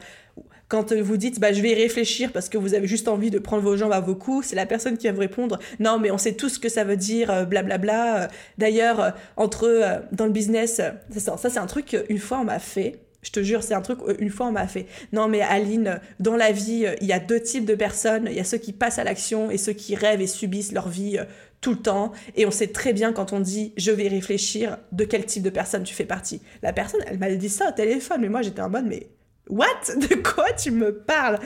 quand 0.68 0.92
vous 0.92 1.16
dites 1.16 1.40
bah, 1.40 1.54
je 1.54 1.62
vais 1.62 1.70
y 1.70 1.74
réfléchir 1.74 2.32
parce 2.32 2.50
que 2.50 2.58
vous 2.58 2.74
avez 2.74 2.86
juste 2.86 3.08
envie 3.08 3.30
de 3.30 3.38
prendre 3.38 3.62
vos 3.62 3.78
jambes 3.78 3.92
à 3.92 4.00
vos 4.00 4.16
coups, 4.16 4.48
c'est 4.48 4.56
la 4.56 4.66
personne 4.66 4.98
qui 4.98 5.06
va 5.06 5.14
vous 5.14 5.20
répondre 5.20 5.58
non 5.78 5.98
mais 5.98 6.10
on 6.10 6.18
sait 6.18 6.34
tout 6.34 6.50
ce 6.50 6.58
que 6.58 6.68
ça 6.68 6.84
veut 6.84 6.98
dire, 6.98 7.46
blablabla. 7.46 7.78
Bla, 7.78 8.26
bla. 8.26 8.28
D'ailleurs, 8.58 9.14
entre 9.38 10.02
dans 10.12 10.26
le 10.26 10.32
business, 10.32 10.82
ça, 11.16 11.38
ça 11.38 11.48
c'est 11.48 11.58
un 11.58 11.66
truc 11.66 11.86
qu'une 11.86 12.18
fois 12.18 12.40
on 12.40 12.44
m'a 12.44 12.58
fait. 12.58 13.00
Je 13.22 13.30
te 13.30 13.42
jure, 13.42 13.62
c'est 13.62 13.74
un 13.74 13.82
truc, 13.82 13.98
euh, 14.06 14.16
une 14.18 14.30
fois 14.30 14.46
on 14.46 14.52
m'a 14.52 14.66
fait. 14.66 14.86
Non 15.12 15.28
mais 15.28 15.42
Aline, 15.42 16.00
dans 16.20 16.36
la 16.36 16.52
vie, 16.52 16.86
euh, 16.86 16.94
il 17.00 17.06
y 17.06 17.12
a 17.12 17.18
deux 17.18 17.40
types 17.40 17.66
de 17.66 17.74
personnes. 17.74 18.26
Il 18.30 18.36
y 18.36 18.40
a 18.40 18.44
ceux 18.44 18.58
qui 18.58 18.72
passent 18.72 18.98
à 18.98 19.04
l'action 19.04 19.50
et 19.50 19.58
ceux 19.58 19.72
qui 19.72 19.94
rêvent 19.94 20.22
et 20.22 20.26
subissent 20.26 20.72
leur 20.72 20.88
vie 20.88 21.18
euh, 21.18 21.24
tout 21.60 21.72
le 21.72 21.78
temps. 21.78 22.12
Et 22.36 22.46
on 22.46 22.50
sait 22.50 22.68
très 22.68 22.94
bien 22.94 23.12
quand 23.12 23.32
on 23.32 23.40
dit 23.40 23.74
je 23.76 23.90
vais 23.90 24.08
réfléchir 24.08 24.78
de 24.92 25.04
quel 25.04 25.26
type 25.26 25.42
de 25.42 25.50
personne 25.50 25.82
tu 25.82 25.94
fais 25.94 26.06
partie. 26.06 26.40
La 26.62 26.72
personne, 26.72 27.00
elle 27.06 27.18
m'a 27.18 27.30
dit 27.30 27.50
ça 27.50 27.68
au 27.68 27.72
téléphone, 27.72 28.22
mais 28.22 28.30
moi 28.30 28.40
j'étais 28.40 28.62
en 28.62 28.70
mode 28.70 28.86
mais 28.86 29.08
what? 29.48 29.66
De 29.96 30.14
quoi 30.14 30.52
tu 30.52 30.70
me 30.70 30.94
parles? 30.94 31.38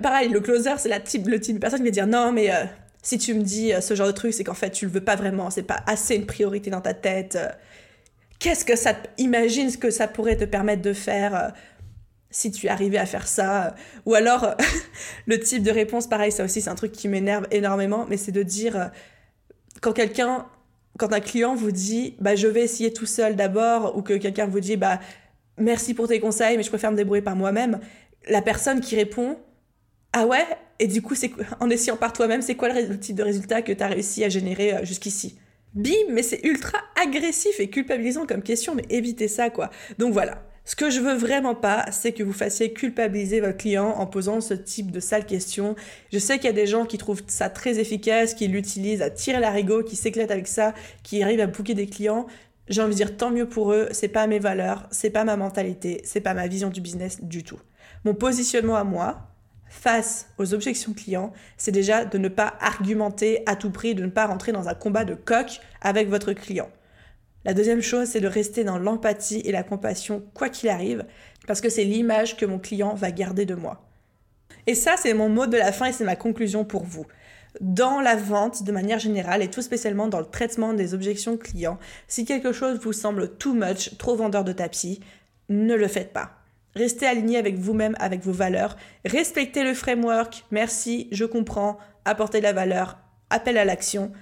Pareil, 0.00 0.28
le 0.28 0.40
closer, 0.40 0.74
c'est 0.78 0.88
la 0.88 1.00
type, 1.00 1.26
le 1.26 1.40
type 1.40 1.56
de 1.56 1.60
personne 1.60 1.80
qui 1.80 1.86
va 1.86 1.90
dire 1.90 2.06
non 2.06 2.32
mais 2.32 2.50
si 3.02 3.18
tu 3.18 3.34
me 3.34 3.42
dis 3.42 3.72
ce 3.80 3.94
genre 3.94 4.06
de 4.06 4.12
truc, 4.12 4.32
c'est 4.32 4.44
qu'en 4.44 4.54
fait 4.54 4.70
tu 4.70 4.86
le 4.86 4.90
veux 4.90 5.02
pas 5.02 5.16
vraiment, 5.16 5.50
c'est 5.50 5.64
pas 5.64 5.82
assez 5.86 6.14
une 6.14 6.26
priorité 6.26 6.70
dans 6.70 6.80
ta 6.80 6.94
tête 6.94 7.36
qu'est-ce 8.40 8.64
que 8.64 8.74
ça 8.74 8.94
imagine 9.18 9.70
ce 9.70 9.78
que 9.78 9.90
ça 9.90 10.08
pourrait 10.08 10.36
te 10.36 10.44
permettre 10.44 10.82
de 10.82 10.92
faire 10.92 11.36
euh, 11.36 11.48
si 12.30 12.50
tu 12.50 12.68
arrivais 12.68 12.98
à 12.98 13.06
faire 13.06 13.28
ça 13.28 13.76
ou 14.06 14.14
alors 14.14 14.56
le 15.26 15.38
type 15.38 15.62
de 15.62 15.70
réponse 15.70 16.08
pareil 16.08 16.32
ça 16.32 16.44
aussi 16.44 16.60
c'est 16.60 16.70
un 16.70 16.74
truc 16.74 16.90
qui 16.90 17.06
m'énerve 17.06 17.46
énormément 17.52 18.06
mais 18.08 18.16
c'est 18.16 18.32
de 18.32 18.42
dire 18.42 18.76
euh, 18.76 18.86
quand 19.80 19.92
quelqu'un 19.92 20.46
quand 20.98 21.12
un 21.12 21.20
client 21.20 21.54
vous 21.54 21.70
dit 21.70 22.16
bah 22.18 22.34
je 22.34 22.48
vais 22.48 22.62
essayer 22.62 22.92
tout 22.92 23.06
seul 23.06 23.36
d'abord 23.36 23.96
ou 23.96 24.02
que 24.02 24.14
quelqu'un 24.14 24.46
vous 24.46 24.60
dit 24.60 24.76
bah 24.76 24.98
merci 25.60 25.94
pour 25.94 26.08
tes 26.08 26.20
conseils, 26.20 26.56
mais 26.56 26.62
je 26.62 26.68
préfère 26.68 26.90
me 26.90 26.96
débrouiller 26.96 27.22
par 27.22 27.36
moi-même. 27.36 27.80
La 28.28 28.42
personne 28.42 28.80
qui 28.80 28.96
répond 28.96 29.38
ah 30.12 30.26
ouais? 30.26 30.44
Et 30.80 30.88
du 30.88 31.02
coup, 31.02 31.14
en 31.60 31.70
essayant 31.70 31.96
par 31.96 32.12
toi-même, 32.12 32.42
c'est 32.42 32.56
quoi 32.56 32.68
le 32.68 32.98
type 32.98 33.14
de 33.14 33.22
résultat 33.22 33.62
que 33.62 33.70
tu 33.70 33.82
as 33.82 33.86
réussi 33.86 34.24
à 34.24 34.28
générer 34.28 34.74
euh, 34.74 34.84
jusqu'ici? 34.84 35.38
Bim, 35.74 35.92
mais 36.10 36.22
c'est 36.22 36.44
ultra 36.44 36.78
agressif 37.00 37.60
et 37.60 37.70
culpabilisant 37.70 38.26
comme 38.26 38.42
question, 38.42 38.74
mais 38.74 38.84
évitez 38.90 39.28
ça 39.28 39.50
quoi. 39.50 39.70
Donc 39.98 40.12
voilà. 40.12 40.42
Ce 40.64 40.76
que 40.76 40.90
je 40.90 41.00
veux 41.00 41.14
vraiment 41.14 41.54
pas, 41.54 41.86
c'est 41.90 42.12
que 42.12 42.22
vous 42.22 42.32
fassiez 42.32 42.72
culpabiliser 42.72 43.40
votre 43.40 43.56
client 43.56 43.88
en 43.88 44.06
posant 44.06 44.40
ce 44.40 44.54
type 44.54 44.90
de 44.90 45.00
sale 45.00 45.26
questions. 45.26 45.74
Je 46.12 46.18
sais 46.18 46.36
qu'il 46.36 46.46
y 46.46 46.50
a 46.50 46.52
des 46.52 46.66
gens 46.66 46.84
qui 46.84 46.98
trouvent 46.98 47.22
ça 47.26 47.48
très 47.48 47.78
efficace, 47.78 48.34
qui 48.34 48.46
l'utilisent 48.46 49.02
à 49.02 49.10
tirer 49.10 49.40
l'arigot, 49.40 49.82
qui 49.82 49.96
s'éclatent 49.96 50.30
avec 50.30 50.46
ça, 50.46 50.74
qui 51.02 51.22
arrivent 51.22 51.40
à 51.40 51.46
bouquer 51.46 51.74
des 51.74 51.86
clients. 51.86 52.26
J'ai 52.68 52.82
envie 52.82 52.92
de 52.92 52.96
dire 52.96 53.16
tant 53.16 53.30
mieux 53.30 53.48
pour 53.48 53.72
eux, 53.72 53.88
c'est 53.90 54.08
pas 54.08 54.26
mes 54.26 54.38
valeurs, 54.38 54.86
c'est 54.92 55.10
pas 55.10 55.24
ma 55.24 55.36
mentalité, 55.36 56.02
c'est 56.04 56.20
pas 56.20 56.34
ma 56.34 56.46
vision 56.46 56.68
du 56.68 56.80
business 56.80 57.20
du 57.22 57.42
tout. 57.42 57.58
Mon 58.04 58.14
positionnement 58.14 58.76
à 58.76 58.84
moi, 58.84 59.29
face 59.70 60.28
aux 60.36 60.52
objections 60.52 60.92
clients, 60.92 61.32
c'est 61.56 61.70
déjà 61.70 62.04
de 62.04 62.18
ne 62.18 62.28
pas 62.28 62.54
argumenter 62.60 63.42
à 63.46 63.56
tout 63.56 63.70
prix, 63.70 63.94
de 63.94 64.04
ne 64.04 64.10
pas 64.10 64.26
rentrer 64.26 64.52
dans 64.52 64.68
un 64.68 64.74
combat 64.74 65.04
de 65.04 65.14
coq 65.14 65.60
avec 65.80 66.10
votre 66.10 66.32
client. 66.32 66.68
La 67.44 67.54
deuxième 67.54 67.80
chose, 67.80 68.08
c'est 68.08 68.20
de 68.20 68.26
rester 68.26 68.64
dans 68.64 68.78
l'empathie 68.78 69.40
et 69.44 69.52
la 69.52 69.62
compassion 69.62 70.22
quoi 70.34 70.50
qu'il 70.50 70.68
arrive, 70.68 71.06
parce 71.46 71.62
que 71.62 71.70
c'est 71.70 71.84
l'image 71.84 72.36
que 72.36 72.44
mon 72.44 72.58
client 72.58 72.94
va 72.94 73.12
garder 73.12 73.46
de 73.46 73.54
moi. 73.54 73.88
Et 74.66 74.74
ça, 74.74 74.96
c'est 74.98 75.14
mon 75.14 75.28
mot 75.28 75.46
de 75.46 75.56
la 75.56 75.72
fin 75.72 75.86
et 75.86 75.92
c'est 75.92 76.04
ma 76.04 76.16
conclusion 76.16 76.64
pour 76.64 76.84
vous. 76.84 77.06
Dans 77.60 78.00
la 78.00 78.16
vente, 78.16 78.64
de 78.64 78.72
manière 78.72 78.98
générale, 78.98 79.42
et 79.42 79.48
tout 79.48 79.62
spécialement 79.62 80.08
dans 80.08 80.20
le 80.20 80.26
traitement 80.26 80.74
des 80.74 80.94
objections 80.94 81.36
clients, 81.36 81.78
si 82.08 82.24
quelque 82.24 82.52
chose 82.52 82.78
vous 82.80 82.92
semble 82.92 83.36
too 83.36 83.54
much, 83.54 83.96
trop 83.98 84.16
vendeur 84.16 84.44
de 84.44 84.52
tapis, 84.52 85.00
ne 85.48 85.74
le 85.74 85.88
faites 85.88 86.12
pas. 86.12 86.39
Restez 86.74 87.06
aligné 87.06 87.36
avec 87.36 87.56
vous-même, 87.56 87.96
avec 87.98 88.20
vos 88.20 88.32
valeurs. 88.32 88.76
Respectez 89.04 89.64
le 89.64 89.74
framework. 89.74 90.44
Merci, 90.50 91.08
je 91.10 91.24
comprends. 91.24 91.78
Apportez 92.04 92.38
de 92.38 92.44
la 92.44 92.52
valeur. 92.52 92.98
Appel 93.30 93.58
à 93.58 93.64
l'action. 93.64 94.12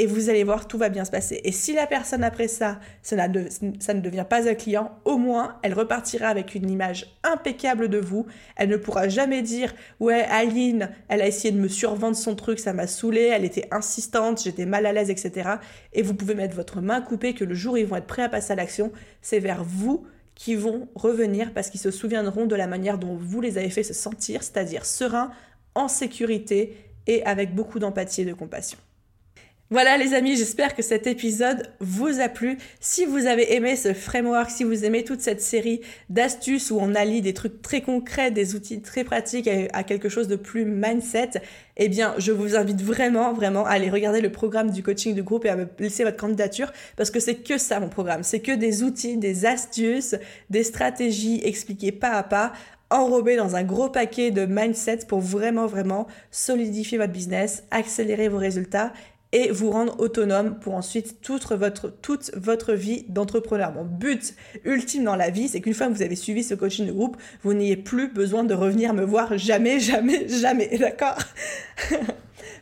Et 0.00 0.06
vous 0.06 0.30
allez 0.30 0.44
voir, 0.44 0.68
tout 0.68 0.78
va 0.78 0.90
bien 0.90 1.04
se 1.04 1.10
passer. 1.10 1.40
Et 1.42 1.50
si 1.50 1.74
la 1.74 1.88
personne 1.88 2.22
après 2.22 2.46
ça, 2.46 2.78
ça, 3.02 3.16
ne 3.26 4.00
devient 4.00 4.24
pas 4.30 4.48
un 4.48 4.54
client, 4.54 4.92
au 5.04 5.18
moins, 5.18 5.58
elle 5.64 5.74
repartira 5.74 6.28
avec 6.28 6.54
une 6.54 6.70
image 6.70 7.18
impeccable 7.24 7.88
de 7.88 7.98
vous. 7.98 8.24
Elle 8.54 8.68
ne 8.68 8.76
pourra 8.76 9.08
jamais 9.08 9.42
dire, 9.42 9.74
ouais, 9.98 10.24
Aline, 10.30 10.90
elle 11.08 11.20
a 11.20 11.26
essayé 11.26 11.52
de 11.52 11.58
me 11.58 11.66
survendre 11.66 12.16
son 12.16 12.36
truc, 12.36 12.60
ça 12.60 12.72
m'a 12.72 12.86
saoulé, 12.86 13.22
elle 13.22 13.44
était 13.44 13.66
insistante, 13.72 14.40
j'étais 14.44 14.66
mal 14.66 14.86
à 14.86 14.92
l'aise, 14.92 15.10
etc. 15.10 15.50
Et 15.92 16.02
vous 16.02 16.14
pouvez 16.14 16.36
mettre 16.36 16.54
votre 16.54 16.80
main 16.80 17.00
coupée 17.00 17.34
que 17.34 17.44
le 17.44 17.56
jour 17.56 17.76
ils 17.76 17.84
vont 17.84 17.96
être 17.96 18.06
prêts 18.06 18.22
à 18.22 18.28
passer 18.28 18.52
à 18.52 18.56
l'action, 18.56 18.92
c'est 19.20 19.40
vers 19.40 19.64
vous 19.64 20.06
qui 20.38 20.54
vont 20.54 20.88
revenir 20.94 21.52
parce 21.52 21.68
qu'ils 21.68 21.80
se 21.80 21.90
souviendront 21.90 22.46
de 22.46 22.54
la 22.54 22.68
manière 22.68 22.96
dont 22.96 23.16
vous 23.16 23.40
les 23.40 23.58
avez 23.58 23.70
fait 23.70 23.82
se 23.82 23.92
sentir, 23.92 24.44
c'est-à-dire 24.44 24.86
serein, 24.86 25.32
en 25.74 25.88
sécurité 25.88 26.76
et 27.08 27.24
avec 27.24 27.56
beaucoup 27.56 27.80
d'empathie 27.80 28.22
et 28.22 28.24
de 28.24 28.34
compassion. 28.34 28.78
Voilà 29.70 29.98
les 29.98 30.14
amis, 30.14 30.34
j'espère 30.34 30.74
que 30.74 30.80
cet 30.80 31.06
épisode 31.06 31.70
vous 31.78 32.20
a 32.20 32.30
plu. 32.30 32.56
Si 32.80 33.04
vous 33.04 33.26
avez 33.26 33.52
aimé 33.52 33.76
ce 33.76 33.92
framework, 33.92 34.48
si 34.48 34.64
vous 34.64 34.86
aimez 34.86 35.04
toute 35.04 35.20
cette 35.20 35.42
série 35.42 35.82
d'astuces 36.08 36.70
où 36.70 36.78
on 36.80 36.94
allie 36.94 37.20
des 37.20 37.34
trucs 37.34 37.60
très 37.60 37.82
concrets, 37.82 38.30
des 38.30 38.54
outils 38.54 38.80
très 38.80 39.04
pratiques 39.04 39.46
à 39.74 39.82
quelque 39.82 40.08
chose 40.08 40.26
de 40.26 40.36
plus 40.36 40.64
mindset, 40.64 41.32
eh 41.76 41.90
bien 41.90 42.14
je 42.16 42.32
vous 42.32 42.56
invite 42.56 42.80
vraiment, 42.80 43.34
vraiment 43.34 43.66
à 43.66 43.72
aller 43.72 43.90
regarder 43.90 44.22
le 44.22 44.32
programme 44.32 44.70
du 44.70 44.82
coaching 44.82 45.14
de 45.14 45.20
groupe 45.20 45.44
et 45.44 45.50
à 45.50 45.56
me 45.56 45.68
laisser 45.78 46.02
votre 46.02 46.16
candidature 46.16 46.72
parce 46.96 47.10
que 47.10 47.20
c'est 47.20 47.34
que 47.34 47.58
ça 47.58 47.78
mon 47.78 47.90
programme. 47.90 48.22
C'est 48.22 48.40
que 48.40 48.52
des 48.52 48.82
outils, 48.82 49.18
des 49.18 49.44
astuces, 49.44 50.16
des 50.48 50.62
stratégies 50.62 51.42
expliquées 51.44 51.92
pas 51.92 52.12
à 52.12 52.22
pas 52.22 52.54
enrobées 52.88 53.36
dans 53.36 53.54
un 53.54 53.64
gros 53.64 53.90
paquet 53.90 54.30
de 54.30 54.46
mindset 54.46 55.00
pour 55.06 55.20
vraiment, 55.20 55.66
vraiment 55.66 56.06
solidifier 56.30 56.96
votre 56.96 57.12
business, 57.12 57.64
accélérer 57.70 58.28
vos 58.28 58.38
résultats 58.38 58.94
et 59.32 59.50
vous 59.50 59.70
rendre 59.70 59.98
autonome 60.00 60.58
pour 60.58 60.74
ensuite 60.74 61.20
toute 61.20 61.50
votre, 61.52 61.90
toute 61.90 62.30
votre 62.36 62.72
vie 62.72 63.04
d'entrepreneur. 63.08 63.72
Mon 63.72 63.84
but 63.84 64.34
ultime 64.64 65.04
dans 65.04 65.16
la 65.16 65.30
vie, 65.30 65.48
c'est 65.48 65.60
qu'une 65.60 65.74
fois 65.74 65.88
que 65.88 65.92
vous 65.92 66.02
avez 66.02 66.16
suivi 66.16 66.42
ce 66.42 66.54
coaching 66.54 66.86
de 66.86 66.92
groupe, 66.92 67.16
vous 67.42 67.54
n'ayez 67.54 67.76
plus 67.76 68.08
besoin 68.08 68.44
de 68.44 68.54
revenir 68.54 68.94
me 68.94 69.04
voir 69.04 69.36
jamais, 69.36 69.80
jamais, 69.80 70.28
jamais. 70.28 70.68
D'accord? 70.78 71.18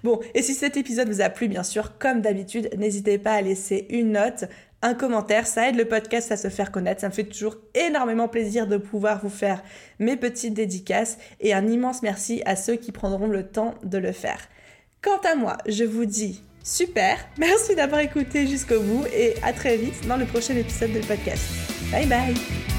Bon, 0.04 0.20
et 0.34 0.42
si 0.42 0.54
cet 0.54 0.76
épisode 0.76 1.08
vous 1.08 1.20
a 1.20 1.30
plu, 1.30 1.48
bien 1.48 1.64
sûr, 1.64 1.98
comme 1.98 2.20
d'habitude, 2.20 2.68
n'hésitez 2.76 3.18
pas 3.18 3.32
à 3.32 3.42
laisser 3.42 3.86
une 3.90 4.12
note, 4.12 4.44
un 4.82 4.94
commentaire, 4.94 5.46
ça 5.46 5.68
aide 5.68 5.76
le 5.76 5.86
podcast 5.86 6.30
à 6.30 6.36
se 6.36 6.48
faire 6.48 6.70
connaître, 6.70 7.00
ça 7.00 7.08
me 7.08 7.12
fait 7.12 7.24
toujours 7.24 7.56
énormément 7.74 8.28
plaisir 8.28 8.66
de 8.66 8.76
pouvoir 8.76 9.20
vous 9.20 9.30
faire 9.30 9.62
mes 9.98 10.16
petites 10.16 10.54
dédicaces 10.54 11.18
et 11.40 11.54
un 11.54 11.66
immense 11.66 12.02
merci 12.02 12.42
à 12.46 12.54
ceux 12.56 12.76
qui 12.76 12.92
prendront 12.92 13.26
le 13.26 13.48
temps 13.48 13.74
de 13.82 13.98
le 13.98 14.12
faire. 14.12 14.38
Quant 15.02 15.18
à 15.24 15.34
moi, 15.34 15.56
je 15.66 15.84
vous 15.84 16.04
dis 16.04 16.42
Super, 16.66 17.18
merci 17.38 17.76
d'avoir 17.76 18.00
écouté 18.00 18.48
jusqu'au 18.48 18.80
bout 18.80 19.06
et 19.14 19.34
à 19.44 19.52
très 19.52 19.76
vite 19.76 20.04
dans 20.08 20.16
le 20.16 20.26
prochain 20.26 20.56
épisode 20.56 20.90
du 20.90 21.00
podcast. 21.00 21.44
Bye 21.92 22.06
bye 22.06 22.75